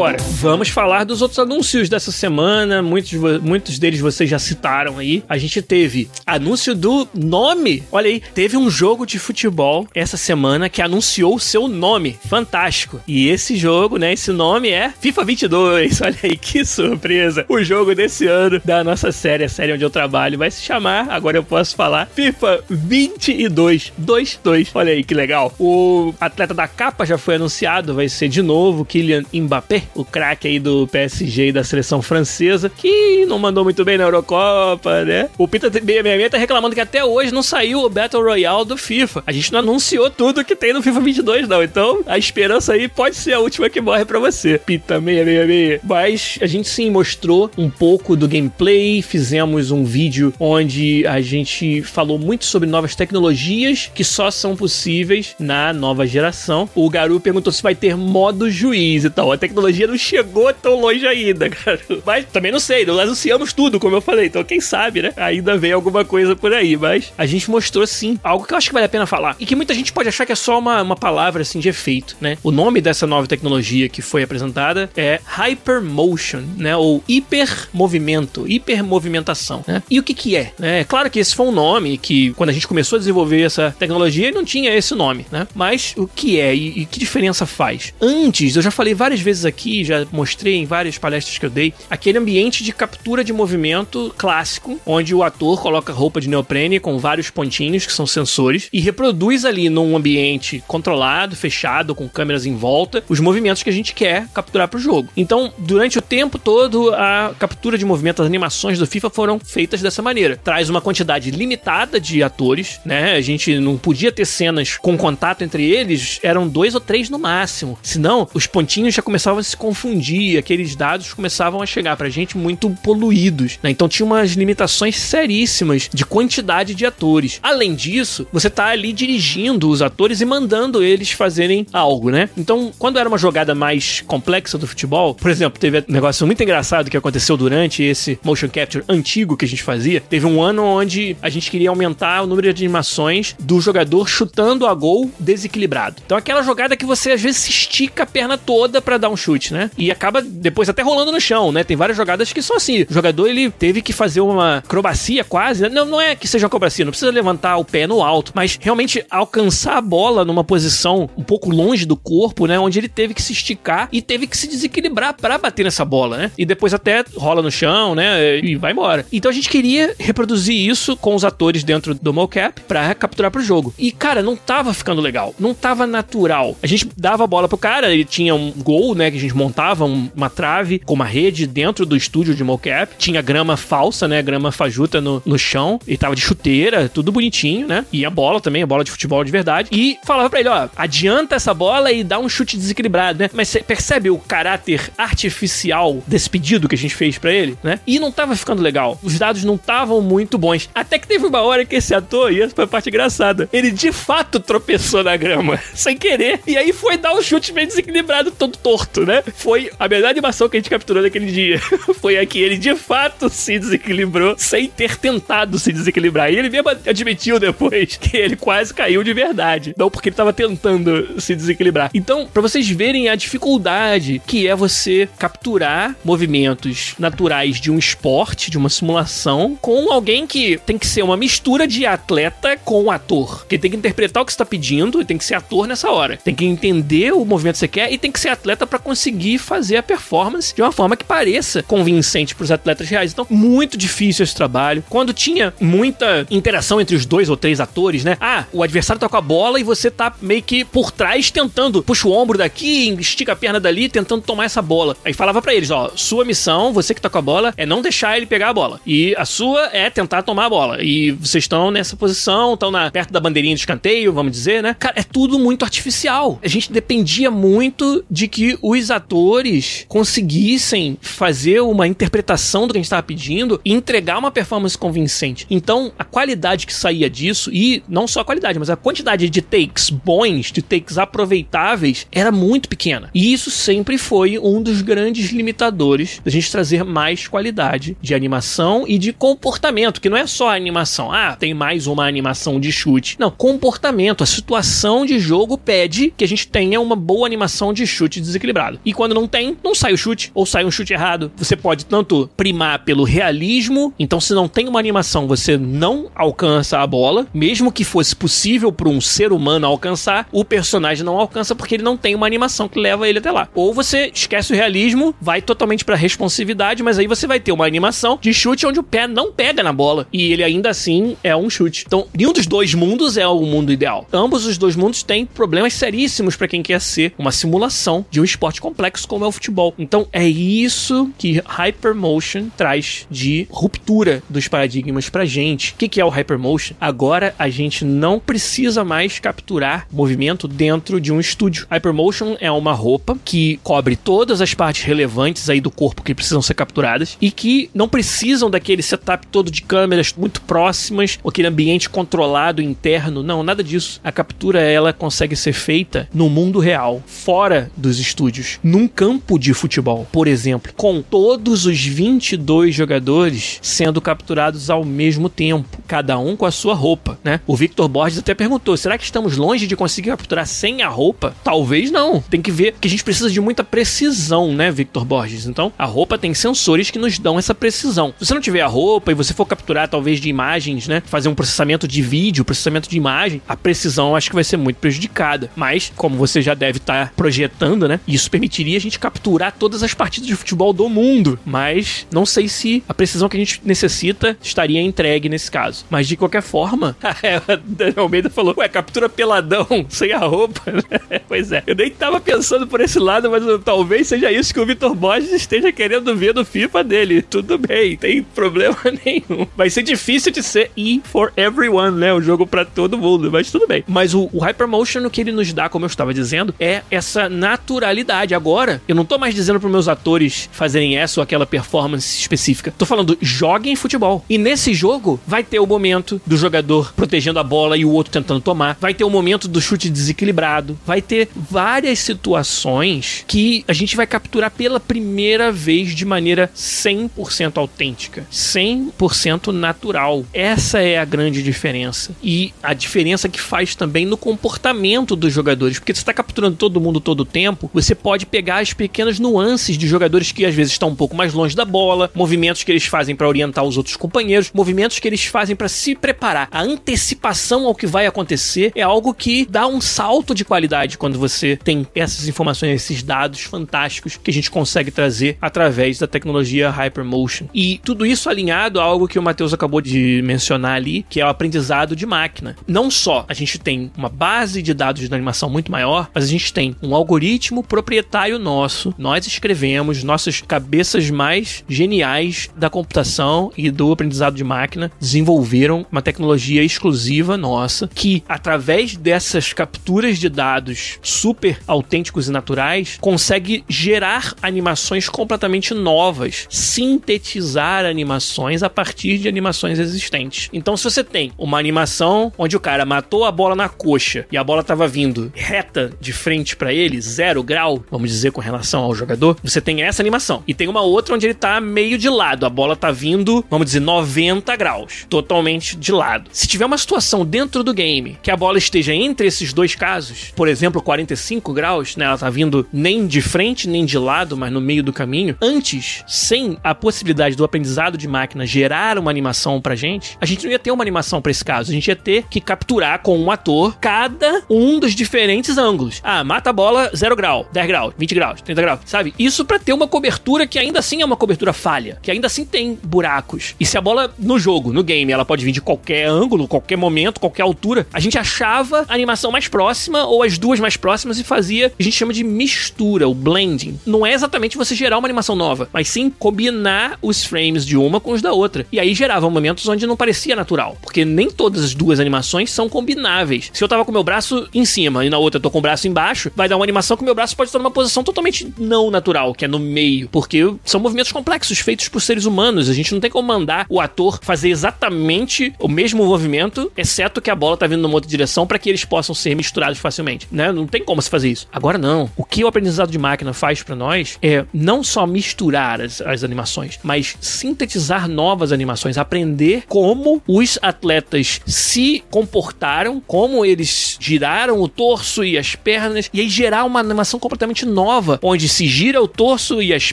Agora, 0.00 0.16
vamos 0.40 0.70
falar 0.70 1.04
dos 1.04 1.20
outros 1.20 1.38
anúncios 1.38 1.86
dessa 1.90 2.10
semana. 2.10 2.80
Muitos, 2.80 3.12
muitos 3.42 3.78
deles 3.78 4.00
vocês 4.00 4.30
já 4.30 4.38
citaram 4.38 4.96
aí. 4.96 5.22
A 5.28 5.36
gente 5.36 5.60
teve 5.60 6.08
anúncio 6.24 6.74
do 6.74 7.06
nome. 7.12 7.82
Olha 7.92 8.08
aí, 8.08 8.22
teve 8.34 8.56
um 8.56 8.70
jogo 8.70 9.04
de 9.04 9.18
futebol 9.18 9.86
essa 9.94 10.16
semana 10.16 10.70
que 10.70 10.80
anunciou 10.80 11.34
o 11.34 11.38
seu 11.38 11.68
nome. 11.68 12.18
Fantástico. 12.30 12.98
E 13.06 13.28
esse 13.28 13.56
jogo, 13.56 13.98
né? 13.98 14.14
Esse 14.14 14.32
nome 14.32 14.70
é 14.70 14.90
FIFA 14.98 15.22
22. 15.22 16.00
Olha 16.00 16.18
aí, 16.22 16.34
que 16.34 16.64
surpresa. 16.64 17.44
O 17.46 17.62
jogo 17.62 17.94
desse 17.94 18.26
ano 18.26 18.58
da 18.64 18.82
nossa 18.82 19.12
série, 19.12 19.44
a 19.44 19.50
série 19.50 19.74
onde 19.74 19.84
eu 19.84 19.90
trabalho, 19.90 20.38
vai 20.38 20.50
se 20.50 20.62
chamar, 20.62 21.10
agora 21.10 21.36
eu 21.36 21.44
posso 21.44 21.76
falar, 21.76 22.06
FIFA 22.06 22.64
22. 22.70 23.92
2-2. 24.00 24.70
Olha 24.72 24.92
aí 24.94 25.04
que 25.04 25.12
legal. 25.12 25.52
O 25.60 26.14
atleta 26.18 26.54
da 26.54 26.66
capa 26.66 27.04
já 27.04 27.18
foi 27.18 27.34
anunciado, 27.34 27.94
vai 27.94 28.08
ser 28.08 28.28
de 28.28 28.40
novo 28.40 28.82
Kylian 28.82 29.24
Mbappé 29.30 29.89
o 29.94 30.04
craque 30.04 30.48
aí 30.48 30.58
do 30.58 30.86
PSG 30.86 31.48
e 31.48 31.52
da 31.52 31.64
seleção 31.64 32.02
francesa, 32.02 32.68
que 32.68 33.24
não 33.26 33.38
mandou 33.38 33.64
muito 33.64 33.84
bem 33.84 33.98
na 33.98 34.04
Eurocopa, 34.04 35.04
né? 35.04 35.28
O 35.38 35.46
Pita 35.46 35.70
666 35.70 36.30
tá 36.30 36.38
reclamando 36.38 36.74
que 36.74 36.80
até 36.80 37.04
hoje 37.04 37.32
não 37.32 37.42
saiu 37.42 37.80
o 37.80 37.90
Battle 37.90 38.22
Royale 38.22 38.64
do 38.64 38.76
FIFA. 38.76 39.22
A 39.26 39.32
gente 39.32 39.52
não 39.52 39.60
anunciou 39.60 40.10
tudo 40.10 40.44
que 40.44 40.56
tem 40.56 40.72
no 40.72 40.82
FIFA 40.82 41.00
22, 41.00 41.48
não. 41.48 41.62
Então, 41.62 42.02
a 42.06 42.18
esperança 42.18 42.72
aí 42.72 42.88
pode 42.88 43.16
ser 43.16 43.34
a 43.34 43.40
última 43.40 43.70
que 43.70 43.80
morre 43.80 44.04
para 44.04 44.18
você. 44.18 44.58
Pita 44.58 45.00
666. 45.00 45.80
Mas 45.82 46.38
a 46.40 46.46
gente 46.46 46.68
sim 46.68 46.90
mostrou 46.90 47.50
um 47.56 47.70
pouco 47.70 48.16
do 48.16 48.28
gameplay, 48.28 49.02
fizemos 49.02 49.70
um 49.70 49.84
vídeo 49.84 50.32
onde 50.38 51.06
a 51.06 51.20
gente 51.20 51.82
falou 51.82 52.18
muito 52.18 52.44
sobre 52.44 52.68
novas 52.68 52.94
tecnologias 52.94 53.90
que 53.94 54.04
só 54.04 54.30
são 54.30 54.56
possíveis 54.56 55.34
na 55.38 55.72
nova 55.72 56.06
geração. 56.06 56.68
O 56.74 56.88
Garu 56.88 57.20
perguntou 57.20 57.52
se 57.52 57.62
vai 57.62 57.74
ter 57.74 57.96
modo 57.96 58.50
juiz 58.50 59.04
e 59.04 59.10
tal. 59.10 59.32
A 59.32 59.38
tecnologia 59.38 59.79
tecnologia 59.80 59.86
não 59.86 59.98
chegou 59.98 60.52
tão 60.52 60.80
longe 60.80 61.06
ainda, 61.06 61.48
cara. 61.50 61.80
Mas 62.04 62.24
também 62.26 62.52
não 62.52 62.60
sei, 62.60 62.84
nós 62.84 62.98
anunciamos 62.98 63.52
tudo, 63.52 63.78
como 63.80 63.96
eu 63.96 64.00
falei. 64.00 64.26
Então, 64.26 64.44
quem 64.44 64.60
sabe, 64.60 65.02
né? 65.02 65.12
Ainda 65.16 65.56
vem 65.56 65.72
alguma 65.72 66.04
coisa 66.04 66.36
por 66.36 66.52
aí. 66.52 66.76
Mas 66.76 67.12
a 67.16 67.26
gente 67.26 67.50
mostrou 67.50 67.86
sim 67.86 68.18
algo 68.22 68.46
que 68.46 68.52
eu 68.52 68.58
acho 68.58 68.68
que 68.68 68.74
vale 68.74 68.86
a 68.86 68.88
pena 68.88 69.06
falar. 69.06 69.36
E 69.38 69.46
que 69.46 69.56
muita 69.56 69.74
gente 69.74 69.92
pode 69.92 70.08
achar 70.08 70.26
que 70.26 70.32
é 70.32 70.36
só 70.36 70.58
uma, 70.58 70.82
uma 70.82 70.96
palavra 70.96 71.42
assim 71.42 71.58
de 71.58 71.68
efeito, 71.68 72.16
né? 72.20 72.36
O 72.42 72.50
nome 72.50 72.80
dessa 72.80 73.06
nova 73.06 73.26
tecnologia 73.26 73.88
que 73.88 74.02
foi 74.02 74.22
apresentada 74.22 74.90
é 74.96 75.20
Hypermotion, 75.24 76.42
né? 76.56 76.76
Ou 76.76 77.02
hipermovimento, 77.08 78.48
hipermovimentação, 78.48 79.64
né? 79.66 79.82
E 79.90 79.98
o 79.98 80.02
que 80.02 80.14
que 80.14 80.36
é? 80.36 80.52
É 80.60 80.84
claro 80.84 81.10
que 81.10 81.18
esse 81.18 81.34
foi 81.34 81.46
um 81.46 81.52
nome 81.52 81.98
que 81.98 82.32
quando 82.34 82.50
a 82.50 82.52
gente 82.52 82.66
começou 82.68 82.96
a 82.96 82.98
desenvolver 82.98 83.42
essa 83.42 83.74
tecnologia 83.78 84.30
não 84.30 84.44
tinha 84.44 84.74
esse 84.74 84.94
nome, 84.94 85.26
né? 85.30 85.46
Mas 85.54 85.94
o 85.96 86.06
que 86.06 86.40
é 86.40 86.54
e, 86.54 86.80
e 86.80 86.86
que 86.86 86.98
diferença 86.98 87.46
faz? 87.46 87.94
Antes, 88.00 88.56
eu 88.56 88.62
já 88.62 88.70
falei 88.70 88.94
várias 88.94 89.20
vezes 89.20 89.44
aqui, 89.44 89.69
já 89.84 90.06
mostrei 90.12 90.56
em 90.56 90.66
várias 90.66 90.98
palestras 90.98 91.38
que 91.38 91.46
eu 91.46 91.50
dei, 91.50 91.72
aquele 91.88 92.18
ambiente 92.18 92.62
de 92.62 92.72
captura 92.72 93.24
de 93.24 93.32
movimento 93.32 94.14
clássico, 94.16 94.80
onde 94.84 95.14
o 95.14 95.22
ator 95.22 95.60
coloca 95.60 95.92
roupa 95.92 96.20
de 96.20 96.28
neoprene 96.28 96.80
com 96.80 96.98
vários 96.98 97.30
pontinhos, 97.30 97.86
que 97.86 97.92
são 97.92 98.06
sensores, 98.06 98.68
e 98.72 98.80
reproduz 98.80 99.44
ali 99.44 99.68
num 99.68 99.96
ambiente 99.96 100.62
controlado, 100.66 101.36
fechado, 101.36 101.94
com 101.94 102.08
câmeras 102.08 102.46
em 102.46 102.54
volta, 102.56 103.02
os 103.08 103.20
movimentos 103.20 103.62
que 103.62 103.70
a 103.70 103.72
gente 103.72 103.94
quer 103.94 104.26
capturar 104.34 104.68
para 104.68 104.78
o 104.78 104.80
jogo. 104.80 105.08
Então, 105.16 105.52
durante 105.58 105.98
o 105.98 106.02
tempo 106.02 106.38
todo, 106.38 106.92
a 106.94 107.34
captura 107.38 107.78
de 107.78 107.84
movimento, 107.84 108.22
as 108.22 108.28
animações 108.28 108.78
do 108.78 108.86
FIFA 108.86 109.10
foram 109.10 109.38
feitas 109.38 109.80
dessa 109.80 110.02
maneira. 110.02 110.36
Traz 110.36 110.68
uma 110.68 110.80
quantidade 110.80 111.30
limitada 111.30 112.00
de 112.00 112.22
atores, 112.22 112.80
né? 112.84 113.14
A 113.14 113.20
gente 113.20 113.58
não 113.58 113.76
podia 113.76 114.12
ter 114.12 114.24
cenas 114.24 114.76
com 114.76 114.96
contato 114.96 115.42
entre 115.42 115.64
eles, 115.64 116.18
eram 116.22 116.48
dois 116.48 116.74
ou 116.74 116.80
três 116.80 117.08
no 117.10 117.18
máximo. 117.18 117.78
Senão, 117.82 118.28
os 118.34 118.46
pontinhos 118.46 118.94
já 118.94 119.02
começavam 119.02 119.40
a 119.40 119.42
se 119.42 119.56
confundir, 119.60 120.38
aqueles 120.38 120.74
dados 120.74 121.12
começavam 121.12 121.60
a 121.60 121.66
chegar 121.66 121.96
pra 121.96 122.08
gente 122.08 122.36
muito 122.36 122.70
poluídos, 122.82 123.58
né? 123.62 123.70
Então 123.70 123.88
tinha 123.88 124.06
umas 124.06 124.32
limitações 124.32 124.96
seríssimas 124.96 125.88
de 125.92 126.04
quantidade 126.04 126.74
de 126.74 126.86
atores. 126.86 127.38
Além 127.42 127.74
disso, 127.74 128.26
você 128.32 128.48
tá 128.48 128.66
ali 128.66 128.92
dirigindo 128.92 129.68
os 129.68 129.82
atores 129.82 130.22
e 130.22 130.24
mandando 130.24 130.82
eles 130.82 131.12
fazerem 131.12 131.66
algo, 131.72 132.10
né? 132.10 132.30
Então, 132.36 132.72
quando 132.78 132.98
era 132.98 133.08
uma 133.08 133.18
jogada 133.18 133.54
mais 133.54 134.02
complexa 134.06 134.56
do 134.56 134.66
futebol, 134.66 135.14
por 135.14 135.30
exemplo, 135.30 135.60
teve 135.60 135.78
um 135.80 135.92
negócio 135.92 136.26
muito 136.26 136.42
engraçado 136.42 136.90
que 136.90 136.96
aconteceu 136.96 137.36
durante 137.36 137.82
esse 137.82 138.18
motion 138.24 138.48
capture 138.48 138.84
antigo 138.88 139.36
que 139.36 139.44
a 139.44 139.48
gente 139.48 139.62
fazia. 139.62 140.00
Teve 140.00 140.24
um 140.26 140.42
ano 140.42 140.64
onde 140.64 141.16
a 141.20 141.28
gente 141.28 141.50
queria 141.50 141.68
aumentar 141.68 142.22
o 142.22 142.26
número 142.26 142.52
de 142.54 142.64
animações 142.64 143.36
do 143.38 143.60
jogador 143.60 144.08
chutando 144.08 144.66
a 144.66 144.72
gol 144.72 145.10
desequilibrado. 145.18 145.96
Então, 146.06 146.16
aquela 146.16 146.42
jogada 146.42 146.76
que 146.76 146.86
você 146.86 147.12
às 147.12 147.20
vezes 147.20 147.42
se 147.42 147.50
estica 147.50 148.04
a 148.04 148.06
perna 148.06 148.38
toda 148.38 148.80
para 148.80 148.96
dar 148.96 149.10
um 149.10 149.16
chute 149.16 149.39
né? 149.50 149.70
E 149.78 149.90
acaba 149.90 150.20
depois 150.20 150.68
até 150.68 150.82
rolando 150.82 151.12
no 151.12 151.20
chão, 151.20 151.50
né? 151.50 151.64
Tem 151.64 151.76
várias 151.76 151.96
jogadas 151.96 152.32
que 152.32 152.42
são 152.42 152.56
assim. 152.56 152.82
O 152.88 152.92
jogador 152.92 153.26
ele 153.26 153.50
teve 153.50 153.80
que 153.80 153.92
fazer 153.92 154.20
uma 154.20 154.58
acrobacia 154.58 155.24
quase. 155.24 155.62
Né? 155.62 155.68
Não, 155.70 155.86
não 155.86 156.00
é 156.00 156.14
que 156.14 156.28
seja 156.28 156.46
acrobacia, 156.46 156.84
não 156.84 156.90
precisa 156.90 157.10
levantar 157.10 157.56
o 157.56 157.64
pé 157.64 157.86
no 157.86 158.02
alto, 158.02 158.32
mas 158.34 158.58
realmente 158.60 159.04
alcançar 159.10 159.78
a 159.78 159.80
bola 159.80 160.24
numa 160.24 160.44
posição 160.44 161.08
um 161.16 161.22
pouco 161.22 161.50
longe 161.50 161.86
do 161.86 161.96
corpo, 161.96 162.46
né? 162.46 162.58
Onde 162.58 162.78
ele 162.78 162.88
teve 162.88 163.14
que 163.14 163.22
se 163.22 163.32
esticar 163.32 163.88
e 163.92 164.02
teve 164.02 164.26
que 164.26 164.36
se 164.36 164.48
desequilibrar 164.48 165.14
para 165.14 165.38
bater 165.38 165.64
nessa 165.64 165.84
bola, 165.84 166.18
né? 166.18 166.32
E 166.36 166.44
depois 166.44 166.74
até 166.74 167.04
rola 167.16 167.40
no 167.40 167.50
chão, 167.50 167.94
né? 167.94 168.38
E 168.38 168.56
vai 168.56 168.72
embora. 168.72 169.06
Então 169.12 169.30
a 169.30 169.34
gente 169.34 169.48
queria 169.48 169.94
reproduzir 169.98 170.56
isso 170.56 170.96
com 170.96 171.14
os 171.14 171.24
atores 171.24 171.62
dentro 171.62 171.94
do 171.94 172.12
mocap 172.12 172.60
para 172.62 172.94
capturar 172.94 173.30
pro 173.30 173.42
jogo. 173.42 173.72
E 173.78 173.92
cara, 173.92 174.22
não 174.22 174.36
tava 174.36 174.74
ficando 174.74 175.00
legal, 175.00 175.34
não 175.38 175.54
tava 175.54 175.86
natural. 175.86 176.56
A 176.62 176.66
gente 176.66 176.88
dava 176.96 177.24
a 177.24 177.26
bola 177.26 177.48
pro 177.48 177.58
cara, 177.58 177.92
ele 177.92 178.04
tinha 178.04 178.34
um 178.34 178.52
gol, 178.52 178.94
né? 178.94 179.10
Que 179.10 179.16
a 179.16 179.20
gente 179.20 179.29
montava 179.32 179.84
uma 179.84 180.30
trave 180.30 180.78
com 180.78 180.94
uma 180.94 181.04
rede 181.04 181.46
dentro 181.46 181.84
do 181.84 181.96
estúdio 181.96 182.34
de 182.34 182.44
mocap. 182.44 182.94
Tinha 182.98 183.22
grama 183.22 183.56
falsa, 183.56 184.06
né? 184.06 184.22
Grama 184.22 184.52
fajuta 184.52 185.00
no, 185.00 185.22
no 185.24 185.38
chão. 185.38 185.78
E 185.86 185.96
tava 185.96 186.14
de 186.14 186.22
chuteira, 186.22 186.88
tudo 186.88 187.12
bonitinho, 187.12 187.66
né? 187.66 187.84
E 187.92 188.04
a 188.04 188.10
bola 188.10 188.40
também, 188.40 188.62
a 188.62 188.66
bola 188.66 188.84
de 188.84 188.90
futebol 188.90 189.22
de 189.24 189.32
verdade. 189.32 189.68
E 189.72 189.98
falava 190.04 190.30
pra 190.30 190.40
ele, 190.40 190.48
ó, 190.48 190.68
adianta 190.76 191.34
essa 191.34 191.52
bola 191.54 191.92
e 191.92 192.02
dá 192.02 192.18
um 192.18 192.28
chute 192.28 192.56
desequilibrado, 192.56 193.18
né? 193.18 193.30
Mas 193.32 193.48
você 193.48 193.62
percebe 193.62 194.10
o 194.10 194.18
caráter 194.18 194.90
artificial 194.96 196.02
desse 196.06 196.28
pedido 196.28 196.68
que 196.68 196.74
a 196.74 196.78
gente 196.78 196.94
fez 196.94 197.18
para 197.18 197.32
ele, 197.32 197.56
né? 197.62 197.80
E 197.86 197.98
não 197.98 198.12
tava 198.12 198.36
ficando 198.36 198.62
legal. 198.62 198.98
Os 199.02 199.18
dados 199.18 199.44
não 199.44 199.54
estavam 199.54 200.00
muito 200.00 200.38
bons. 200.38 200.68
Até 200.74 200.98
que 200.98 201.06
teve 201.06 201.26
uma 201.26 201.40
hora 201.40 201.64
que 201.64 201.76
esse 201.76 201.94
ator, 201.94 202.32
e 202.32 202.40
essa 202.40 202.54
foi 202.54 202.64
a 202.64 202.68
parte 202.68 202.88
engraçada, 202.88 203.48
ele 203.52 203.70
de 203.70 203.92
fato 203.92 204.40
tropeçou 204.40 205.02
na 205.02 205.16
grama, 205.16 205.58
sem 205.74 205.96
querer. 205.96 206.40
E 206.46 206.56
aí 206.56 206.72
foi 206.72 206.96
dar 206.96 207.14
um 207.14 207.22
chute 207.22 207.52
meio 207.52 207.66
desequilibrado, 207.66 208.30
todo 208.30 208.56
torto, 208.56 209.04
né? 209.04 209.19
Foi 209.34 209.70
a 209.78 209.88
melhor 209.88 210.10
animação 210.10 210.48
que 210.48 210.56
a 210.56 210.60
gente 210.60 210.70
capturou 210.70 211.02
naquele 211.02 211.30
dia. 211.30 211.58
Foi 212.00 212.18
aqui 212.18 212.40
ele 212.40 212.56
de 212.56 212.74
fato 212.74 213.28
se 213.28 213.58
desequilibrou 213.58 214.34
sem 214.38 214.68
ter 214.68 214.96
tentado 214.96 215.58
se 215.58 215.72
desequilibrar. 215.72 216.32
E 216.32 216.36
ele 216.36 216.50
mesmo 216.50 216.68
admitiu 216.68 217.38
depois 217.38 217.96
que 217.96 218.16
ele 218.16 218.36
quase 218.36 218.72
caiu 218.72 219.02
de 219.02 219.12
verdade. 219.12 219.74
Não 219.76 219.90
porque 219.90 220.08
ele 220.08 220.16
tava 220.16 220.32
tentando 220.32 221.20
se 221.20 221.34
desequilibrar. 221.34 221.90
Então, 221.94 222.26
para 222.26 222.42
vocês 222.42 222.68
verem 222.68 223.08
a 223.08 223.14
dificuldade 223.14 224.20
que 224.26 224.46
é 224.46 224.54
você 224.54 225.08
capturar 225.18 225.96
movimentos 226.04 226.94
naturais 226.98 227.60
de 227.60 227.70
um 227.70 227.78
esporte, 227.78 228.50
de 228.50 228.58
uma 228.58 228.68
simulação, 228.68 229.56
com 229.60 229.92
alguém 229.92 230.26
que 230.26 230.58
tem 230.58 230.78
que 230.78 230.86
ser 230.86 231.02
uma 231.02 231.16
mistura 231.16 231.66
de 231.66 231.86
atleta 231.86 232.56
com 232.56 232.90
ator. 232.90 233.46
Que 233.46 233.58
tem 233.58 233.70
que 233.70 233.76
interpretar 233.76 234.22
o 234.22 234.26
que 234.26 234.32
está 234.32 234.44
pedindo 234.44 235.00
e 235.00 235.04
tem 235.04 235.18
que 235.18 235.24
ser 235.24 235.34
ator 235.34 235.66
nessa 235.66 235.90
hora. 235.90 236.16
Tem 236.16 236.34
que 236.34 236.44
entender 236.44 237.12
o 237.12 237.24
movimento 237.24 237.54
que 237.54 237.60
você 237.60 237.68
quer 237.68 237.92
e 237.92 237.98
tem 237.98 238.10
que 238.10 238.20
ser 238.20 238.28
atleta 238.28 238.66
para 238.66 238.78
conseguir 238.78 239.09
fazer 239.38 239.76
a 239.76 239.82
performance 239.82 240.54
de 240.54 240.62
uma 240.62 240.72
forma 240.72 240.96
que 240.96 241.04
pareça 241.04 241.62
convincente 241.62 242.34
para 242.34 242.44
os 242.44 242.50
atletas 242.50 242.88
reais. 242.88 243.12
Então, 243.12 243.26
muito 243.28 243.76
difícil 243.76 244.22
esse 244.22 244.34
trabalho. 244.34 244.84
Quando 244.88 245.12
tinha 245.12 245.52
muita 245.60 246.26
interação 246.30 246.80
entre 246.80 246.96
os 246.96 247.06
dois 247.06 247.28
ou 247.28 247.36
três 247.36 247.60
atores, 247.60 248.04
né? 248.04 248.16
Ah, 248.20 248.44
o 248.52 248.62
adversário 248.62 249.00
tá 249.00 249.08
com 249.08 249.16
a 249.16 249.20
bola 249.20 249.60
e 249.60 249.64
você 249.64 249.90
tá 249.90 250.12
meio 250.20 250.42
que 250.42 250.64
por 250.64 250.90
trás 250.90 251.30
tentando, 251.30 251.82
puxa 251.82 252.08
o 252.08 252.12
ombro 252.12 252.38
daqui, 252.38 252.94
estica 252.98 253.32
a 253.32 253.36
perna 253.36 253.60
dali, 253.60 253.88
tentando 253.88 254.22
tomar 254.22 254.44
essa 254.44 254.62
bola. 254.62 254.96
Aí 255.04 255.12
falava 255.12 255.40
para 255.40 255.54
eles, 255.54 255.70
ó, 255.70 255.90
sua 255.94 256.24
missão, 256.24 256.72
você 256.72 256.94
que 256.94 257.00
tá 257.00 257.08
com 257.08 257.18
a 257.18 257.22
bola, 257.22 257.54
é 257.56 257.66
não 257.66 257.82
deixar 257.82 258.16
ele 258.16 258.26
pegar 258.26 258.50
a 258.50 258.52
bola. 258.52 258.80
E 258.86 259.14
a 259.16 259.24
sua 259.24 259.70
é 259.72 259.88
tentar 259.90 260.22
tomar 260.22 260.46
a 260.46 260.50
bola. 260.50 260.82
E 260.82 261.12
vocês 261.12 261.44
estão 261.44 261.70
nessa 261.70 261.96
posição, 261.96 262.54
estão 262.54 262.72
perto 262.92 263.12
da 263.12 263.20
bandeirinha 263.20 263.54
de 263.54 263.60
escanteio, 263.60 264.12
vamos 264.12 264.32
dizer, 264.32 264.62
né? 264.62 264.74
Cara, 264.78 264.94
é 264.98 265.02
tudo 265.02 265.38
muito 265.38 265.64
artificial. 265.64 266.38
A 266.42 266.48
gente 266.48 266.72
dependia 266.72 267.30
muito 267.30 268.04
de 268.10 268.28
que 268.28 268.58
os 268.62 268.90
atores 269.00 269.84
conseguissem 269.88 270.98
fazer 271.00 271.60
uma 271.60 271.88
interpretação 271.88 272.66
do 272.66 272.72
que 272.72 272.78
a 272.78 272.80
gente 272.80 272.86
estava 272.86 273.02
pedindo 273.02 273.60
e 273.64 273.72
entregar 273.72 274.18
uma 274.18 274.30
performance 274.30 274.76
convincente. 274.76 275.46
Então, 275.50 275.92
a 275.98 276.04
qualidade 276.04 276.66
que 276.66 276.74
saía 276.74 277.08
disso, 277.08 277.50
e 277.52 277.82
não 277.88 278.06
só 278.06 278.20
a 278.20 278.24
qualidade, 278.24 278.58
mas 278.58 278.70
a 278.70 278.76
quantidade 278.76 279.28
de 279.28 279.42
takes 279.42 279.90
bons, 279.90 280.52
de 280.52 280.62
takes 280.62 280.98
aproveitáveis, 280.98 282.06
era 282.12 282.30
muito 282.30 282.68
pequena. 282.68 283.10
E 283.14 283.32
isso 283.32 283.50
sempre 283.50 283.96
foi 283.98 284.38
um 284.38 284.62
dos 284.62 284.82
grandes 284.82 285.30
limitadores 285.30 286.20
da 286.24 286.30
gente 286.30 286.50
trazer 286.50 286.84
mais 286.84 287.26
qualidade 287.26 287.96
de 288.00 288.14
animação 288.14 288.84
e 288.86 288.98
de 288.98 289.12
comportamento, 289.12 290.00
que 290.00 290.10
não 290.10 290.16
é 290.16 290.26
só 290.26 290.50
a 290.50 290.54
animação. 290.54 291.10
Ah, 291.10 291.36
tem 291.36 291.54
mais 291.54 291.86
uma 291.86 292.06
animação 292.06 292.60
de 292.60 292.70
chute. 292.70 293.16
Não, 293.18 293.30
comportamento. 293.30 294.22
A 294.22 294.26
situação 294.26 295.06
de 295.06 295.18
jogo 295.18 295.56
pede 295.56 296.12
que 296.16 296.24
a 296.24 296.28
gente 296.28 296.46
tenha 296.46 296.80
uma 296.80 296.96
boa 296.96 297.26
animação 297.26 297.72
de 297.72 297.86
chute 297.86 298.20
desequilibrado. 298.20 298.78
E 298.90 298.92
quando 298.92 299.14
não 299.14 299.28
tem, 299.28 299.56
não 299.62 299.72
sai 299.72 299.92
o 299.92 299.96
chute, 299.96 300.32
ou 300.34 300.44
sai 300.44 300.64
um 300.64 300.70
chute 300.70 300.92
errado. 300.92 301.30
Você 301.36 301.54
pode 301.54 301.86
tanto 301.86 302.28
primar 302.36 302.80
pelo 302.80 303.04
realismo, 303.04 303.94
então 303.96 304.18
se 304.18 304.34
não 304.34 304.48
tem 304.48 304.66
uma 304.66 304.80
animação, 304.80 305.28
você 305.28 305.56
não 305.56 306.10
alcança 306.12 306.80
a 306.80 306.86
bola, 306.88 307.28
mesmo 307.32 307.70
que 307.70 307.84
fosse 307.84 308.16
possível 308.16 308.72
para 308.72 308.88
um 308.88 309.00
ser 309.00 309.30
humano 309.30 309.64
alcançar, 309.64 310.28
o 310.32 310.44
personagem 310.44 311.04
não 311.04 311.20
alcança 311.20 311.54
porque 311.54 311.76
ele 311.76 311.84
não 311.84 311.96
tem 311.96 312.16
uma 312.16 312.26
animação 312.26 312.68
que 312.68 312.80
leva 312.80 313.08
ele 313.08 313.20
até 313.20 313.30
lá. 313.30 313.48
Ou 313.54 313.72
você 313.72 314.10
esquece 314.12 314.52
o 314.52 314.56
realismo, 314.56 315.14
vai 315.20 315.40
totalmente 315.40 315.84
para 315.84 315.94
responsividade, 315.94 316.82
mas 316.82 316.98
aí 316.98 317.06
você 317.06 317.28
vai 317.28 317.38
ter 317.38 317.52
uma 317.52 317.66
animação 317.66 318.18
de 318.20 318.34
chute 318.34 318.66
onde 318.66 318.80
o 318.80 318.82
pé 318.82 319.06
não 319.06 319.30
pega 319.30 319.62
na 319.62 319.72
bola 319.72 320.04
e 320.12 320.32
ele 320.32 320.42
ainda 320.42 320.68
assim 320.68 321.16
é 321.22 321.36
um 321.36 321.48
chute. 321.48 321.84
Então, 321.86 322.08
nenhum 322.12 322.32
dos 322.32 322.48
dois 322.48 322.74
mundos 322.74 323.16
é 323.16 323.28
o 323.28 323.42
mundo 323.42 323.72
ideal. 323.72 324.04
Ambos 324.12 324.46
os 324.46 324.58
dois 324.58 324.74
mundos 324.74 325.04
têm 325.04 325.24
problemas 325.24 325.74
seríssimos 325.74 326.34
para 326.34 326.48
quem 326.48 326.60
quer 326.60 326.80
ser 326.80 327.12
uma 327.16 327.30
simulação 327.30 328.04
de 328.10 328.20
um 328.20 328.24
esporte 328.24 328.60
complexo 328.80 329.06
como 329.06 329.26
é 329.26 329.28
o 329.28 329.32
futebol. 329.32 329.74
Então, 329.78 330.06
é 330.10 330.26
isso 330.26 331.10
que 331.18 331.42
Hypermotion 331.46 332.48
traz 332.56 333.06
de 333.10 333.46
ruptura 333.50 334.22
dos 334.26 334.48
paradigmas 334.48 335.10
pra 335.10 335.26
gente. 335.26 335.72
O 335.72 335.76
que, 335.76 336.00
é 336.00 336.04
o 336.04 336.08
Hypermotion? 336.08 336.74
Agora 336.80 337.34
a 337.38 337.50
gente 337.50 337.84
não 337.84 338.18
precisa 338.18 338.82
mais 338.82 339.18
capturar 339.18 339.86
movimento 339.92 340.48
dentro 340.48 340.98
de 340.98 341.12
um 341.12 341.20
estúdio. 341.20 341.66
Hypermotion 341.70 342.36
é 342.40 342.50
uma 342.50 342.72
roupa 342.72 343.18
que 343.22 343.60
cobre 343.62 343.96
todas 343.96 344.40
as 344.40 344.54
partes 344.54 344.84
relevantes 344.84 345.50
aí 345.50 345.60
do 345.60 345.70
corpo 345.70 346.02
que 346.02 346.14
precisam 346.14 346.40
ser 346.40 346.54
capturadas 346.54 347.18
e 347.20 347.30
que 347.30 347.68
não 347.74 347.86
precisam 347.86 348.48
daquele 348.48 348.82
setup 348.82 349.26
todo 349.26 349.50
de 349.50 349.60
câmeras 349.60 350.14
muito 350.16 350.40
próximas, 350.40 351.18
ou 351.22 351.28
aquele 351.28 351.48
ambiente 351.48 351.90
controlado 351.90 352.62
interno. 352.62 353.22
Não, 353.22 353.42
nada 353.42 353.62
disso. 353.62 354.00
A 354.02 354.10
captura 354.10 354.60
ela 354.62 354.90
consegue 354.90 355.36
ser 355.36 355.52
feita 355.52 356.08
no 356.14 356.30
mundo 356.30 356.58
real, 356.58 357.02
fora 357.06 357.70
dos 357.76 357.98
estúdios, 357.98 358.58
num 358.70 358.86
campo 358.86 359.36
de 359.36 359.52
futebol, 359.52 360.06
por 360.12 360.28
exemplo, 360.28 360.72
com 360.76 361.02
todos 361.02 361.66
os 361.66 361.84
22 361.84 362.72
jogadores 362.72 363.58
sendo 363.60 364.00
capturados 364.00 364.70
ao 364.70 364.84
mesmo 364.84 365.28
tempo, 365.28 365.78
cada 365.88 366.16
um 366.18 366.36
com 366.36 366.46
a 366.46 366.52
sua 366.52 366.72
roupa, 366.72 367.18
né? 367.24 367.40
O 367.48 367.56
Victor 367.56 367.88
Borges 367.88 368.20
até 368.20 368.32
perguntou: 368.32 368.76
será 368.76 368.96
que 368.96 369.02
estamos 369.02 369.36
longe 369.36 369.66
de 369.66 369.74
conseguir 369.74 370.10
capturar 370.10 370.46
sem 370.46 370.82
a 370.82 370.88
roupa? 370.88 371.34
Talvez 371.42 371.90
não. 371.90 372.20
Tem 372.20 372.40
que 372.40 372.52
ver 372.52 372.76
que 372.80 372.86
a 372.86 372.90
gente 372.90 373.02
precisa 373.02 373.28
de 373.28 373.40
muita 373.40 373.64
precisão, 373.64 374.52
né, 374.52 374.70
Victor 374.70 375.04
Borges? 375.04 375.46
Então, 375.46 375.72
a 375.76 375.84
roupa 375.84 376.16
tem 376.16 376.32
sensores 376.32 376.90
que 376.90 376.98
nos 376.98 377.18
dão 377.18 377.38
essa 377.38 377.54
precisão. 377.54 378.14
Se 378.18 378.26
você 378.26 378.34
não 378.34 378.40
tiver 378.40 378.60
a 378.60 378.68
roupa 378.68 379.10
e 379.10 379.14
você 379.14 379.34
for 379.34 379.46
capturar 379.46 379.88
talvez 379.88 380.20
de 380.20 380.28
imagens, 380.28 380.86
né, 380.86 381.02
fazer 381.06 381.28
um 381.28 381.34
processamento 381.34 381.88
de 381.88 382.02
vídeo, 382.02 382.44
processamento 382.44 382.88
de 382.88 382.96
imagem, 382.96 383.42
a 383.48 383.56
precisão 383.56 384.14
acho 384.14 384.28
que 384.28 384.34
vai 384.34 384.44
ser 384.44 384.56
muito 384.58 384.76
prejudicada. 384.76 385.50
Mas, 385.56 385.92
como 385.96 386.16
você 386.16 386.40
já 386.40 386.54
deve 386.54 386.78
estar 386.78 387.06
tá 387.06 387.12
projetando, 387.16 387.88
né, 387.88 387.98
isso 388.06 388.30
permitiria 388.50 388.76
a 388.76 388.80
gente 388.80 388.98
capturar 388.98 389.54
todas 389.56 389.82
as 389.82 389.94
partidas 389.94 390.26
de 390.26 390.34
futebol 390.34 390.72
do 390.72 390.88
mundo. 390.88 391.38
Mas 391.46 392.06
não 392.12 392.26
sei 392.26 392.48
se 392.48 392.82
a 392.88 392.92
precisão 392.92 393.28
que 393.28 393.36
a 393.36 393.40
gente 393.40 393.60
necessita 393.64 394.36
estaria 394.42 394.82
entregue 394.82 395.28
nesse 395.28 395.50
caso. 395.50 395.84
Mas 395.88 396.08
de 396.08 396.16
qualquer 396.16 396.42
forma, 396.42 396.96
a 397.00 397.56
Daniel 397.64 398.02
Almeida 398.02 398.28
falou: 398.28 398.54
Ué, 398.58 398.68
captura 398.68 399.08
peladão 399.08 399.66
sem 399.88 400.12
a 400.12 400.18
roupa. 400.18 400.60
pois 401.28 401.52
é. 401.52 401.62
Eu 401.66 401.76
nem 401.76 401.90
tava 401.90 402.20
pensando 402.20 402.66
por 402.66 402.80
esse 402.80 402.98
lado, 402.98 403.30
mas 403.30 403.42
talvez 403.64 404.08
seja 404.08 404.32
isso 404.32 404.52
que 404.52 404.60
o 404.60 404.66
Vitor 404.66 404.94
Borges 404.94 405.32
esteja 405.32 405.70
querendo 405.70 406.14
ver 406.16 406.34
no 406.34 406.44
FIFA 406.44 406.82
dele. 406.82 407.22
Tudo 407.22 407.56
bem, 407.56 407.96
tem 407.96 408.22
problema 408.22 408.78
nenhum. 409.04 409.46
Vai 409.56 409.70
ser 409.70 409.82
difícil 409.82 410.32
de 410.32 410.42
ser 410.42 410.70
E 410.76 411.00
for 411.04 411.32
Everyone, 411.36 411.96
né? 411.96 412.12
O 412.12 412.20
jogo 412.20 412.46
para 412.46 412.64
todo 412.64 412.98
mundo, 412.98 413.30
mas 413.30 413.50
tudo 413.50 413.66
bem. 413.66 413.84
Mas 413.86 414.14
o, 414.14 414.28
o 414.32 414.40
Hypermotion, 414.40 415.06
o 415.06 415.10
que 415.10 415.20
ele 415.20 415.32
nos 415.32 415.52
dá, 415.52 415.68
como 415.68 415.84
eu 415.84 415.88
estava 415.88 416.12
dizendo, 416.12 416.54
é 416.58 416.82
essa 416.90 417.28
naturalidade. 417.28 418.34
Agora, 418.40 418.80
eu 418.88 418.94
não 418.94 419.04
tô 419.04 419.18
mais 419.18 419.34
dizendo 419.34 419.60
para 419.60 419.68
meus 419.68 419.86
atores 419.86 420.48
fazerem 420.50 420.96
essa 420.96 421.20
ou 421.20 421.22
aquela 421.22 421.44
performance 421.44 422.18
específica. 422.18 422.72
Tô 422.78 422.86
falando, 422.86 423.18
joguem 423.20 423.76
futebol. 423.76 424.24
E 424.30 424.38
nesse 424.38 424.72
jogo, 424.72 425.20
vai 425.26 425.44
ter 425.44 425.60
o 425.60 425.66
momento 425.66 426.18
do 426.26 426.38
jogador 426.38 426.94
protegendo 426.94 427.38
a 427.38 427.44
bola 427.44 427.76
e 427.76 427.84
o 427.84 427.90
outro 427.90 428.10
tentando 428.10 428.40
tomar. 428.40 428.78
Vai 428.80 428.94
ter 428.94 429.04
o 429.04 429.10
momento 429.10 429.46
do 429.46 429.60
chute 429.60 429.90
desequilibrado. 429.90 430.78
Vai 430.86 431.02
ter 431.02 431.28
várias 431.34 431.98
situações 431.98 433.26
que 433.28 433.62
a 433.68 433.74
gente 433.74 433.94
vai 433.94 434.06
capturar 434.06 434.50
pela 434.50 434.80
primeira 434.80 435.52
vez 435.52 435.94
de 435.94 436.06
maneira 436.06 436.50
100% 436.56 437.58
autêntica, 437.58 438.26
100% 438.32 439.48
natural. 439.48 440.24
Essa 440.32 440.78
é 440.80 440.96
a 440.96 441.04
grande 441.04 441.42
diferença. 441.42 442.16
E 442.22 442.54
a 442.62 442.72
diferença 442.72 443.28
que 443.28 443.38
faz 443.38 443.74
também 443.74 444.06
no 444.06 444.16
comportamento 444.16 445.14
dos 445.14 445.30
jogadores, 445.30 445.78
porque 445.78 445.92
você 445.92 446.00
está 446.00 446.14
capturando 446.14 446.56
todo 446.56 446.80
mundo 446.80 447.00
todo 447.00 447.20
o 447.20 447.26
tempo, 447.26 447.70
você 447.74 447.94
pode 447.94 448.29
pegar 448.30 448.58
as 448.58 448.72
pequenas 448.72 449.18
nuances 449.18 449.76
de 449.76 449.86
jogadores 449.86 450.32
que 450.32 450.44
às 450.44 450.54
vezes 450.54 450.72
estão 450.72 450.88
um 450.88 450.96
pouco 450.96 451.16
mais 451.16 451.32
longe 451.32 451.56
da 451.56 451.64
bola, 451.64 452.10
movimentos 452.14 452.62
que 452.62 452.70
eles 452.70 452.86
fazem 452.86 453.16
para 453.16 453.28
orientar 453.28 453.64
os 453.64 453.76
outros 453.76 453.96
companheiros, 453.96 454.50
movimentos 454.54 454.98
que 454.98 455.08
eles 455.08 455.24
fazem 455.24 455.56
para 455.56 455.68
se 455.68 455.94
preparar. 455.94 456.48
A 456.50 456.62
antecipação 456.62 457.66
ao 457.66 457.74
que 457.74 457.86
vai 457.86 458.06
acontecer 458.06 458.72
é 458.74 458.82
algo 458.82 459.12
que 459.12 459.46
dá 459.46 459.66
um 459.66 459.80
salto 459.80 460.34
de 460.34 460.44
qualidade 460.44 460.98
quando 460.98 461.18
você 461.18 461.56
tem 461.56 461.86
essas 461.94 462.28
informações, 462.28 462.74
esses 462.74 463.02
dados 463.02 463.40
fantásticos 463.42 464.16
que 464.16 464.30
a 464.30 464.34
gente 464.34 464.50
consegue 464.50 464.90
trazer 464.90 465.36
através 465.40 465.98
da 465.98 466.06
tecnologia 466.06 466.70
Hypermotion. 466.70 467.46
E 467.52 467.80
tudo 467.84 468.06
isso 468.06 468.28
alinhado 468.28 468.80
a 468.80 468.84
algo 468.84 469.08
que 469.08 469.18
o 469.18 469.22
Matheus 469.22 469.52
acabou 469.52 469.80
de 469.80 470.22
mencionar 470.24 470.76
ali, 470.76 471.04
que 471.08 471.20
é 471.20 471.24
o 471.24 471.28
aprendizado 471.28 471.96
de 471.96 472.06
máquina. 472.06 472.56
Não 472.66 472.90
só 472.90 473.24
a 473.28 473.34
gente 473.34 473.58
tem 473.58 473.90
uma 473.96 474.08
base 474.08 474.62
de 474.62 474.74
dados 474.74 475.08
de 475.08 475.14
animação 475.14 475.50
muito 475.50 475.70
maior, 475.70 476.10
mas 476.14 476.24
a 476.24 476.28
gente 476.28 476.52
tem 476.52 476.76
um 476.82 476.94
algoritmo 476.94 477.62
proprietário 477.62 478.19
nosso. 478.28 478.94
Nós 478.98 479.26
escrevemos, 479.26 480.04
nossas 480.04 480.40
cabeças 480.40 481.10
mais 481.10 481.64
geniais 481.68 482.48
da 482.56 482.68
computação 482.68 483.52
e 483.56 483.70
do 483.70 483.92
aprendizado 483.92 484.34
de 484.34 484.44
máquina 484.44 484.90
desenvolveram 485.00 485.86
uma 485.90 486.02
tecnologia 486.02 486.62
exclusiva 486.62 487.36
nossa 487.36 487.88
que, 487.88 488.22
através 488.28 488.96
dessas 488.96 489.52
capturas 489.52 490.18
de 490.18 490.28
dados 490.28 490.98
super 491.02 491.58
autênticos 491.66 492.28
e 492.28 492.32
naturais, 492.32 492.98
consegue 493.00 493.64
gerar 493.68 494.34
animações 494.42 495.08
completamente 495.08 495.74
novas, 495.74 496.46
sintetizar 496.50 497.84
animações 497.84 498.62
a 498.62 498.70
partir 498.70 499.18
de 499.18 499.28
animações 499.28 499.78
existentes. 499.78 500.48
Então, 500.52 500.76
se 500.76 500.84
você 500.84 501.02
tem 501.02 501.32
uma 501.38 501.58
animação 501.58 502.32
onde 502.36 502.56
o 502.56 502.60
cara 502.60 502.84
matou 502.84 503.24
a 503.24 503.32
bola 503.32 503.54
na 503.54 503.68
coxa 503.68 504.26
e 504.30 504.36
a 504.36 504.44
bola 504.44 504.60
estava 504.60 504.86
vindo 504.86 505.32
reta 505.34 505.90
de 506.00 506.12
frente 506.12 506.56
para 506.56 506.72
ele, 506.72 507.00
zero 507.00 507.42
grau, 507.42 507.84
vamos 507.90 508.09
dizer, 508.10 508.32
com 508.32 508.40
relação 508.40 508.82
ao 508.82 508.94
jogador, 508.94 509.36
você 509.42 509.60
tem 509.60 509.82
essa 509.82 510.02
animação. 510.02 510.42
E 510.46 510.54
tem 510.54 510.68
uma 510.68 510.82
outra 510.82 511.14
onde 511.14 511.26
ele 511.26 511.34
tá 511.34 511.60
meio 511.60 511.98
de 511.98 512.08
lado. 512.08 512.46
A 512.46 512.50
bola 512.50 512.76
tá 512.76 512.90
vindo, 512.90 513.44
vamos 513.50 513.66
dizer, 513.66 513.80
90 513.80 514.54
graus. 514.56 515.06
Totalmente 515.08 515.76
de 515.76 515.92
lado. 515.92 516.30
Se 516.32 516.46
tiver 516.46 516.66
uma 516.66 516.78
situação 516.78 517.24
dentro 517.24 517.62
do 517.62 517.72
game 517.72 518.18
que 518.22 518.30
a 518.30 518.36
bola 518.36 518.58
esteja 518.58 518.94
entre 518.94 519.26
esses 519.26 519.52
dois 519.52 519.74
casos, 519.74 520.32
por 520.34 520.48
exemplo, 520.48 520.82
45 520.82 521.52
graus, 521.52 521.96
né? 521.96 522.04
Ela 522.04 522.18
tá 522.18 522.30
vindo 522.30 522.66
nem 522.72 523.06
de 523.06 523.20
frente 523.20 523.68
nem 523.68 523.84
de 523.84 523.98
lado, 523.98 524.36
mas 524.36 524.52
no 524.52 524.60
meio 524.60 524.82
do 524.82 524.92
caminho. 524.92 525.36
Antes, 525.40 526.04
sem 526.06 526.58
a 526.62 526.74
possibilidade 526.74 527.36
do 527.36 527.44
aprendizado 527.44 527.96
de 527.96 528.08
máquina 528.08 528.46
gerar 528.46 528.98
uma 528.98 529.10
animação 529.10 529.60
pra 529.60 529.74
gente, 529.74 530.16
a 530.20 530.26
gente 530.26 530.44
não 530.44 530.50
ia 530.50 530.58
ter 530.58 530.70
uma 530.70 530.82
animação 530.82 531.22
para 531.22 531.30
esse 531.30 531.44
caso. 531.44 531.70
A 531.70 531.74
gente 531.74 531.88
ia 531.88 531.96
ter 531.96 532.24
que 532.28 532.40
capturar 532.40 533.00
com 533.00 533.18
um 533.18 533.30
ator 533.30 533.76
cada 533.80 534.42
um 534.48 534.78
dos 534.78 534.94
diferentes 534.94 535.56
ângulos. 535.58 536.00
Ah, 536.02 536.24
mata 536.24 536.50
a 536.50 536.52
bola 536.52 536.90
0 536.94 537.16
grau, 537.16 537.48
10 537.52 537.66
graus, 537.66 537.94
20 538.00 538.14
graus, 538.14 538.42
30 538.42 538.62
graus, 538.62 538.80
sabe? 538.86 539.14
Isso 539.18 539.44
para 539.44 539.58
ter 539.58 539.72
uma 539.72 539.86
cobertura 539.86 540.46
que 540.46 540.58
ainda 540.58 540.78
assim 540.78 541.02
é 541.02 541.04
uma 541.04 541.16
cobertura 541.16 541.52
falha, 541.52 541.98
que 542.02 542.10
ainda 542.10 542.26
assim 542.26 542.44
tem 542.44 542.78
buracos. 542.82 543.54
E 543.60 543.66
se 543.66 543.76
a 543.78 543.80
bola 543.80 544.12
no 544.18 544.38
jogo, 544.38 544.72
no 544.72 544.82
game, 544.82 545.12
ela 545.12 545.24
pode 545.24 545.44
vir 545.44 545.52
de 545.52 545.60
qualquer 545.60 546.06
ângulo, 546.06 546.48
qualquer 546.48 546.76
momento, 546.76 547.20
qualquer 547.20 547.42
altura, 547.42 547.86
a 547.92 548.00
gente 548.00 548.18
achava 548.18 548.84
a 548.88 548.94
animação 548.94 549.30
mais 549.30 549.46
próxima 549.46 550.04
ou 550.06 550.22
as 550.22 550.38
duas 550.38 550.58
mais 550.58 550.76
próximas 550.76 551.18
e 551.18 551.24
fazia, 551.24 551.72
a 551.78 551.82
gente 551.82 551.96
chama 551.96 552.12
de 552.12 552.24
mistura, 552.24 553.08
o 553.08 553.14
blending. 553.14 553.78
Não 553.86 554.04
é 554.04 554.12
exatamente 554.12 554.56
você 554.56 554.74
gerar 554.74 554.98
uma 554.98 555.06
animação 555.06 555.36
nova, 555.36 555.68
mas 555.72 555.88
sim 555.88 556.10
combinar 556.10 556.98
os 557.02 557.24
frames 557.24 557.66
de 557.66 557.76
uma 557.76 558.00
com 558.00 558.12
os 558.12 558.22
da 558.22 558.32
outra. 558.32 558.66
E 558.72 558.80
aí 558.80 558.94
gerava 558.94 559.28
momentos 559.28 559.68
onde 559.68 559.86
não 559.86 559.96
parecia 559.96 560.34
natural, 560.34 560.76
porque 560.80 561.04
nem 561.04 561.30
todas 561.30 561.62
as 561.64 561.74
duas 561.74 562.00
animações 562.00 562.50
são 562.50 562.68
combináveis. 562.68 563.50
Se 563.52 563.62
eu 563.62 563.68
tava 563.68 563.84
com 563.84 563.92
meu 563.92 564.02
braço 564.02 564.48
em 564.54 564.64
cima 564.64 565.04
e 565.04 565.10
na 565.10 565.18
outra 565.18 565.38
eu 565.38 565.42
tô 565.42 565.50
com 565.50 565.58
o 565.58 565.62
braço 565.62 565.86
embaixo, 565.86 566.30
vai 566.34 566.48
dar 566.48 566.56
uma 566.56 566.64
animação 566.64 566.96
que 566.96 567.04
meu 567.04 567.14
braço 567.14 567.36
pode 567.36 567.48
estar 567.48 567.58
numa 567.58 567.70
posição 567.70 567.89
totalmente 568.02 568.52
não 568.58 568.90
natural, 568.90 569.34
que 569.34 569.44
é 569.44 569.48
no 569.48 569.58
meio, 569.58 570.08
porque 570.08 570.54
são 570.64 570.80
movimentos 570.80 571.12
complexos 571.12 571.58
feitos 571.58 571.88
por 571.88 572.00
seres 572.00 572.24
humanos. 572.24 572.68
A 572.68 572.74
gente 572.74 572.92
não 572.92 573.00
tem 573.00 573.10
como 573.10 573.26
mandar 573.26 573.66
o 573.68 573.80
ator 573.80 574.18
fazer 574.22 574.50
exatamente 574.50 575.52
o 575.58 575.68
mesmo 575.68 576.04
movimento, 576.04 576.70
exceto 576.76 577.20
que 577.20 577.30
a 577.30 577.34
bola 577.34 577.56
tá 577.56 577.66
vindo 577.66 577.82
numa 577.82 577.94
outra 577.94 578.10
direção 578.10 578.46
para 578.46 578.58
que 578.58 578.68
eles 578.68 578.84
possam 578.84 579.14
ser 579.14 579.34
misturados 579.34 579.78
facilmente, 579.78 580.26
né? 580.30 580.52
Não 580.52 580.66
tem 580.66 580.84
como 580.84 581.00
se 581.02 581.10
fazer 581.10 581.30
isso. 581.30 581.48
Agora 581.52 581.78
não. 581.78 582.10
O 582.16 582.24
que 582.24 582.44
o 582.44 582.48
aprendizado 582.48 582.90
de 582.90 582.98
máquina 582.98 583.32
faz 583.32 583.62
para 583.62 583.76
nós 583.76 584.18
é 584.22 584.44
não 584.52 584.82
só 584.82 585.06
misturar 585.06 585.80
as, 585.80 586.00
as 586.00 586.24
animações, 586.24 586.78
mas 586.82 587.16
sintetizar 587.20 588.08
novas 588.08 588.52
animações, 588.52 588.98
aprender 588.98 589.64
como 589.68 590.22
os 590.26 590.58
atletas 590.62 591.40
se 591.46 592.02
comportaram, 592.10 593.02
como 593.06 593.44
eles 593.44 593.96
giraram 594.00 594.60
o 594.60 594.68
torso 594.68 595.24
e 595.24 595.38
as 595.38 595.54
pernas, 595.54 596.10
e 596.12 596.20
aí 596.20 596.28
gerar 596.28 596.64
uma 596.64 596.80
animação 596.80 597.18
completamente 597.18 597.66
nova, 597.66 597.79
onde 598.22 598.48
se 598.48 598.66
gira 598.66 599.02
o 599.02 599.08
torso 599.08 599.62
e 599.62 599.72
as 599.72 599.92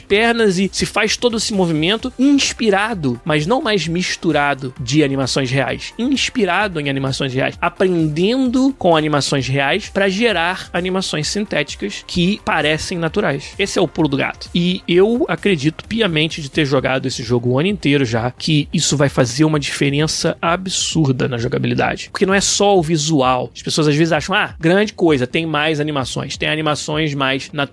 pernas 0.00 0.58
e 0.58 0.68
se 0.72 0.86
faz 0.86 1.16
todo 1.16 1.36
esse 1.36 1.52
movimento 1.52 2.12
inspirado, 2.18 3.20
mas 3.24 3.46
não 3.46 3.60
mais 3.60 3.86
misturado 3.86 4.74
de 4.80 5.02
animações 5.02 5.50
reais, 5.50 5.92
inspirado 5.98 6.80
em 6.80 6.88
animações 6.88 7.32
reais, 7.32 7.56
aprendendo 7.60 8.74
com 8.78 8.96
animações 8.96 9.46
reais 9.46 9.88
para 9.88 10.08
gerar 10.08 10.68
animações 10.72 11.28
sintéticas 11.28 12.04
que 12.06 12.40
parecem 12.44 12.98
naturais. 12.98 13.54
Esse 13.58 13.78
é 13.78 13.82
o 13.82 13.88
pulo 13.88 14.08
do 14.08 14.16
gato. 14.16 14.48
E 14.54 14.82
eu 14.86 15.24
acredito 15.28 15.84
piamente 15.84 16.40
de 16.40 16.50
ter 16.50 16.64
jogado 16.64 17.06
esse 17.06 17.22
jogo 17.22 17.50
o 17.50 17.58
ano 17.58 17.68
inteiro 17.68 18.04
já 18.04 18.30
que 18.30 18.68
isso 18.72 18.96
vai 18.96 19.08
fazer 19.08 19.44
uma 19.44 19.60
diferença 19.60 20.36
absurda 20.40 21.28
na 21.28 21.38
jogabilidade. 21.38 22.08
Porque 22.10 22.26
não 22.26 22.34
é 22.34 22.40
só 22.40 22.76
o 22.76 22.82
visual. 22.82 23.50
As 23.54 23.62
pessoas 23.62 23.88
às 23.88 23.96
vezes 23.96 24.12
acham, 24.12 24.34
ah, 24.34 24.54
grande 24.58 24.92
coisa, 24.92 25.26
tem 25.26 25.46
mais 25.46 25.80
animações, 25.80 26.36
tem 26.36 26.48
animações 26.48 27.14
mais 27.14 27.50
naturais. 27.52 27.67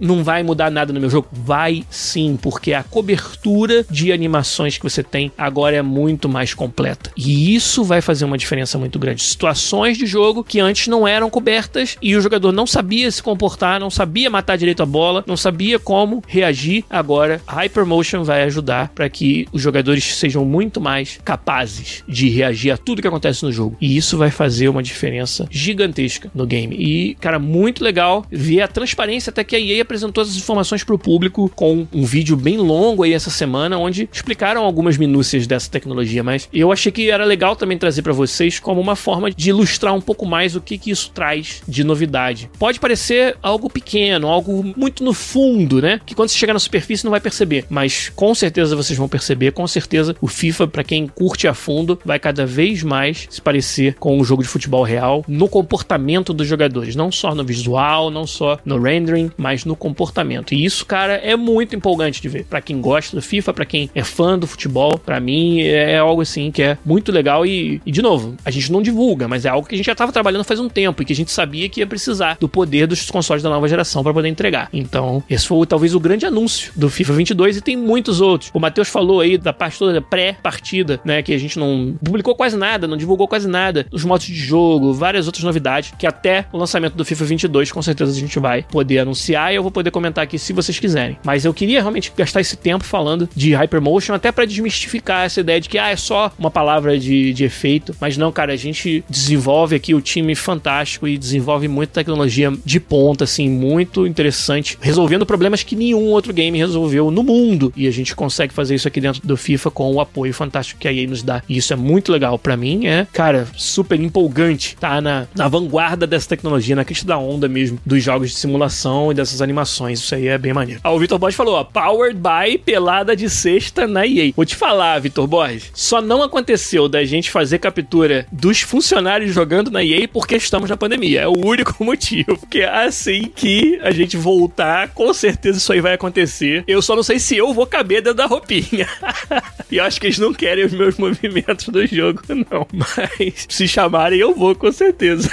Não 0.00 0.22
vai 0.22 0.42
mudar 0.42 0.70
nada 0.70 0.92
no 0.92 1.00
meu 1.00 1.10
jogo? 1.10 1.28
Vai 1.32 1.84
sim, 1.90 2.38
porque 2.40 2.72
a 2.72 2.82
cobertura 2.82 3.84
de 3.90 4.12
animações 4.12 4.76
que 4.76 4.84
você 4.84 5.02
tem 5.02 5.32
agora 5.36 5.76
é 5.76 5.82
muito 5.82 6.28
mais 6.28 6.54
completa. 6.54 7.10
E 7.16 7.54
isso 7.54 7.84
vai 7.84 8.00
fazer 8.00 8.24
uma 8.24 8.38
diferença 8.38 8.78
muito 8.78 8.98
grande. 8.98 9.22
Situações 9.22 9.96
de 9.96 10.06
jogo 10.06 10.44
que 10.44 10.60
antes 10.60 10.88
não 10.88 11.06
eram 11.06 11.30
cobertas 11.30 11.96
e 12.00 12.16
o 12.16 12.20
jogador 12.20 12.52
não 12.52 12.66
sabia 12.66 13.10
se 13.10 13.22
comportar, 13.22 13.80
não 13.80 13.90
sabia 13.90 14.30
matar 14.30 14.56
direito 14.56 14.82
a 14.82 14.86
bola, 14.86 15.24
não 15.26 15.36
sabia 15.36 15.78
como 15.78 16.22
reagir. 16.26 16.84
Agora, 16.90 17.40
Hypermotion 17.46 18.24
vai 18.24 18.42
ajudar 18.42 18.88
para 18.94 19.08
que 19.08 19.46
os 19.52 19.62
jogadores 19.62 20.16
sejam 20.16 20.44
muito 20.44 20.80
mais 20.80 21.18
capazes 21.24 22.02
de 22.08 22.28
reagir 22.28 22.70
a 22.70 22.76
tudo 22.76 23.02
que 23.02 23.08
acontece 23.08 23.44
no 23.44 23.52
jogo. 23.52 23.76
E 23.80 23.96
isso 23.96 24.16
vai 24.16 24.30
fazer 24.30 24.68
uma 24.68 24.82
diferença 24.82 25.46
gigantesca 25.50 26.30
no 26.34 26.46
game. 26.46 26.76
E, 26.76 27.14
cara, 27.16 27.38
muito 27.38 27.82
legal 27.82 28.24
ver 28.30 28.62
a 28.62 28.68
transparência 28.68 29.32
até 29.36 29.44
que 29.44 29.54
a 29.54 29.60
EA 29.60 29.82
apresentou 29.82 30.22
essas 30.22 30.36
informações 30.36 30.82
para 30.82 30.94
o 30.94 30.98
público 30.98 31.50
com 31.54 31.86
um 31.92 32.04
vídeo 32.04 32.36
bem 32.36 32.56
longo 32.56 33.02
aí 33.02 33.12
essa 33.12 33.28
semana, 33.28 33.76
onde 33.76 34.08
explicaram 34.10 34.64
algumas 34.64 34.96
minúcias 34.96 35.46
dessa 35.46 35.70
tecnologia. 35.70 36.22
Mas 36.22 36.48
eu 36.52 36.72
achei 36.72 36.90
que 36.90 37.10
era 37.10 37.24
legal 37.24 37.54
também 37.54 37.76
trazer 37.76 38.00
para 38.00 38.14
vocês 38.14 38.58
como 38.58 38.80
uma 38.80 38.96
forma 38.96 39.30
de 39.30 39.50
ilustrar 39.50 39.94
um 39.94 40.00
pouco 40.00 40.24
mais 40.24 40.56
o 40.56 40.60
que, 40.60 40.78
que 40.78 40.90
isso 40.90 41.10
traz 41.12 41.62
de 41.68 41.84
novidade. 41.84 42.50
Pode 42.58 42.80
parecer 42.80 43.36
algo 43.42 43.68
pequeno, 43.68 44.28
algo 44.28 44.72
muito 44.76 45.04
no 45.04 45.12
fundo, 45.12 45.82
né? 45.82 46.00
Que 46.06 46.14
quando 46.14 46.30
você 46.30 46.38
chegar 46.38 46.54
na 46.54 46.58
superfície 46.58 47.04
não 47.04 47.10
vai 47.10 47.20
perceber, 47.20 47.66
mas 47.68 48.10
com 48.14 48.34
certeza 48.34 48.74
vocês 48.74 48.98
vão 48.98 49.08
perceber, 49.08 49.52
com 49.52 49.66
certeza 49.66 50.16
o 50.20 50.26
FIFA, 50.26 50.66
para 50.68 50.84
quem 50.84 51.06
curte 51.06 51.46
a 51.46 51.52
fundo, 51.52 51.98
vai 52.04 52.18
cada 52.18 52.46
vez 52.46 52.82
mais 52.82 53.26
se 53.28 53.40
parecer 53.40 53.96
com 53.98 54.18
um 54.18 54.24
jogo 54.24 54.42
de 54.42 54.48
futebol 54.48 54.82
real 54.82 55.24
no 55.28 55.48
comportamento 55.48 56.32
dos 56.32 56.46
jogadores, 56.46 56.96
não 56.96 57.12
só 57.12 57.34
no 57.34 57.44
visual, 57.44 58.10
não 58.10 58.26
só 58.26 58.58
no 58.64 58.80
rendering, 58.80 59.25
mas 59.36 59.64
no 59.64 59.76
comportamento. 59.76 60.54
E 60.54 60.64
isso, 60.64 60.84
cara, 60.84 61.14
é 61.14 61.36
muito 61.36 61.74
empolgante 61.74 62.20
de 62.20 62.28
ver. 62.28 62.44
Para 62.44 62.60
quem 62.60 62.80
gosta 62.80 63.16
do 63.16 63.22
FIFA, 63.22 63.52
para 63.52 63.64
quem 63.64 63.90
é 63.94 64.02
fã 64.02 64.38
do 64.38 64.46
futebol, 64.46 64.98
para 64.98 65.20
mim 65.20 65.60
é 65.60 65.98
algo 65.98 66.22
assim 66.22 66.50
que 66.50 66.62
é 66.62 66.78
muito 66.84 67.12
legal 67.12 67.44
e, 67.44 67.80
e, 67.84 67.90
de 67.90 68.02
novo, 68.02 68.36
a 68.44 68.50
gente 68.50 68.70
não 68.70 68.82
divulga, 68.82 69.28
mas 69.28 69.44
é 69.44 69.48
algo 69.48 69.66
que 69.66 69.74
a 69.74 69.78
gente 69.78 69.86
já 69.86 69.92
estava 69.92 70.12
trabalhando 70.12 70.44
faz 70.44 70.60
um 70.60 70.68
tempo 70.68 71.02
e 71.02 71.04
que 71.04 71.12
a 71.12 71.16
gente 71.16 71.30
sabia 71.30 71.68
que 71.68 71.80
ia 71.80 71.86
precisar 71.86 72.36
do 72.38 72.48
poder 72.48 72.86
dos 72.86 73.10
consoles 73.10 73.42
da 73.42 73.50
nova 73.50 73.68
geração 73.68 74.02
para 74.02 74.12
poder 74.12 74.28
entregar. 74.28 74.68
Então, 74.72 75.22
esse 75.28 75.46
foi 75.46 75.66
talvez 75.66 75.94
o 75.94 76.00
grande 76.00 76.26
anúncio 76.26 76.72
do 76.76 76.88
FIFA 76.88 77.12
22 77.14 77.56
e 77.56 77.60
tem 77.60 77.76
muitos 77.76 78.20
outros. 78.20 78.50
O 78.54 78.60
Matheus 78.60 78.88
falou 78.88 79.20
aí 79.20 79.38
da 79.38 79.52
parte 79.52 79.78
toda 79.78 80.00
pré-partida, 80.00 81.00
né, 81.04 81.22
que 81.22 81.32
a 81.32 81.38
gente 81.38 81.58
não 81.58 81.96
publicou 82.02 82.34
quase 82.34 82.56
nada, 82.56 82.86
não 82.86 82.96
divulgou 82.96 83.26
quase 83.26 83.48
nada, 83.48 83.86
os 83.90 84.04
modos 84.04 84.26
de 84.26 84.34
jogo, 84.34 84.92
várias 84.92 85.26
outras 85.26 85.44
novidades 85.44 85.92
que 85.98 86.06
até 86.06 86.46
o 86.52 86.58
lançamento 86.58 86.94
do 86.94 87.04
FIFA 87.04 87.24
22 87.24 87.72
com 87.72 87.82
certeza 87.82 88.12
a 88.12 88.14
gente 88.14 88.38
vai 88.38 88.62
poder 88.62 88.98
anunciar 88.98 89.15
e 89.52 89.54
eu 89.54 89.62
vou 89.62 89.70
poder 89.70 89.90
comentar 89.90 90.24
aqui 90.24 90.38
se 90.38 90.52
vocês 90.52 90.78
quiserem. 90.78 91.18
Mas 91.24 91.44
eu 91.44 91.54
queria 91.54 91.80
realmente 91.80 92.12
gastar 92.16 92.40
esse 92.40 92.56
tempo 92.56 92.84
falando 92.84 93.28
de 93.34 93.54
Hypermotion 93.54 94.14
até 94.14 94.30
para 94.30 94.44
desmistificar 94.44 95.26
essa 95.26 95.40
ideia 95.40 95.60
de 95.60 95.68
que 95.68 95.78
ah, 95.78 95.90
é 95.90 95.96
só 95.96 96.32
uma 96.38 96.50
palavra 96.50 96.98
de, 96.98 97.32
de 97.32 97.44
efeito, 97.44 97.94
mas 98.00 98.16
não, 98.16 98.30
cara, 98.32 98.52
a 98.52 98.56
gente 98.56 99.04
desenvolve 99.08 99.76
aqui 99.76 99.94
o 99.94 100.00
time 100.00 100.34
fantástico 100.34 101.08
e 101.08 101.18
desenvolve 101.18 101.68
muita 101.68 101.94
tecnologia 101.94 102.52
de 102.64 102.80
ponta, 102.80 103.24
assim, 103.24 103.48
muito 103.48 104.06
interessante, 104.06 104.78
resolvendo 104.80 105.26
problemas 105.26 105.62
que 105.62 105.76
nenhum 105.76 106.06
outro 106.06 106.32
game 106.32 106.58
resolveu 106.58 107.10
no 107.10 107.22
mundo. 107.22 107.72
E 107.76 107.86
a 107.86 107.90
gente 107.90 108.14
consegue 108.14 108.52
fazer 108.52 108.74
isso 108.74 108.88
aqui 108.88 109.00
dentro 109.00 109.26
do 109.26 109.36
FIFA 109.36 109.70
com 109.70 109.92
o 109.92 110.00
apoio 110.00 110.32
fantástico 110.32 110.80
que 110.80 110.88
a 110.88 110.92
EA 110.92 111.06
nos 111.06 111.22
dá. 111.22 111.42
E 111.48 111.56
isso 111.56 111.72
é 111.72 111.76
muito 111.76 112.12
legal. 112.12 112.38
para 112.38 112.56
mim 112.56 112.86
é, 112.86 113.06
cara, 113.12 113.46
super 113.56 113.98
empolgante 114.00 114.76
tá 114.78 115.00
na, 115.00 115.26
na 115.34 115.48
vanguarda 115.48 116.06
dessa 116.06 116.28
tecnologia, 116.28 116.76
na 116.76 116.84
crista 116.84 117.06
da 117.06 117.18
onda 117.18 117.48
mesmo, 117.48 117.78
dos 117.84 118.02
jogos 118.02 118.30
de 118.30 118.36
simulação 118.36 119.05
e 119.10 119.14
dessas 119.14 119.42
animações. 119.42 120.00
Isso 120.00 120.14
aí 120.14 120.28
é 120.28 120.38
bem 120.38 120.52
maneiro. 120.52 120.80
Ah, 120.82 120.92
o 120.92 120.98
Vitor 120.98 121.18
Borges 121.18 121.36
falou, 121.36 121.54
ó, 121.54 121.64
Powered 121.64 122.18
by 122.18 122.58
pelada 122.58 123.16
de 123.16 123.28
sexta 123.28 123.86
na 123.86 124.06
EA. 124.06 124.32
Vou 124.34 124.44
te 124.44 124.56
falar, 124.56 124.98
Vitor 125.00 125.26
Borges, 125.26 125.70
só 125.74 126.00
não 126.00 126.22
aconteceu 126.22 126.88
da 126.88 127.04
gente 127.04 127.30
fazer 127.30 127.58
captura 127.58 128.26
dos 128.30 128.60
funcionários 128.60 129.34
jogando 129.34 129.70
na 129.70 129.84
EA 129.84 130.08
porque 130.08 130.36
estamos 130.36 130.70
na 130.70 130.76
pandemia. 130.76 131.22
É 131.22 131.28
o 131.28 131.46
único 131.46 131.76
motivo. 131.84 132.36
Porque 132.38 132.62
assim 132.62 133.30
que 133.34 133.78
a 133.82 133.90
gente 133.90 134.16
voltar, 134.16 134.88
com 134.88 135.12
certeza 135.12 135.58
isso 135.58 135.72
aí 135.72 135.80
vai 135.80 135.94
acontecer. 135.94 136.64
Eu 136.66 136.82
só 136.82 136.96
não 136.96 137.02
sei 137.02 137.18
se 137.18 137.36
eu 137.36 137.52
vou 137.52 137.66
caber 137.66 138.02
dentro 138.02 138.16
da 138.16 138.26
roupinha. 138.26 138.88
e 139.70 139.76
eu 139.76 139.84
acho 139.84 140.00
que 140.00 140.06
eles 140.06 140.18
não 140.18 140.32
querem 140.32 140.64
os 140.64 140.72
meus 140.72 140.96
movimentos 140.96 141.68
do 141.68 141.86
jogo, 141.86 142.22
não. 142.28 142.66
Mas 142.72 143.46
se 143.48 143.66
chamarem, 143.68 144.18
eu 144.18 144.34
vou, 144.34 144.54
com 144.54 144.70
certeza. 144.72 145.30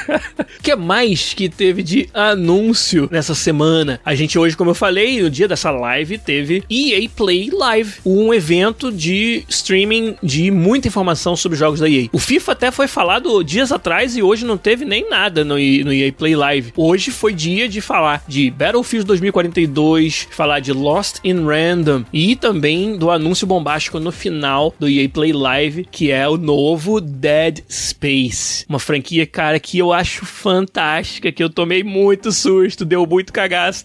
O 0.59 0.63
que 0.63 0.75
mais 0.75 1.33
que 1.33 1.49
teve 1.49 1.83
de 1.83 2.09
anúncio 2.13 3.07
nessa 3.11 3.35
semana? 3.35 3.62
A 4.03 4.15
gente 4.15 4.37
hoje, 4.37 4.57
como 4.57 4.71
eu 4.71 4.75
falei, 4.75 5.21
no 5.21 5.29
dia 5.29 5.47
dessa 5.47 5.71
live, 5.71 6.17
teve 6.17 6.63
EA 6.69 7.07
Play 7.09 7.49
Live, 7.51 7.95
um 8.05 8.33
evento 8.33 8.91
de 8.91 9.43
streaming 9.47 10.15
de 10.21 10.51
muita 10.51 10.87
informação 10.87 11.35
sobre 11.35 11.57
jogos 11.57 11.79
da 11.79 11.89
EA. 11.89 12.09
O 12.11 12.19
FIFA 12.19 12.51
até 12.51 12.71
foi 12.71 12.87
falado 12.87 13.43
dias 13.43 13.71
atrás 13.71 14.15
e 14.17 14.23
hoje 14.23 14.45
não 14.45 14.57
teve 14.57 14.85
nem 14.85 15.09
nada 15.09 15.43
no, 15.43 15.55
no 15.55 15.93
EA 15.93 16.11
Play 16.11 16.35
Live. 16.35 16.73
Hoje 16.75 17.11
foi 17.11 17.33
dia 17.33 17.69
de 17.69 17.81
falar 17.81 18.23
de 18.27 18.49
Battlefield 18.51 19.05
2042, 19.05 20.27
falar 20.31 20.59
de 20.59 20.73
Lost 20.73 21.17
in 21.23 21.45
Random 21.45 22.03
e 22.11 22.35
também 22.35 22.97
do 22.97 23.09
anúncio 23.09 23.47
bombástico 23.47 23.99
no 23.99 24.11
final 24.11 24.73
do 24.79 24.89
EA 24.89 25.07
Play 25.09 25.33
Live, 25.33 25.87
que 25.91 26.11
é 26.11 26.27
o 26.27 26.37
novo 26.37 26.99
Dead 26.99 27.61
Space. 27.69 28.65
Uma 28.67 28.79
franquia, 28.79 29.25
cara, 29.25 29.59
que 29.59 29.77
eu 29.77 29.93
acho 29.93 30.25
fantástica, 30.25 31.31
que 31.31 31.43
eu 31.43 31.49
tomei 31.49 31.83
muito 31.83 32.31
susto, 32.31 32.85
deu 32.85 33.05
muito 33.05 33.31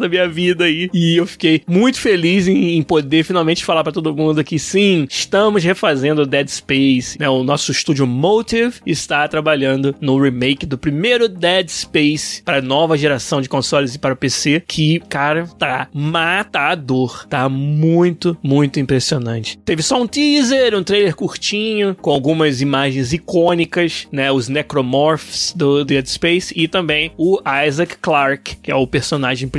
na 0.00 0.08
minha 0.08 0.28
vida 0.28 0.64
aí. 0.64 0.88
E 0.92 1.16
eu 1.16 1.26
fiquei 1.26 1.62
muito 1.66 1.98
feliz 2.00 2.46
em, 2.46 2.76
em 2.76 2.82
poder 2.82 2.98
poder 3.08 3.22
finalmente 3.22 3.64
falar 3.64 3.82
para 3.82 3.92
todo 3.92 4.14
mundo 4.14 4.42
que 4.44 4.58
sim, 4.58 5.06
estamos 5.08 5.64
refazendo 5.64 6.26
Dead 6.26 6.48
Space. 6.48 7.18
Né? 7.18 7.28
O 7.28 7.42
nosso 7.42 7.72
estúdio 7.72 8.06
Motive 8.06 8.80
está 8.84 9.26
trabalhando 9.26 9.94
no 10.00 10.20
remake 10.20 10.66
do 10.66 10.76
primeiro 10.76 11.28
Dead 11.28 11.68
Space 11.68 12.42
para 12.42 12.60
nova 12.60 12.98
geração 12.98 13.40
de 13.40 13.48
consoles 13.48 13.94
e 13.94 13.98
para 13.98 14.14
o 14.14 14.16
PC, 14.16 14.62
que, 14.66 15.00
cara, 15.08 15.46
tá 15.58 15.88
matador. 15.92 17.26
Tá 17.28 17.48
muito, 17.48 18.36
muito 18.42 18.78
impressionante. 18.80 19.58
Teve 19.64 19.82
só 19.82 20.02
um 20.02 20.06
teaser, 20.06 20.76
um 20.76 20.82
trailer 20.82 21.14
curtinho, 21.14 21.94
com 21.94 22.10
algumas 22.10 22.60
imagens 22.60 23.12
icônicas, 23.12 24.06
né? 24.12 24.30
Os 24.30 24.48
necromorphs 24.48 25.54
do 25.56 25.84
Dead 25.84 26.06
Space 26.06 26.52
e 26.56 26.68
também 26.68 27.12
o 27.16 27.40
Isaac 27.66 27.96
Clarke, 28.02 28.56
que 28.56 28.70
é 28.70 28.74
o 28.74 28.86
personagem 28.86 29.48
principal, 29.48 29.57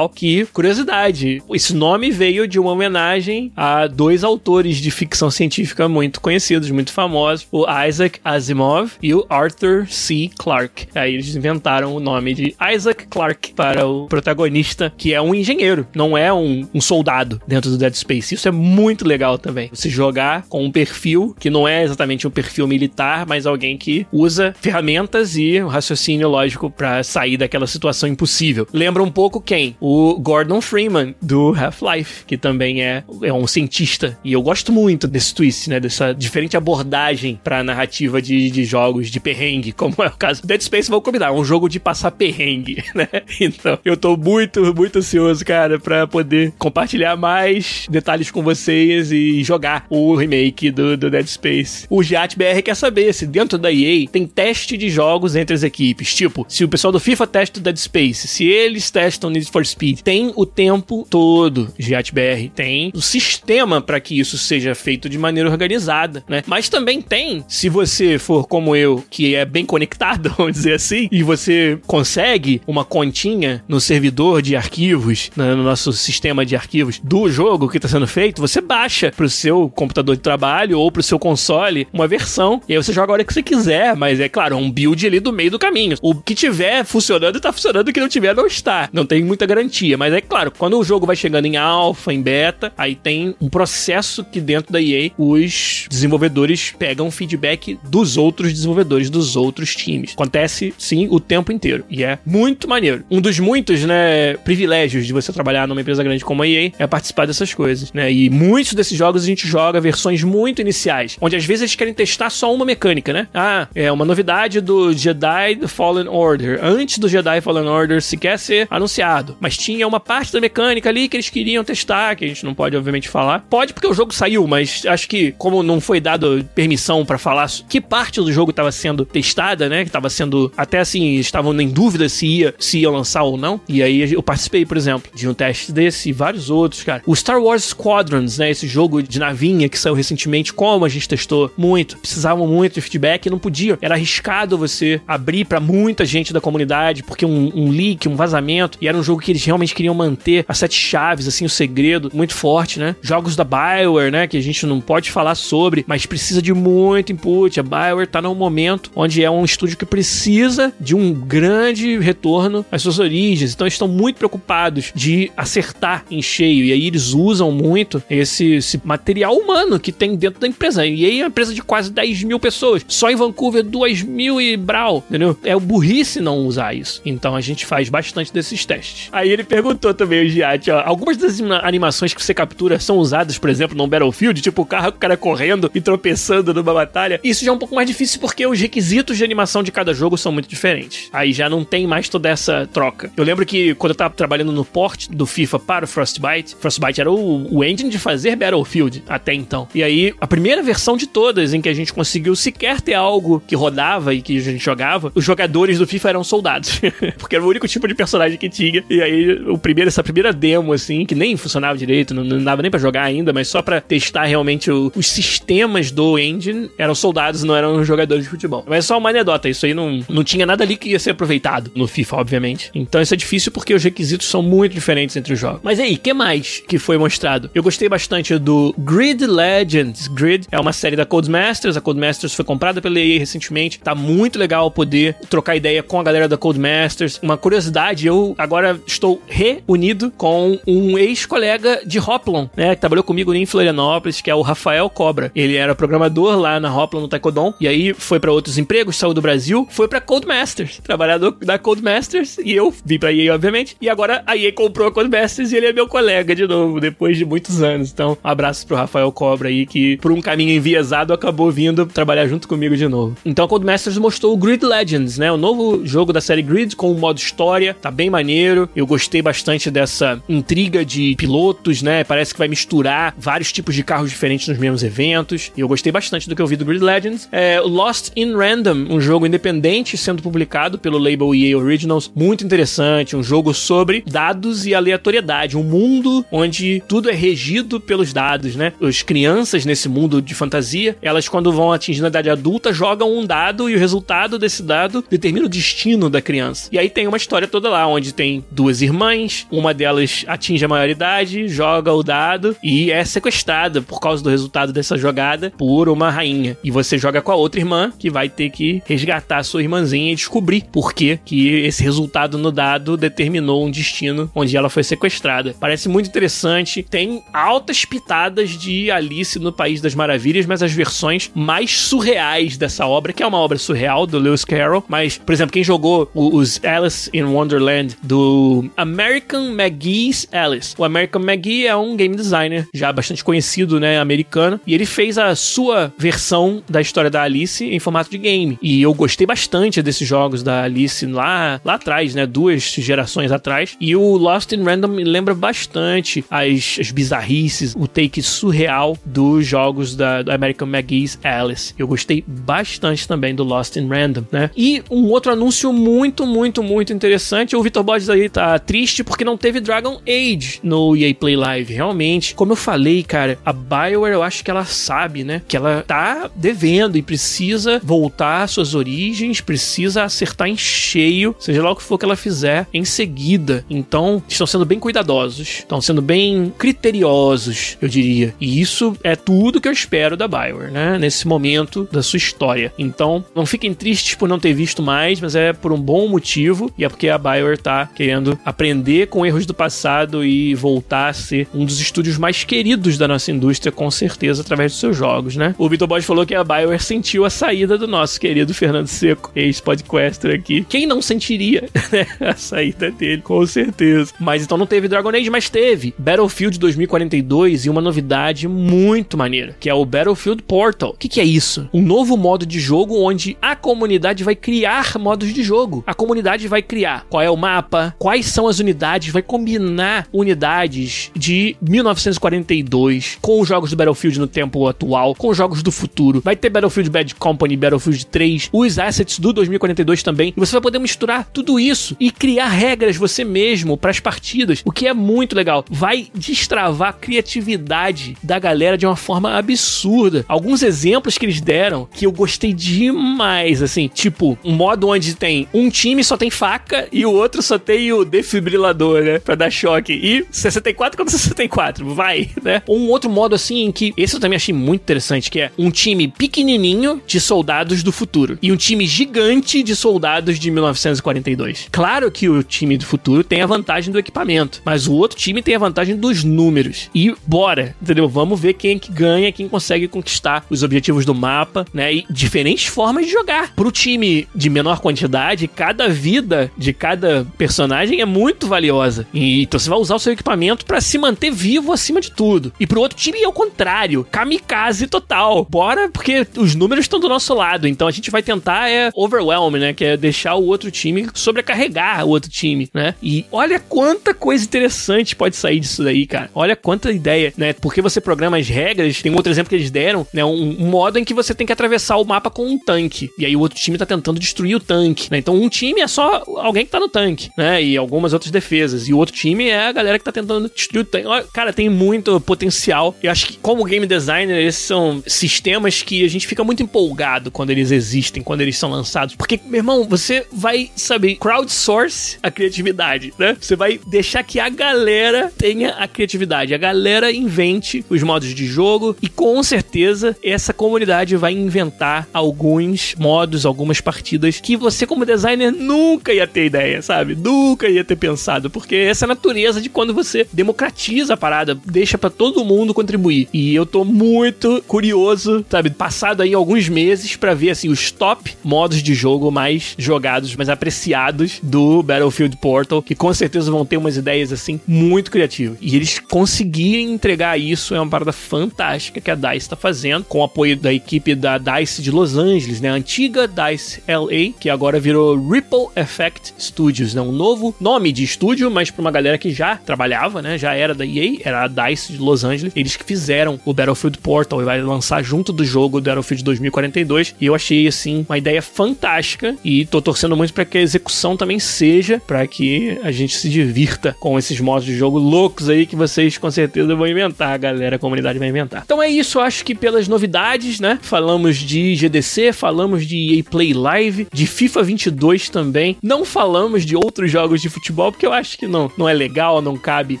que, 0.14 0.46
curiosidade, 0.46 1.42
esse 1.50 1.74
nome 1.74 2.10
veio 2.10 2.46
de 2.46 2.58
uma 2.58 2.72
homenagem 2.72 3.52
a 3.56 3.86
dois 3.86 4.24
autores 4.24 4.76
de 4.76 4.90
ficção 4.90 5.30
científica 5.30 5.88
muito 5.88 6.20
conhecidos, 6.20 6.70
muito 6.70 6.92
famosos, 6.92 7.46
o 7.50 7.66
Isaac 7.86 8.20
Asimov 8.24 8.92
e 9.02 9.14
o 9.14 9.26
Arthur 9.28 9.86
C. 9.88 10.30
Clarke. 10.38 10.86
Aí 10.94 11.14
eles 11.14 11.34
inventaram 11.34 11.94
o 11.94 12.00
nome 12.00 12.34
de 12.34 12.56
Isaac 12.74 13.06
Clarke 13.06 13.52
para 13.52 13.86
o 13.86 14.06
protagonista, 14.06 14.92
que 14.96 15.12
é 15.12 15.20
um 15.20 15.34
engenheiro, 15.34 15.86
não 15.94 16.16
é 16.16 16.32
um, 16.32 16.66
um 16.74 16.80
soldado 16.80 17.40
dentro 17.46 17.70
do 17.70 17.78
Dead 17.78 17.94
Space. 17.94 18.34
Isso 18.34 18.48
é 18.48 18.52
muito 18.52 19.06
legal 19.06 19.38
também. 19.38 19.70
Você 19.72 19.88
jogar 19.88 20.46
com 20.48 20.64
um 20.64 20.70
perfil 20.70 21.34
que 21.38 21.50
não 21.50 21.66
é 21.66 21.82
exatamente 21.82 22.26
um 22.26 22.30
perfil 22.30 22.66
militar, 22.66 23.26
mas 23.26 23.46
alguém 23.46 23.76
que 23.76 24.06
usa 24.12 24.54
ferramentas 24.60 25.36
e 25.36 25.62
um 25.62 25.68
raciocínio 25.68 26.28
lógico 26.28 26.70
para 26.70 27.02
sair 27.02 27.36
daquela 27.36 27.66
situação 27.66 28.08
impossível. 28.08 28.66
Lembra 28.72 29.02
um 29.02 29.10
pouco 29.10 29.40
quem? 29.52 29.76
O 29.78 30.18
Gordon 30.18 30.62
Freeman 30.62 31.14
do 31.20 31.54
Half-Life, 31.54 32.24
que 32.24 32.38
também 32.38 32.82
é, 32.82 33.04
é 33.22 33.30
um 33.34 33.46
cientista. 33.46 34.18
E 34.24 34.32
eu 34.32 34.40
gosto 34.40 34.72
muito 34.72 35.06
desse 35.06 35.34
twist, 35.34 35.68
né? 35.68 35.78
Dessa 35.78 36.14
diferente 36.14 36.56
abordagem 36.56 37.38
pra 37.44 37.62
narrativa 37.62 38.22
de, 38.22 38.50
de 38.50 38.64
jogos 38.64 39.10
de 39.10 39.20
perrengue, 39.20 39.70
como 39.76 39.94
é 39.98 40.06
o 40.06 40.12
caso 40.12 40.46
Dead 40.46 40.62
Space, 40.62 40.90
vou 40.90 41.02
combinar, 41.02 41.26
é 41.26 41.32
um 41.32 41.44
jogo 41.44 41.68
de 41.68 41.78
passar 41.78 42.12
perrengue, 42.12 42.82
né? 42.94 43.06
Então, 43.38 43.78
eu 43.84 43.94
tô 43.94 44.16
muito, 44.16 44.74
muito 44.74 45.00
ansioso, 45.00 45.44
cara, 45.44 45.78
pra 45.78 46.06
poder 46.06 46.54
compartilhar 46.56 47.14
mais 47.16 47.86
detalhes 47.90 48.30
com 48.30 48.42
vocês 48.42 49.12
e 49.12 49.44
jogar 49.44 49.84
o 49.90 50.14
remake 50.14 50.70
do, 50.70 50.96
do 50.96 51.10
Dead 51.10 51.26
Space. 51.26 51.86
O 51.90 52.02
Giat 52.02 52.38
BR 52.38 52.62
quer 52.64 52.74
saber 52.74 53.12
se 53.12 53.26
dentro 53.26 53.58
da 53.58 53.70
EA 53.70 54.08
tem 54.10 54.26
teste 54.26 54.78
de 54.78 54.88
jogos 54.88 55.36
entre 55.36 55.54
as 55.54 55.62
equipes. 55.62 56.14
Tipo, 56.14 56.46
se 56.48 56.64
o 56.64 56.68
pessoal 56.68 56.90
do 56.90 56.98
FIFA 56.98 57.26
testa 57.26 57.60
o 57.60 57.62
Dead 57.62 57.76
Space, 57.76 58.26
se 58.26 58.44
eles 58.44 58.90
testam 58.90 59.28
Need 59.32 59.50
for 59.50 59.64
Speed, 59.64 60.00
tem 60.00 60.32
o 60.36 60.46
tempo 60.46 61.06
todo, 61.08 61.72
Giat 61.78 62.12
BR, 62.12 62.50
tem 62.54 62.90
o 62.94 63.00
sistema 63.00 63.80
para 63.80 64.00
que 64.00 64.18
isso 64.18 64.38
seja 64.38 64.74
feito 64.74 65.08
de 65.08 65.18
maneira 65.18 65.50
organizada, 65.50 66.24
né? 66.28 66.42
Mas 66.46 66.68
também 66.68 67.00
tem, 67.00 67.44
se 67.48 67.68
você 67.68 68.18
for 68.18 68.46
como 68.46 68.76
eu, 68.76 69.04
que 69.10 69.34
é 69.34 69.44
bem 69.44 69.64
conectado, 69.64 70.32
vamos 70.36 70.52
dizer 70.52 70.74
assim, 70.74 71.08
e 71.10 71.22
você 71.22 71.78
consegue 71.86 72.60
uma 72.66 72.84
continha 72.84 73.64
no 73.68 73.80
servidor 73.80 74.42
de 74.42 74.56
arquivos, 74.56 75.30
né, 75.36 75.54
no 75.54 75.62
nosso 75.62 75.92
sistema 75.92 76.44
de 76.44 76.56
arquivos 76.56 77.00
do 77.02 77.28
jogo 77.30 77.68
que 77.68 77.78
está 77.78 77.88
sendo 77.88 78.06
feito, 78.06 78.40
você 78.40 78.60
baixa 78.60 79.10
pro 79.10 79.28
seu 79.28 79.68
computador 79.70 80.16
de 80.16 80.22
trabalho 80.22 80.78
ou 80.78 80.90
pro 80.90 81.02
seu 81.02 81.18
console 81.18 81.86
uma 81.92 82.06
versão, 82.06 82.60
e 82.68 82.72
aí 82.72 82.82
você 82.82 82.92
joga 82.92 83.12
a 83.12 83.14
hora 83.14 83.24
que 83.24 83.32
você 83.32 83.42
quiser, 83.42 83.96
mas 83.96 84.20
é 84.20 84.28
claro, 84.28 84.56
um 84.56 84.70
build 84.70 85.06
ali 85.06 85.20
do 85.20 85.32
meio 85.32 85.50
do 85.50 85.58
caminho. 85.58 85.96
O 86.02 86.14
que 86.14 86.34
tiver 86.34 86.84
funcionando, 86.84 87.40
tá 87.40 87.52
funcionando, 87.52 87.88
o 87.88 87.92
que 87.92 88.00
não 88.00 88.08
tiver, 88.08 88.34
não 88.34 88.46
está. 88.46 88.88
Não 88.92 89.06
tem 89.06 89.21
muita 89.24 89.46
garantia, 89.46 89.96
mas 89.96 90.12
é 90.12 90.20
claro, 90.20 90.50
quando 90.50 90.78
o 90.78 90.84
jogo 90.84 91.06
vai 91.06 91.16
chegando 91.16 91.46
em 91.46 91.56
alfa, 91.56 92.12
em 92.12 92.20
beta, 92.20 92.72
aí 92.76 92.94
tem 92.94 93.34
um 93.40 93.48
processo 93.48 94.24
que 94.24 94.40
dentro 94.40 94.72
da 94.72 94.80
EA 94.80 95.10
os 95.18 95.86
desenvolvedores 95.88 96.74
pegam 96.78 97.10
feedback 97.10 97.78
dos 97.84 98.16
outros 98.16 98.52
desenvolvedores, 98.52 99.10
dos 99.10 99.36
outros 99.36 99.74
times. 99.74 100.12
Acontece, 100.12 100.74
sim, 100.78 101.08
o 101.10 101.20
tempo 101.20 101.52
inteiro. 101.52 101.84
E 101.90 102.02
é 102.02 102.18
muito 102.24 102.68
maneiro. 102.68 103.04
Um 103.10 103.20
dos 103.20 103.38
muitos, 103.38 103.84
né, 103.84 104.34
privilégios 104.38 105.06
de 105.06 105.12
você 105.12 105.32
trabalhar 105.32 105.66
numa 105.68 105.80
empresa 105.80 106.02
grande 106.02 106.24
como 106.24 106.42
a 106.42 106.48
EA 106.48 106.72
é 106.78 106.86
participar 106.86 107.26
dessas 107.26 107.52
coisas, 107.54 107.92
né? 107.92 108.12
E 108.12 108.30
muitos 108.30 108.74
desses 108.74 108.96
jogos 108.96 109.22
a 109.22 109.26
gente 109.26 109.46
joga 109.46 109.80
versões 109.80 110.22
muito 110.22 110.60
iniciais, 110.60 111.16
onde 111.20 111.36
às 111.36 111.44
vezes 111.44 111.62
eles 111.62 111.74
querem 111.74 111.94
testar 111.94 112.30
só 112.30 112.52
uma 112.52 112.64
mecânica, 112.64 113.12
né? 113.12 113.28
Ah, 113.34 113.68
é 113.74 113.90
uma 113.90 114.04
novidade 114.04 114.60
do 114.60 114.92
Jedi 114.92 115.66
Fallen 115.66 116.08
Order. 116.08 116.58
Antes 116.62 116.98
do 116.98 117.08
Jedi 117.08 117.40
Fallen 117.40 117.68
Order 117.68 118.00
sequer 118.02 118.38
ser 118.38 118.66
anunciado. 118.70 119.11
Mas 119.40 119.56
tinha 119.56 119.86
uma 119.86 120.00
parte 120.00 120.32
da 120.32 120.40
mecânica 120.40 120.88
ali 120.88 121.08
que 121.08 121.16
eles 121.16 121.28
queriam 121.28 121.62
testar, 121.62 122.16
que 122.16 122.24
a 122.24 122.28
gente 122.28 122.44
não 122.44 122.54
pode, 122.54 122.76
obviamente, 122.76 123.08
falar. 123.08 123.40
Pode 123.50 123.72
porque 123.72 123.86
o 123.86 123.94
jogo 123.94 124.14
saiu, 124.14 124.46
mas 124.46 124.84
acho 124.86 125.08
que, 125.08 125.32
como 125.32 125.62
não 125.62 125.80
foi 125.80 126.00
dado 126.00 126.48
permissão 126.54 127.04
para 127.04 127.18
falar 127.18 127.42
que 127.68 127.80
parte 127.80 128.20
do 128.20 128.32
jogo 128.32 128.50
estava 128.50 128.70
sendo 128.70 129.04
testada, 129.04 129.68
né? 129.68 129.82
Que 129.82 129.88
estava 129.88 130.08
sendo. 130.08 130.52
Até 130.56 130.78
assim, 130.78 131.14
estavam 131.16 131.58
em 131.60 131.68
dúvida 131.68 132.08
se 132.08 132.26
ia, 132.26 132.54
se 132.58 132.78
ia 132.78 132.90
lançar 132.90 133.22
ou 133.22 133.36
não. 133.36 133.60
E 133.68 133.82
aí 133.82 134.12
eu 134.12 134.22
participei, 134.22 134.64
por 134.64 134.76
exemplo, 134.76 135.10
de 135.14 135.28
um 135.28 135.34
teste 135.34 135.72
desse 135.72 136.10
e 136.10 136.12
vários 136.12 136.50
outros, 136.50 136.82
cara. 136.82 137.02
O 137.06 137.14
Star 137.14 137.42
Wars 137.42 137.64
Squadrons, 137.64 138.38
né? 138.38 138.50
Esse 138.50 138.66
jogo 138.66 139.02
de 139.02 139.18
navinha 139.18 139.68
que 139.68 139.78
saiu 139.78 139.94
recentemente, 139.94 140.52
como 140.52 140.84
a 140.84 140.88
gente 140.88 141.08
testou 141.08 141.52
muito, 141.56 141.98
precisavam 141.98 142.46
muito 142.46 142.74
de 142.74 142.80
feedback 142.80 143.26
e 143.26 143.30
não 143.30 143.38
podia. 143.38 143.78
Era 143.80 143.94
arriscado 143.94 144.56
você 144.56 145.00
abrir 145.06 145.44
para 145.44 145.60
muita 145.60 146.04
gente 146.04 146.32
da 146.32 146.40
comunidade, 146.40 147.02
porque 147.02 147.26
um, 147.26 147.50
um 147.54 147.70
leak, 147.70 148.08
um 148.08 148.16
vazamento, 148.16 148.78
e 148.80 148.88
era 148.88 148.96
um 148.96 149.01
jogo 149.02 149.20
que 149.20 149.32
eles 149.32 149.44
realmente 149.44 149.74
queriam 149.74 149.94
manter 149.94 150.44
as 150.48 150.58
sete 150.58 150.74
chaves, 150.74 151.26
assim, 151.26 151.44
o 151.44 151.48
segredo 151.48 152.10
muito 152.12 152.34
forte, 152.34 152.78
né? 152.78 152.96
Jogos 153.02 153.36
da 153.36 153.44
Bioware, 153.44 154.10
né? 154.10 154.26
Que 154.26 154.36
a 154.36 154.40
gente 154.40 154.66
não 154.66 154.80
pode 154.80 155.10
falar 155.10 155.34
sobre, 155.34 155.84
mas 155.86 156.06
precisa 156.06 156.42
de 156.42 156.52
muito 156.52 157.12
input. 157.12 157.58
A 157.58 157.62
Bioware 157.62 158.06
tá 158.06 158.20
num 158.20 158.34
momento 158.34 158.90
onde 158.94 159.22
é 159.24 159.30
um 159.30 159.44
estúdio 159.44 159.76
que 159.76 159.86
precisa 159.86 160.72
de 160.78 160.94
um 160.94 161.12
grande 161.12 161.98
retorno 161.98 162.64
às 162.70 162.82
suas 162.82 162.98
origens. 162.98 163.54
Então 163.54 163.66
eles 163.66 163.74
estão 163.74 163.88
muito 163.88 164.16
preocupados 164.16 164.92
de 164.94 165.30
acertar 165.36 166.04
em 166.10 166.20
cheio. 166.20 166.64
E 166.64 166.72
aí 166.72 166.86
eles 166.86 167.12
usam 167.12 167.50
muito 167.50 168.02
esse, 168.10 168.54
esse 168.54 168.80
material 168.84 169.34
humano 169.36 169.80
que 169.80 169.92
tem 169.92 170.16
dentro 170.16 170.40
da 170.40 170.46
empresa. 170.46 170.86
E 170.86 171.04
aí 171.04 171.20
é 171.20 171.24
uma 171.24 171.28
empresa 171.28 171.54
de 171.54 171.62
quase 171.62 171.90
10 171.90 172.24
mil 172.24 172.38
pessoas. 172.38 172.84
Só 172.88 173.10
em 173.10 173.16
Vancouver, 173.16 173.62
2 173.62 174.02
mil 174.02 174.40
e 174.40 174.56
brau, 174.56 175.04
entendeu? 175.08 175.36
É 175.42 175.56
burrice 175.62 176.20
não 176.20 176.46
usar 176.46 176.74
isso. 176.74 177.00
Então 177.04 177.34
a 177.34 177.40
gente 177.40 177.64
faz 177.64 177.88
bastante 177.88 178.32
desses 178.32 178.64
testes. 178.66 178.91
Aí 179.10 179.30
ele 179.30 179.44
perguntou 179.44 179.92
também, 179.94 180.24
o 180.24 180.28
Giat, 180.28 180.70
ó, 180.70 180.82
algumas 180.84 181.16
das 181.16 181.40
animações 181.62 182.14
que 182.14 182.22
você 182.22 182.34
captura 182.34 182.78
são 182.78 182.96
usadas, 182.96 183.38
por 183.38 183.50
exemplo, 183.50 183.76
no 183.76 183.86
Battlefield, 183.86 184.40
tipo 184.40 184.62
o 184.62 184.66
carro, 184.66 184.88
o 184.88 184.92
cara 184.92 185.16
correndo 185.16 185.70
e 185.74 185.80
tropeçando 185.80 186.54
numa 186.54 186.72
batalha. 186.72 187.20
Isso 187.22 187.44
já 187.44 187.50
é 187.50 187.54
um 187.54 187.58
pouco 187.58 187.74
mais 187.74 187.86
difícil 187.86 188.20
porque 188.20 188.46
os 188.46 188.58
requisitos 188.58 189.16
de 189.16 189.24
animação 189.24 189.62
de 189.62 189.72
cada 189.72 189.92
jogo 189.94 190.16
são 190.16 190.32
muito 190.32 190.48
diferentes. 190.48 191.08
Aí 191.12 191.32
já 191.32 191.48
não 191.48 191.64
tem 191.64 191.86
mais 191.86 192.08
toda 192.08 192.28
essa 192.28 192.68
troca. 192.72 193.10
Eu 193.16 193.24
lembro 193.24 193.44
que 193.44 193.74
quando 193.74 193.90
eu 193.90 193.96
tava 193.96 194.14
trabalhando 194.14 194.52
no 194.52 194.64
port 194.64 195.08
do 195.08 195.26
FIFA 195.26 195.58
para 195.58 195.84
o 195.84 195.88
Frostbite, 195.88 196.56
Frostbite 196.58 197.00
era 197.00 197.10
o, 197.10 197.58
o 197.58 197.64
engine 197.64 197.90
de 197.90 197.98
fazer 197.98 198.36
Battlefield 198.36 199.04
até 199.08 199.34
então. 199.34 199.68
E 199.74 199.82
aí, 199.82 200.14
a 200.20 200.26
primeira 200.26 200.62
versão 200.62 200.96
de 200.96 201.06
todas 201.06 201.54
em 201.54 201.60
que 201.60 201.68
a 201.68 201.74
gente 201.74 201.92
conseguiu 201.92 202.34
sequer 202.34 202.80
ter 202.80 202.94
algo 202.94 203.42
que 203.46 203.54
rodava 203.54 204.14
e 204.14 204.22
que 204.22 204.36
a 204.36 204.40
gente 204.40 204.64
jogava, 204.64 205.12
os 205.14 205.24
jogadores 205.24 205.78
do 205.78 205.86
FIFA 205.86 206.08
eram 206.10 206.24
soldados. 206.24 206.80
porque 207.18 207.36
era 207.36 207.44
o 207.44 207.48
único 207.48 207.66
tipo 207.68 207.86
de 207.86 207.94
personagem 207.94 208.38
que 208.38 208.48
tinha. 208.48 208.81
E 208.88 209.00
aí, 209.00 209.32
o 209.46 209.58
primeiro, 209.58 209.88
essa 209.88 210.02
primeira 210.02 210.32
demo, 210.32 210.72
assim, 210.72 211.04
que 211.04 211.14
nem 211.14 211.36
funcionava 211.36 211.76
direito, 211.76 212.14
não, 212.14 212.24
não 212.24 212.42
dava 212.42 212.62
nem 212.62 212.70
para 212.70 212.80
jogar 212.80 213.04
ainda, 213.04 213.32
mas 213.32 213.48
só 213.48 213.62
para 213.62 213.80
testar 213.80 214.24
realmente 214.24 214.70
o, 214.70 214.92
os 214.94 215.06
sistemas 215.06 215.90
do 215.90 216.18
engine, 216.18 216.70
eram 216.78 216.94
soldados, 216.94 217.42
não 217.42 217.56
eram 217.56 217.84
jogadores 217.84 218.24
de 218.24 218.30
futebol. 218.30 218.64
Mas 218.66 218.78
é 218.78 218.82
só 218.82 218.98
uma 218.98 219.10
anedota, 219.10 219.48
isso 219.48 219.66
aí 219.66 219.74
não, 219.74 220.00
não 220.08 220.24
tinha 220.24 220.46
nada 220.46 220.64
ali 220.64 220.76
que 220.76 220.90
ia 220.90 220.98
ser 220.98 221.10
aproveitado 221.10 221.70
no 221.74 221.86
FIFA, 221.86 222.16
obviamente. 222.16 222.70
Então 222.74 223.00
isso 223.00 223.14
é 223.14 223.16
difícil 223.16 223.52
porque 223.52 223.74
os 223.74 223.82
requisitos 223.82 224.26
são 224.26 224.42
muito 224.42 224.72
diferentes 224.72 225.16
entre 225.16 225.32
os 225.32 225.38
jogos. 225.38 225.60
Mas 225.62 225.78
aí, 225.78 225.96
que 225.96 226.12
mais 226.12 226.62
que 226.66 226.78
foi 226.78 226.98
mostrado? 226.98 227.50
Eu 227.54 227.62
gostei 227.62 227.88
bastante 227.88 228.38
do 228.38 228.74
Grid 228.78 229.26
Legends. 229.26 230.08
Grid 230.08 230.46
é 230.50 230.58
uma 230.58 230.72
série 230.72 230.96
da 230.96 231.04
Codemasters. 231.04 231.76
A 231.76 231.80
Codemasters 231.80 232.34
foi 232.34 232.44
comprada 232.44 232.80
pela 232.80 232.98
EA 232.98 233.18
recentemente. 233.18 233.78
Tá 233.78 233.94
muito 233.94 234.38
legal 234.38 234.70
poder 234.70 235.16
trocar 235.28 235.56
ideia 235.56 235.82
com 235.82 236.00
a 236.00 236.02
galera 236.02 236.28
da 236.28 236.36
Codemasters. 236.36 237.18
Uma 237.22 237.36
curiosidade, 237.36 238.06
eu 238.06 238.34
agora 238.38 238.71
estou 238.86 239.20
reunido 239.26 240.10
com 240.10 240.58
um 240.66 240.98
ex-colega 240.98 241.80
de 241.86 241.98
Hoplon, 241.98 242.48
né? 242.56 242.74
Que 242.74 242.80
trabalhou 242.80 243.04
comigo 243.04 243.34
em 243.34 243.46
Florianópolis, 243.46 244.20
que 244.20 244.30
é 244.30 244.34
o 244.34 244.42
Rafael 244.42 244.88
Cobra. 244.90 245.30
Ele 245.34 245.56
era 245.56 245.74
programador 245.74 246.38
lá 246.38 246.60
na 246.60 246.74
Hoplon 246.74 247.00
no 247.00 247.08
Taekwondo. 247.08 247.54
E 247.60 247.66
aí 247.66 247.94
foi 247.94 248.20
para 248.20 248.32
outros 248.32 248.58
empregos, 248.58 248.96
saiu 248.96 249.14
do 249.14 249.22
Brasil, 249.22 249.66
foi 249.70 249.88
pra 249.88 250.00
Codemasters, 250.00 250.78
trabalhador 250.82 251.36
da 251.40 251.58
Codemasters. 251.58 252.38
E 252.38 252.52
eu 252.52 252.72
vim 252.84 252.98
pra 252.98 253.12
EA, 253.12 253.34
obviamente. 253.34 253.76
E 253.80 253.88
agora 253.88 254.22
a 254.26 254.36
EA 254.36 254.52
comprou 254.52 254.88
a 254.88 254.92
Codemasters 254.92 255.52
e 255.52 255.56
ele 255.56 255.66
é 255.66 255.72
meu 255.72 255.86
colega 255.86 256.34
de 256.34 256.46
novo, 256.46 256.80
depois 256.80 257.16
de 257.16 257.24
muitos 257.24 257.62
anos. 257.62 257.90
Então, 257.90 258.16
um 258.22 258.28
abraço 258.28 258.66
pro 258.66 258.76
Rafael 258.76 259.10
Cobra 259.12 259.48
aí, 259.48 259.66
que 259.66 259.96
por 259.98 260.12
um 260.12 260.20
caminho 260.20 260.50
enviesado 260.50 261.12
acabou 261.12 261.50
vindo 261.50 261.86
trabalhar 261.86 262.26
junto 262.26 262.48
comigo 262.48 262.76
de 262.76 262.88
novo. 262.88 263.16
Então 263.24 263.44
a 263.44 263.48
Codemasters 263.48 263.98
mostrou 263.98 264.32
o 264.32 264.36
Grid 264.36 264.64
Legends, 264.64 265.18
né? 265.18 265.30
O 265.30 265.36
novo 265.36 265.86
jogo 265.86 266.12
da 266.12 266.20
série 266.20 266.42
Grid 266.42 266.76
com 266.76 266.90
o 266.90 266.98
modo 266.98 267.18
história. 267.18 267.76
Tá 267.80 267.90
bem 267.90 268.10
maneiro. 268.10 268.61
Eu 268.74 268.86
gostei 268.86 269.22
bastante 269.22 269.70
dessa 269.70 270.22
intriga 270.28 270.84
de 270.84 271.14
pilotos, 271.16 271.82
né? 271.82 272.04
Parece 272.04 272.32
que 272.32 272.38
vai 272.38 272.48
misturar 272.48 273.14
vários 273.18 273.52
tipos 273.52 273.74
de 273.74 273.82
carros 273.82 274.10
diferentes 274.10 274.48
nos 274.48 274.58
mesmos 274.58 274.82
eventos. 274.82 275.50
E 275.56 275.60
eu 275.60 275.68
gostei 275.68 275.92
bastante 275.92 276.28
do 276.28 276.36
que 276.36 276.42
eu 276.42 276.46
vi 276.46 276.56
do 276.56 276.64
Grid 276.64 276.82
Legends. 276.82 277.28
É, 277.30 277.60
Lost 277.60 278.10
in 278.16 278.34
Random, 278.34 278.86
um 278.90 279.00
jogo 279.00 279.26
independente 279.26 279.96
sendo 279.96 280.22
publicado 280.22 280.78
pelo 280.78 280.98
label 280.98 281.34
EA 281.34 281.56
Originals, 281.56 282.10
muito 282.14 282.44
interessante, 282.44 283.16
um 283.16 283.22
jogo 283.22 283.54
sobre 283.54 284.04
dados 284.06 284.66
e 284.66 284.74
aleatoriedade, 284.74 285.56
um 285.56 285.62
mundo 285.62 286.24
onde 286.30 286.82
tudo 286.88 287.10
é 287.10 287.14
regido 287.14 287.80
pelos 287.80 288.12
dados, 288.12 288.56
né? 288.56 288.72
As 288.80 289.02
crianças 289.02 289.64
nesse 289.64 289.88
mundo 289.88 290.20
de 290.20 290.34
fantasia, 290.34 290.96
elas 291.02 291.28
quando 291.28 291.52
vão 291.52 291.72
atingindo 291.72 292.06
a 292.06 292.08
idade 292.08 292.30
adulta, 292.30 292.72
jogam 292.72 293.16
um 293.16 293.24
dado 293.24 293.68
e 293.68 293.74
o 293.74 293.78
resultado 293.78 294.38
desse 294.38 294.62
dado 294.62 295.04
determina 295.08 295.46
o 295.46 295.48
destino 295.48 296.10
da 296.10 296.20
criança. 296.20 296.68
E 296.72 296.78
aí 296.78 296.88
tem 296.88 297.06
uma 297.06 297.16
história 297.16 297.48
toda 297.48 297.70
lá, 297.70 297.86
onde 297.86 298.12
tem 298.12 298.41
duas 298.50 298.82
irmãs, 298.82 299.46
uma 299.50 299.74
delas 299.74 300.24
atinge 300.26 300.64
a 300.64 300.68
maioridade, 300.68 301.48
joga 301.48 301.92
o 301.92 302.02
dado 302.02 302.56
e 302.62 302.90
é 302.90 303.04
sequestrada 303.04 303.82
por 303.82 304.00
causa 304.00 304.22
do 304.22 304.30
resultado 304.30 304.72
dessa 304.72 304.96
jogada 304.96 305.52
por 305.56 305.88
uma 305.88 306.10
rainha. 306.10 306.56
E 306.62 306.70
você 306.70 306.98
joga 306.98 307.22
com 307.22 307.32
a 307.32 307.36
outra 307.36 307.60
irmã, 307.60 307.92
que 307.98 308.10
vai 308.10 308.28
ter 308.28 308.50
que 308.50 308.82
resgatar 308.86 309.38
a 309.38 309.44
sua 309.44 309.62
irmãzinha 309.62 310.12
e 310.12 310.16
descobrir 310.16 310.64
por 310.70 310.92
que 310.92 311.18
que 311.24 311.48
esse 311.60 311.82
resultado 311.82 312.38
no 312.38 312.52
dado 312.52 312.96
determinou 312.96 313.66
um 313.66 313.70
destino 313.70 314.30
onde 314.34 314.56
ela 314.56 314.70
foi 314.70 314.82
sequestrada. 314.82 315.54
Parece 315.58 315.88
muito 315.88 316.08
interessante, 316.08 316.82
tem 316.82 317.22
altas 317.32 317.84
pitadas 317.84 318.50
de 318.50 318.90
Alice 318.90 319.38
no 319.38 319.52
País 319.52 319.80
das 319.80 319.94
Maravilhas, 319.94 320.46
mas 320.46 320.62
as 320.62 320.72
versões 320.72 321.30
mais 321.34 321.78
surreais 321.78 322.56
dessa 322.56 322.86
obra, 322.86 323.12
que 323.12 323.22
é 323.22 323.26
uma 323.26 323.38
obra 323.38 323.58
surreal 323.58 324.06
do 324.06 324.18
Lewis 324.18 324.44
Carroll, 324.44 324.84
mas, 324.88 325.18
por 325.18 325.32
exemplo, 325.32 325.52
quem 325.52 325.64
jogou 325.64 326.10
os 326.14 326.60
Alice 326.64 327.10
in 327.12 327.24
Wonderland 327.24 327.96
do 328.02 328.31
American 328.76 329.52
McGee's 329.52 330.26
Alice. 330.32 330.74
O 330.78 330.84
American 330.84 331.22
McGee 331.22 331.66
é 331.66 331.76
um 331.76 331.96
game 331.96 332.14
designer 332.14 332.66
já 332.74 332.92
bastante 332.92 333.24
conhecido, 333.24 333.78
né, 333.78 333.98
americano, 333.98 334.60
e 334.66 334.74
ele 334.74 334.86
fez 334.86 335.18
a 335.18 335.34
sua 335.34 335.92
versão 335.98 336.62
da 336.68 336.80
história 336.80 337.10
da 337.10 337.22
Alice 337.22 337.64
em 337.64 337.78
formato 337.78 338.10
de 338.10 338.18
game. 338.18 338.58
E 338.62 338.82
eu 338.82 338.92
gostei 338.94 339.26
bastante 339.26 339.82
desses 339.82 340.06
jogos 340.06 340.42
da 340.42 340.64
Alice 340.64 341.04
lá, 341.06 341.60
lá 341.64 341.74
atrás, 341.74 342.14
né, 342.14 342.26
duas 342.26 342.62
gerações 342.62 343.32
atrás. 343.32 343.76
E 343.80 343.94
o 343.96 344.16
Lost 344.16 344.52
in 344.52 344.62
Random 344.62 344.88
me 344.88 345.04
lembra 345.04 345.34
bastante 345.34 346.24
as, 346.30 346.76
as 346.80 346.90
bizarrices, 346.90 347.74
o 347.76 347.86
take 347.86 348.22
surreal 348.22 348.96
dos 349.04 349.46
jogos 349.46 349.94
da, 349.96 350.22
American 350.34 350.68
McGee's 350.68 351.18
Alice. 351.22 351.74
Eu 351.78 351.86
gostei 351.86 352.24
bastante 352.26 353.06
também 353.06 353.34
do 353.34 353.44
Lost 353.44 353.76
in 353.76 353.88
Random, 353.88 354.24
né? 354.30 354.50
E 354.56 354.82
um 354.90 355.06
outro 355.08 355.32
anúncio 355.32 355.72
muito, 355.72 356.26
muito, 356.26 356.62
muito 356.62 356.92
interessante. 356.92 357.56
O 357.56 357.62
Vitor 357.62 357.82
Borges 357.82 358.08
aí 358.08 358.21
tá 358.28 358.58
triste 358.58 359.04
porque 359.04 359.24
não 359.24 359.36
teve 359.36 359.60
Dragon 359.60 360.00
Age 360.06 360.60
no 360.62 360.96
EA 360.96 361.14
Play 361.14 361.36
Live. 361.36 361.72
Realmente, 361.72 362.34
como 362.34 362.52
eu 362.52 362.56
falei, 362.56 363.02
cara, 363.02 363.38
a 363.44 363.52
BioWare 363.52 364.14
eu 364.14 364.22
acho 364.22 364.44
que 364.44 364.50
ela 364.50 364.64
sabe, 364.64 365.24
né? 365.24 365.42
Que 365.46 365.56
ela 365.56 365.84
tá 365.86 366.30
devendo 366.34 366.96
e 366.96 367.02
precisa 367.02 367.80
voltar 367.82 368.42
às 368.42 368.50
suas 368.50 368.74
origens, 368.74 369.40
precisa 369.40 370.04
acertar 370.04 370.48
em 370.48 370.56
cheio, 370.56 371.34
seja 371.38 371.62
lá 371.62 371.70
o 371.70 371.76
que 371.76 371.82
for 371.82 371.98
que 371.98 372.04
ela 372.04 372.16
fizer 372.16 372.66
em 372.72 372.84
seguida. 372.84 373.64
Então, 373.68 374.22
estão 374.28 374.46
sendo 374.46 374.64
bem 374.64 374.78
cuidadosos, 374.78 375.48
estão 375.60 375.80
sendo 375.80 376.02
bem 376.02 376.52
criteriosos, 376.58 377.76
eu 377.80 377.88
diria. 377.88 378.34
E 378.40 378.60
isso 378.60 378.96
é 379.02 379.16
tudo 379.16 379.60
que 379.60 379.68
eu 379.68 379.72
espero 379.72 380.16
da 380.16 380.28
BioWare, 380.28 380.70
né? 380.70 380.98
Nesse 380.98 381.26
momento 381.26 381.88
da 381.90 382.02
sua 382.02 382.16
história. 382.16 382.72
Então, 382.78 383.24
não 383.34 383.46
fiquem 383.46 383.74
tristes 383.74 384.14
por 384.14 384.28
não 384.28 384.38
ter 384.38 384.52
visto 384.52 384.82
mais, 384.82 385.20
mas 385.20 385.34
é 385.34 385.52
por 385.52 385.72
um 385.72 385.80
bom 385.80 386.08
motivo 386.08 386.70
e 386.76 386.84
é 386.84 386.88
porque 386.88 387.08
a 387.08 387.18
BioWare 387.18 387.58
tá 387.58 387.88
querendo 387.94 388.11
aprender 388.44 389.08
com 389.08 389.24
erros 389.24 389.46
do 389.46 389.54
passado 389.54 390.24
e 390.24 390.54
voltar 390.54 391.08
a 391.08 391.12
ser 391.12 391.48
um 391.54 391.64
dos 391.64 391.80
estúdios 391.80 392.18
mais 392.18 392.44
queridos 392.44 392.98
da 392.98 393.08
nossa 393.08 393.30
indústria, 393.30 393.72
com 393.72 393.90
certeza, 393.90 394.42
através 394.42 394.72
dos 394.72 394.80
seus 394.80 394.96
jogos, 394.96 395.36
né? 395.36 395.54
O 395.58 395.68
Vitor 395.68 395.88
Bosch 395.88 396.04
falou 396.04 396.26
que 396.26 396.34
a 396.34 396.44
BioWare 396.44 396.82
sentiu 396.82 397.24
a 397.24 397.30
saída 397.30 397.76
do 397.78 397.86
nosso 397.86 398.20
querido 398.20 398.54
Fernando 398.54 398.86
Seco, 398.86 399.30
ex-podcaster 399.34 400.34
aqui. 400.34 400.64
Quem 400.68 400.86
não 400.86 401.00
sentiria 401.02 401.68
né, 401.92 402.06
a 402.20 402.34
saída 402.34 402.90
dele, 402.90 403.22
com 403.22 403.44
certeza. 403.46 404.12
Mas 404.18 404.42
então 404.42 404.58
não 404.58 404.66
teve 404.66 404.88
Dragon 404.88 405.10
Age, 405.10 405.30
mas 405.30 405.48
teve 405.48 405.94
Battlefield 405.98 406.58
2042 406.58 407.66
e 407.66 407.70
uma 407.70 407.80
novidade 407.80 408.48
muito 408.48 409.16
maneira, 409.16 409.56
que 409.58 409.68
é 409.68 409.74
o 409.74 409.84
Battlefield 409.84 410.42
Portal. 410.42 410.90
O 410.90 410.96
que, 410.96 411.08
que 411.08 411.20
é 411.20 411.24
isso? 411.24 411.68
Um 411.72 411.82
novo 411.82 412.16
modo 412.16 412.46
de 412.46 412.60
jogo 412.60 413.00
onde 413.00 413.36
a 413.40 413.56
comunidade 413.56 414.24
vai 414.24 414.34
criar 414.34 414.98
modos 414.98 415.32
de 415.32 415.42
jogo. 415.42 415.82
A 415.86 415.94
comunidade 415.94 416.48
vai 416.48 416.62
criar 416.62 417.06
qual 417.08 417.22
é 417.22 417.30
o 417.30 417.36
mapa, 417.36 417.94
quais 418.02 418.26
são 418.26 418.48
as 418.48 418.58
unidades, 418.58 419.12
vai 419.12 419.22
combinar 419.22 420.08
unidades 420.12 421.12
de 421.14 421.54
1942 421.62 423.16
com 423.22 423.40
os 423.40 423.46
jogos 423.46 423.70
do 423.70 423.76
Battlefield 423.76 424.18
no 424.18 424.26
tempo 424.26 424.66
atual, 424.66 425.14
com 425.14 425.28
os 425.28 425.36
jogos 425.36 425.62
do 425.62 425.70
futuro. 425.70 426.20
Vai 426.20 426.34
ter 426.34 426.50
Battlefield 426.50 426.90
Bad 426.90 427.14
Company, 427.14 427.56
Battlefield 427.56 428.04
3, 428.06 428.50
os 428.52 428.76
assets 428.76 429.20
do 429.20 429.32
2042 429.32 430.02
também. 430.02 430.34
E 430.36 430.40
você 430.40 430.50
vai 430.50 430.60
poder 430.60 430.80
misturar 430.80 431.28
tudo 431.32 431.60
isso 431.60 431.96
e 432.00 432.10
criar 432.10 432.48
regras 432.48 432.96
você 432.96 433.22
mesmo 433.22 433.76
para 433.76 433.92
as 433.92 434.00
partidas, 434.00 434.62
o 434.64 434.72
que 434.72 434.88
é 434.88 434.92
muito 434.92 435.36
legal. 435.36 435.64
Vai 435.70 436.08
destravar 436.12 436.88
a 436.88 436.94
criatividade 436.94 438.16
da 438.20 438.36
galera 438.40 438.76
de 438.76 438.84
uma 438.84 438.96
forma 438.96 439.38
absurda. 439.38 440.24
Alguns 440.26 440.64
exemplos 440.64 441.16
que 441.16 441.24
eles 441.24 441.40
deram 441.40 441.88
que 441.94 442.04
eu 442.04 442.10
gostei 442.10 442.52
demais, 442.52 443.62
assim, 443.62 443.86
tipo, 443.86 444.36
um 444.44 444.54
modo 444.54 444.88
onde 444.88 445.14
tem 445.14 445.46
um 445.54 445.70
time 445.70 446.02
só 446.02 446.16
tem 446.16 446.30
faca 446.30 446.88
e 446.90 447.06
o 447.06 447.12
outro 447.12 447.40
só 447.40 447.60
tem 447.60 447.91
o 447.92 448.04
defibrilador, 448.04 449.02
né, 449.02 449.18
para 449.18 449.34
dar 449.34 449.50
choque. 449.50 449.92
E 449.92 450.26
64 450.30 450.96
contra 450.96 451.16
64, 451.16 451.94
vai, 451.94 452.30
né? 452.42 452.62
Um 452.68 452.88
outro 452.88 453.10
modo 453.10 453.34
assim 453.34 453.64
em 453.64 453.72
que 453.72 453.92
esse 453.96 454.14
eu 454.14 454.20
também 454.20 454.36
achei 454.36 454.54
muito 454.54 454.82
interessante, 454.82 455.30
que 455.30 455.40
é 455.40 455.50
um 455.58 455.70
time 455.70 456.08
pequenininho 456.08 457.00
de 457.06 457.20
soldados 457.20 457.82
do 457.82 457.92
futuro 457.92 458.38
e 458.42 458.52
um 458.52 458.56
time 458.56 458.86
gigante 458.86 459.62
de 459.62 459.74
soldados 459.74 460.38
de 460.38 460.50
1942. 460.50 461.68
Claro 461.70 462.10
que 462.10 462.28
o 462.28 462.42
time 462.42 462.76
do 462.76 462.84
futuro 462.84 463.24
tem 463.24 463.42
a 463.42 463.46
vantagem 463.46 463.92
do 463.92 463.98
equipamento, 463.98 464.60
mas 464.64 464.86
o 464.86 464.94
outro 464.94 465.18
time 465.18 465.42
tem 465.42 465.54
a 465.54 465.58
vantagem 465.58 465.96
dos 465.96 466.24
números. 466.24 466.90
E 466.94 467.14
bora, 467.26 467.74
entendeu? 467.80 468.08
Vamos 468.08 468.40
ver 468.40 468.54
quem 468.54 468.76
é 468.76 468.78
que 468.78 468.92
ganha, 468.92 469.32
quem 469.32 469.48
consegue 469.48 469.88
conquistar 469.88 470.44
os 470.48 470.62
objetivos 470.62 471.04
do 471.04 471.14
mapa, 471.14 471.64
né? 471.72 471.92
E 471.94 472.06
diferentes 472.08 472.66
formas 472.66 473.06
de 473.06 473.12
jogar. 473.12 473.54
Pro 473.54 473.70
time 473.70 474.28
de 474.34 474.50
menor 474.50 474.80
quantidade, 474.80 475.48
cada 475.48 475.88
vida 475.88 476.50
de 476.56 476.72
cada 476.72 477.26
personagem 477.36 477.81
é 477.90 478.04
muito 478.04 478.46
valiosa. 478.46 479.06
E, 479.12 479.42
então 479.42 479.58
você 479.58 479.68
vai 479.68 479.78
usar 479.78 479.94
o 479.94 479.98
seu 479.98 480.12
equipamento 480.12 480.64
para 480.64 480.80
se 480.80 480.98
manter 480.98 481.30
vivo 481.30 481.72
acima 481.72 482.00
de 482.00 482.10
tudo. 482.10 482.52
E 482.58 482.66
pro 482.66 482.80
outro 482.80 482.98
time 482.98 483.22
é 483.22 483.28
o 483.28 483.32
contrário, 483.32 484.06
kamikaze 484.10 484.86
total. 484.86 485.46
Bora, 485.48 485.88
porque 485.88 486.26
os 486.36 486.54
números 486.54 486.84
estão 486.84 487.00
do 487.00 487.08
nosso 487.08 487.34
lado. 487.34 487.66
Então 487.66 487.88
a 487.88 487.90
gente 487.90 488.10
vai 488.10 488.22
tentar 488.22 488.70
é 488.70 488.90
overwhelm, 488.94 489.54
né? 489.56 489.72
Que 489.72 489.84
é 489.84 489.96
deixar 489.96 490.34
o 490.34 490.44
outro 490.44 490.70
time 490.70 491.08
sobrecarregar 491.14 492.04
o 492.06 492.10
outro 492.10 492.30
time, 492.30 492.68
né? 492.72 492.94
E 493.02 493.24
olha 493.30 493.58
quanta 493.58 494.14
coisa 494.14 494.44
interessante 494.44 495.16
pode 495.16 495.36
sair 495.36 495.60
disso 495.60 495.82
daí, 495.82 496.06
cara. 496.06 496.30
Olha 496.34 496.56
quanta 496.56 496.90
ideia, 496.90 497.32
né? 497.36 497.52
Porque 497.52 497.80
você 497.80 498.00
programa 498.00 498.38
as 498.38 498.48
regras. 498.48 499.00
Tem 499.02 499.10
um 499.10 499.16
outro 499.16 499.32
exemplo 499.32 499.50
que 499.50 499.56
eles 499.56 499.70
deram, 499.70 500.06
né? 500.12 500.24
Um, 500.24 500.56
um 500.60 500.68
modo 500.68 500.98
em 500.98 501.04
que 501.04 501.14
você 501.14 501.34
tem 501.34 501.46
que 501.46 501.52
atravessar 501.52 501.96
o 501.96 502.04
mapa 502.04 502.30
com 502.30 502.46
um 502.46 502.58
tanque. 502.58 503.10
E 503.18 503.26
aí 503.26 503.36
o 503.36 503.40
outro 503.40 503.58
time 503.58 503.78
tá 503.78 503.86
tentando 503.86 504.20
destruir 504.20 504.56
o 504.56 504.60
tanque, 504.60 505.10
né? 505.10 505.18
Então 505.18 505.34
um 505.34 505.48
time 505.48 505.80
é 505.80 505.86
só 505.86 506.22
alguém 506.38 506.64
que 506.64 506.70
tá 506.72 506.80
no 506.80 506.88
tanque, 506.88 507.30
né? 507.36 507.62
E 507.62 507.71
algumas 507.76 508.12
outras 508.12 508.30
defesas. 508.30 508.88
E 508.88 508.94
o 508.94 508.98
outro 508.98 509.14
time 509.14 509.48
é 509.48 509.66
a 509.66 509.72
galera 509.72 509.98
que 509.98 510.04
tá 510.04 510.12
tentando 510.12 510.50
destruir 510.54 510.82
o 510.82 510.84
tanque. 510.84 511.08
Cara, 511.32 511.52
tem 511.52 511.68
muito 511.68 512.20
potencial. 512.20 512.94
Eu 513.02 513.10
acho 513.10 513.26
que, 513.26 513.36
como 513.38 513.64
game 513.64 513.86
designer, 513.86 514.44
esses 514.46 514.62
são 514.62 515.02
sistemas 515.06 515.82
que 515.82 516.04
a 516.04 516.08
gente 516.08 516.26
fica 516.26 516.44
muito 516.44 516.62
empolgado 516.62 517.30
quando 517.30 517.50
eles 517.50 517.70
existem, 517.70 518.22
quando 518.22 518.40
eles 518.40 518.56
são 518.56 518.70
lançados. 518.70 519.14
Porque, 519.14 519.40
meu 519.44 519.58
irmão, 519.58 519.84
você 519.84 520.26
vai 520.32 520.70
saber 520.76 521.16
crowdsource 521.16 522.18
a 522.22 522.30
criatividade, 522.30 523.12
né? 523.18 523.36
Você 523.40 523.56
vai 523.56 523.78
deixar 523.86 524.22
que 524.22 524.38
a 524.38 524.48
galera 524.48 525.32
tenha 525.36 525.70
a 525.70 525.86
criatividade, 525.86 526.54
a 526.54 526.58
galera 526.58 527.12
invente 527.12 527.84
os 527.88 528.02
modos 528.02 528.34
de 528.34 528.46
jogo 528.46 528.96
e 529.02 529.08
com 529.08 529.42
certeza 529.42 530.16
essa 530.22 530.52
comunidade 530.52 531.16
vai 531.16 531.32
inventar 531.32 532.08
alguns 532.12 532.94
modos, 532.98 533.44
algumas 533.46 533.80
partidas 533.80 534.40
que 534.40 534.56
você 534.56 534.86
como 534.86 535.04
designer 535.04 535.52
nunca 535.52 536.12
ia 536.12 536.26
ter 536.26 536.46
ideia, 536.46 536.82
sabe? 536.82 537.14
Nunca 537.14 537.51
ia 537.68 537.84
ter 537.84 537.96
pensado, 537.96 538.50
porque 538.50 538.74
essa 538.76 539.04
é 539.04 539.06
a 539.06 539.08
natureza 539.08 539.60
de 539.60 539.68
quando 539.68 539.94
você 539.94 540.26
democratiza 540.32 541.14
a 541.14 541.16
parada, 541.16 541.58
deixa 541.64 541.98
para 541.98 542.10
todo 542.10 542.44
mundo 542.44 542.74
contribuir. 542.74 543.28
E 543.32 543.54
eu 543.54 543.66
tô 543.66 543.84
muito 543.84 544.62
curioso, 544.66 545.44
sabe, 545.48 545.70
passado 545.70 546.22
aí 546.22 546.34
alguns 546.34 546.68
meses 546.68 547.16
para 547.16 547.34
ver 547.34 547.50
assim 547.50 547.68
os 547.68 547.90
top 547.90 548.34
modos 548.42 548.82
de 548.82 548.94
jogo 548.94 549.30
mais 549.30 549.74
jogados, 549.78 550.34
mais 550.36 550.48
apreciados 550.48 551.40
do 551.42 551.82
Battlefield 551.82 552.36
Portal, 552.36 552.82
que 552.82 552.94
com 552.94 553.12
certeza 553.12 553.50
vão 553.50 553.64
ter 553.64 553.76
umas 553.76 553.96
ideias 553.96 554.32
assim 554.32 554.60
muito 554.66 555.10
criativas. 555.10 555.58
E 555.60 555.76
eles 555.76 555.98
conseguirem 555.98 556.92
entregar 556.92 557.38
isso 557.38 557.74
é 557.74 557.80
uma 557.80 557.90
parada 557.90 558.12
fantástica 558.12 559.00
que 559.00 559.10
a 559.10 559.14
DICE 559.14 559.48
tá 559.48 559.56
fazendo, 559.56 560.04
com 560.04 560.18
o 560.18 560.24
apoio 560.24 560.56
da 560.56 560.72
equipe 560.72 561.14
da 561.14 561.38
DICE 561.38 561.82
de 561.82 561.90
Los 561.90 562.16
Angeles, 562.16 562.60
né? 562.60 562.70
A 562.70 562.74
antiga 562.74 563.28
DICE 563.28 563.82
LA, 563.86 564.32
que 564.38 564.48
agora 564.48 564.78
virou 564.78 565.16
Ripple 565.16 565.68
Effect 565.76 566.34
Studios, 566.38 566.94
né? 566.94 567.00
Um 567.00 567.12
novo 567.12 567.41
nome 567.60 567.92
de 567.92 568.04
estúdio, 568.04 568.50
mas 568.50 568.70
pra 568.70 568.80
uma 568.80 568.90
galera 568.90 569.18
que 569.18 569.30
já 569.30 569.56
trabalhava, 569.56 570.20
né? 570.20 570.38
Já 570.38 570.54
era 570.54 570.74
da 570.74 570.84
EA, 570.84 571.18
era 571.24 571.44
a 571.44 571.48
DICE 571.48 571.92
de 571.92 571.98
Los 571.98 572.24
Angeles, 572.24 572.52
eles 572.54 572.76
que 572.76 572.84
fizeram 572.84 573.40
o 573.44 573.52
Battlefield 573.52 573.98
Portal 573.98 574.40
e 574.40 574.44
vai 574.44 574.60
lançar 574.60 575.02
junto 575.02 575.32
do 575.32 575.44
jogo 575.44 575.80
Battlefield 575.80 576.24
2042. 576.24 577.14
E 577.20 577.26
eu 577.26 577.34
achei, 577.34 577.66
assim, 577.66 578.04
uma 578.08 578.18
ideia 578.18 578.42
fantástica 578.42 579.34
e 579.44 579.64
tô 579.66 579.80
torcendo 579.80 580.16
muito 580.16 580.32
para 580.32 580.44
que 580.44 580.58
a 580.58 580.62
execução 580.62 581.16
também 581.16 581.38
seja, 581.38 582.00
para 582.06 582.26
que 582.26 582.78
a 582.82 582.92
gente 582.92 583.16
se 583.16 583.28
divirta 583.28 583.96
com 583.98 584.18
esses 584.18 584.38
modos 584.40 584.64
de 584.64 584.76
jogo 584.76 584.98
loucos 584.98 585.48
aí 585.48 585.66
que 585.66 585.76
vocês 585.76 586.18
com 586.18 586.30
certeza 586.30 586.74
vão 586.74 586.86
inventar, 586.86 587.38
galera, 587.38 587.76
a 587.76 587.78
comunidade 587.78 588.18
vai 588.18 588.28
inventar. 588.28 588.62
Então 588.64 588.82
é 588.82 588.88
isso, 588.88 589.20
acho 589.20 589.44
que 589.44 589.54
pelas 589.54 589.88
novidades, 589.88 590.60
né? 590.60 590.78
Falamos 590.82 591.36
de 591.36 591.74
GDC, 591.74 592.32
falamos 592.32 592.86
de 592.86 593.18
EA 593.18 593.24
Play 593.24 593.52
Live, 593.52 594.06
de 594.12 594.26
FIFA 594.26 594.62
22 594.62 595.28
também. 595.28 595.76
Não 595.82 596.04
falamos 596.04 596.64
de 596.64 596.76
outros 596.76 597.10
jogos 597.10 597.31
de 597.40 597.48
futebol 597.48 597.90
porque 597.90 598.06
eu 598.06 598.12
acho 598.12 598.36
que 598.36 598.46
não, 598.46 598.70
não 598.76 598.88
é 598.88 598.92
legal, 598.92 599.40
não 599.40 599.56
cabe 599.56 600.00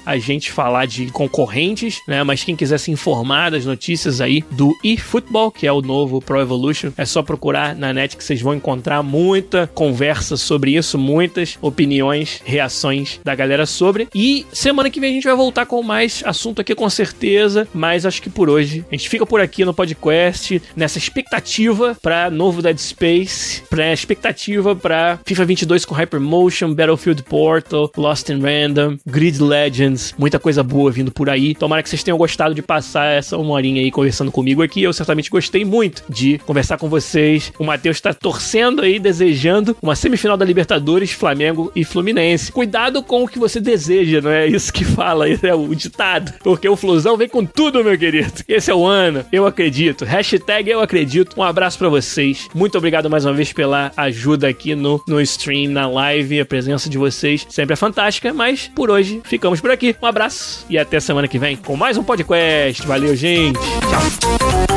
a 0.04 0.18
gente 0.18 0.50
falar 0.50 0.86
de 0.86 1.06
concorrentes, 1.06 2.00
né? 2.06 2.22
Mas 2.22 2.44
quem 2.44 2.56
quiser 2.56 2.78
se 2.78 2.90
informar 2.90 3.50
das 3.50 3.64
notícias 3.64 4.20
aí 4.20 4.44
do 4.50 4.76
eFootball, 4.84 5.50
que 5.50 5.66
é 5.66 5.72
o 5.72 5.80
novo 5.80 6.20
Pro 6.20 6.40
Evolution, 6.40 6.92
é 6.96 7.04
só 7.04 7.22
procurar 7.22 7.74
na 7.74 7.92
net 7.92 8.16
que 8.16 8.24
vocês 8.24 8.40
vão 8.40 8.54
encontrar 8.54 9.02
muita 9.02 9.66
conversa 9.74 10.36
sobre 10.36 10.76
isso, 10.76 10.98
muitas 10.98 11.58
opiniões, 11.60 12.40
reações 12.44 13.20
da 13.24 13.34
galera 13.34 13.66
sobre. 13.66 14.08
E 14.14 14.46
semana 14.52 14.90
que 14.90 15.00
vem 15.00 15.10
a 15.10 15.14
gente 15.14 15.24
vai 15.24 15.36
voltar 15.36 15.66
com 15.66 15.82
mais 15.82 16.22
assunto 16.26 16.60
aqui 16.60 16.74
com 16.74 16.88
certeza, 16.90 17.68
mas 17.72 18.06
acho 18.06 18.22
que 18.22 18.30
por 18.30 18.48
hoje 18.48 18.84
a 18.90 18.94
gente 18.94 19.08
fica 19.08 19.26
por 19.26 19.40
aqui 19.40 19.64
no 19.64 19.74
podcast 19.74 20.62
nessa 20.76 20.98
expectativa 20.98 21.96
para 22.00 22.30
novo 22.30 22.62
Dead 22.62 22.78
Space, 22.78 23.62
para 23.68 23.92
expectativa 23.92 24.74
para 24.74 25.18
FIFA 25.24 25.44
22 25.44 25.84
com 25.84 25.94
Hypermotion, 25.94 26.74
Battlefield 26.74 27.21
Portal, 27.22 27.90
Lost 27.96 28.28
in 28.28 28.40
Random, 28.40 28.96
Grid 29.06 29.42
Legends, 29.42 30.14
muita 30.18 30.38
coisa 30.38 30.62
boa 30.62 30.90
vindo 30.90 31.10
por 31.10 31.30
aí. 31.30 31.54
Tomara 31.54 31.82
que 31.82 31.88
vocês 31.88 32.02
tenham 32.02 32.18
gostado 32.18 32.54
de 32.54 32.62
passar 32.62 33.06
essa 33.06 33.36
uma 33.36 33.54
horinha 33.54 33.82
aí 33.82 33.90
conversando 33.90 34.30
comigo 34.30 34.62
aqui. 34.62 34.82
Eu 34.82 34.92
certamente 34.92 35.30
gostei 35.30 35.64
muito 35.64 36.04
de 36.08 36.38
conversar 36.38 36.78
com 36.78 36.88
vocês. 36.88 37.52
O 37.58 37.64
Matheus 37.64 37.96
está 37.96 38.12
torcendo 38.12 38.82
aí, 38.82 38.98
desejando 38.98 39.76
uma 39.82 39.96
semifinal 39.96 40.36
da 40.36 40.44
Libertadores, 40.44 41.12
Flamengo 41.12 41.70
e 41.74 41.84
Fluminense. 41.84 42.52
Cuidado 42.52 43.02
com 43.02 43.24
o 43.24 43.28
que 43.28 43.38
você 43.38 43.60
deseja, 43.60 44.20
não 44.20 44.30
é 44.30 44.46
isso 44.46 44.72
que 44.72 44.84
fala, 44.84 45.26
é 45.42 45.54
o 45.54 45.74
ditado. 45.74 46.32
Porque 46.42 46.68
o 46.68 46.76
Flusão 46.76 47.16
vem 47.16 47.28
com 47.28 47.44
tudo, 47.44 47.84
meu 47.84 47.98
querido. 47.98 48.32
Esse 48.48 48.70
é 48.70 48.74
o 48.74 48.86
ano, 48.86 49.24
eu 49.32 49.46
acredito. 49.46 50.04
Hashtag 50.04 50.70
eu 50.70 50.80
acredito. 50.80 51.38
Um 51.38 51.42
abraço 51.42 51.78
para 51.78 51.88
vocês. 51.88 52.48
Muito 52.54 52.76
obrigado 52.78 53.08
mais 53.08 53.24
uma 53.24 53.32
vez 53.32 53.52
pela 53.52 53.92
ajuda 53.96 54.48
aqui 54.48 54.74
no, 54.74 55.02
no 55.06 55.20
stream, 55.20 55.70
na 55.70 55.88
live. 55.88 56.40
A 56.40 56.46
presença 56.46 56.88
de 56.88 56.98
vocês 57.14 57.46
sempre 57.48 57.74
é 57.74 57.76
fantástica. 57.76 58.32
Mas 58.32 58.70
por 58.74 58.90
hoje 58.90 59.20
ficamos 59.24 59.60
por 59.60 59.70
aqui. 59.70 59.94
Um 60.02 60.06
abraço 60.06 60.66
e 60.68 60.78
até 60.78 61.00
semana 61.00 61.28
que 61.28 61.38
vem 61.38 61.56
com 61.56 61.76
mais 61.76 61.96
um 61.96 62.02
podcast. 62.02 62.86
Valeu, 62.86 63.14
gente. 63.14 63.58
Tchau. 63.58 64.71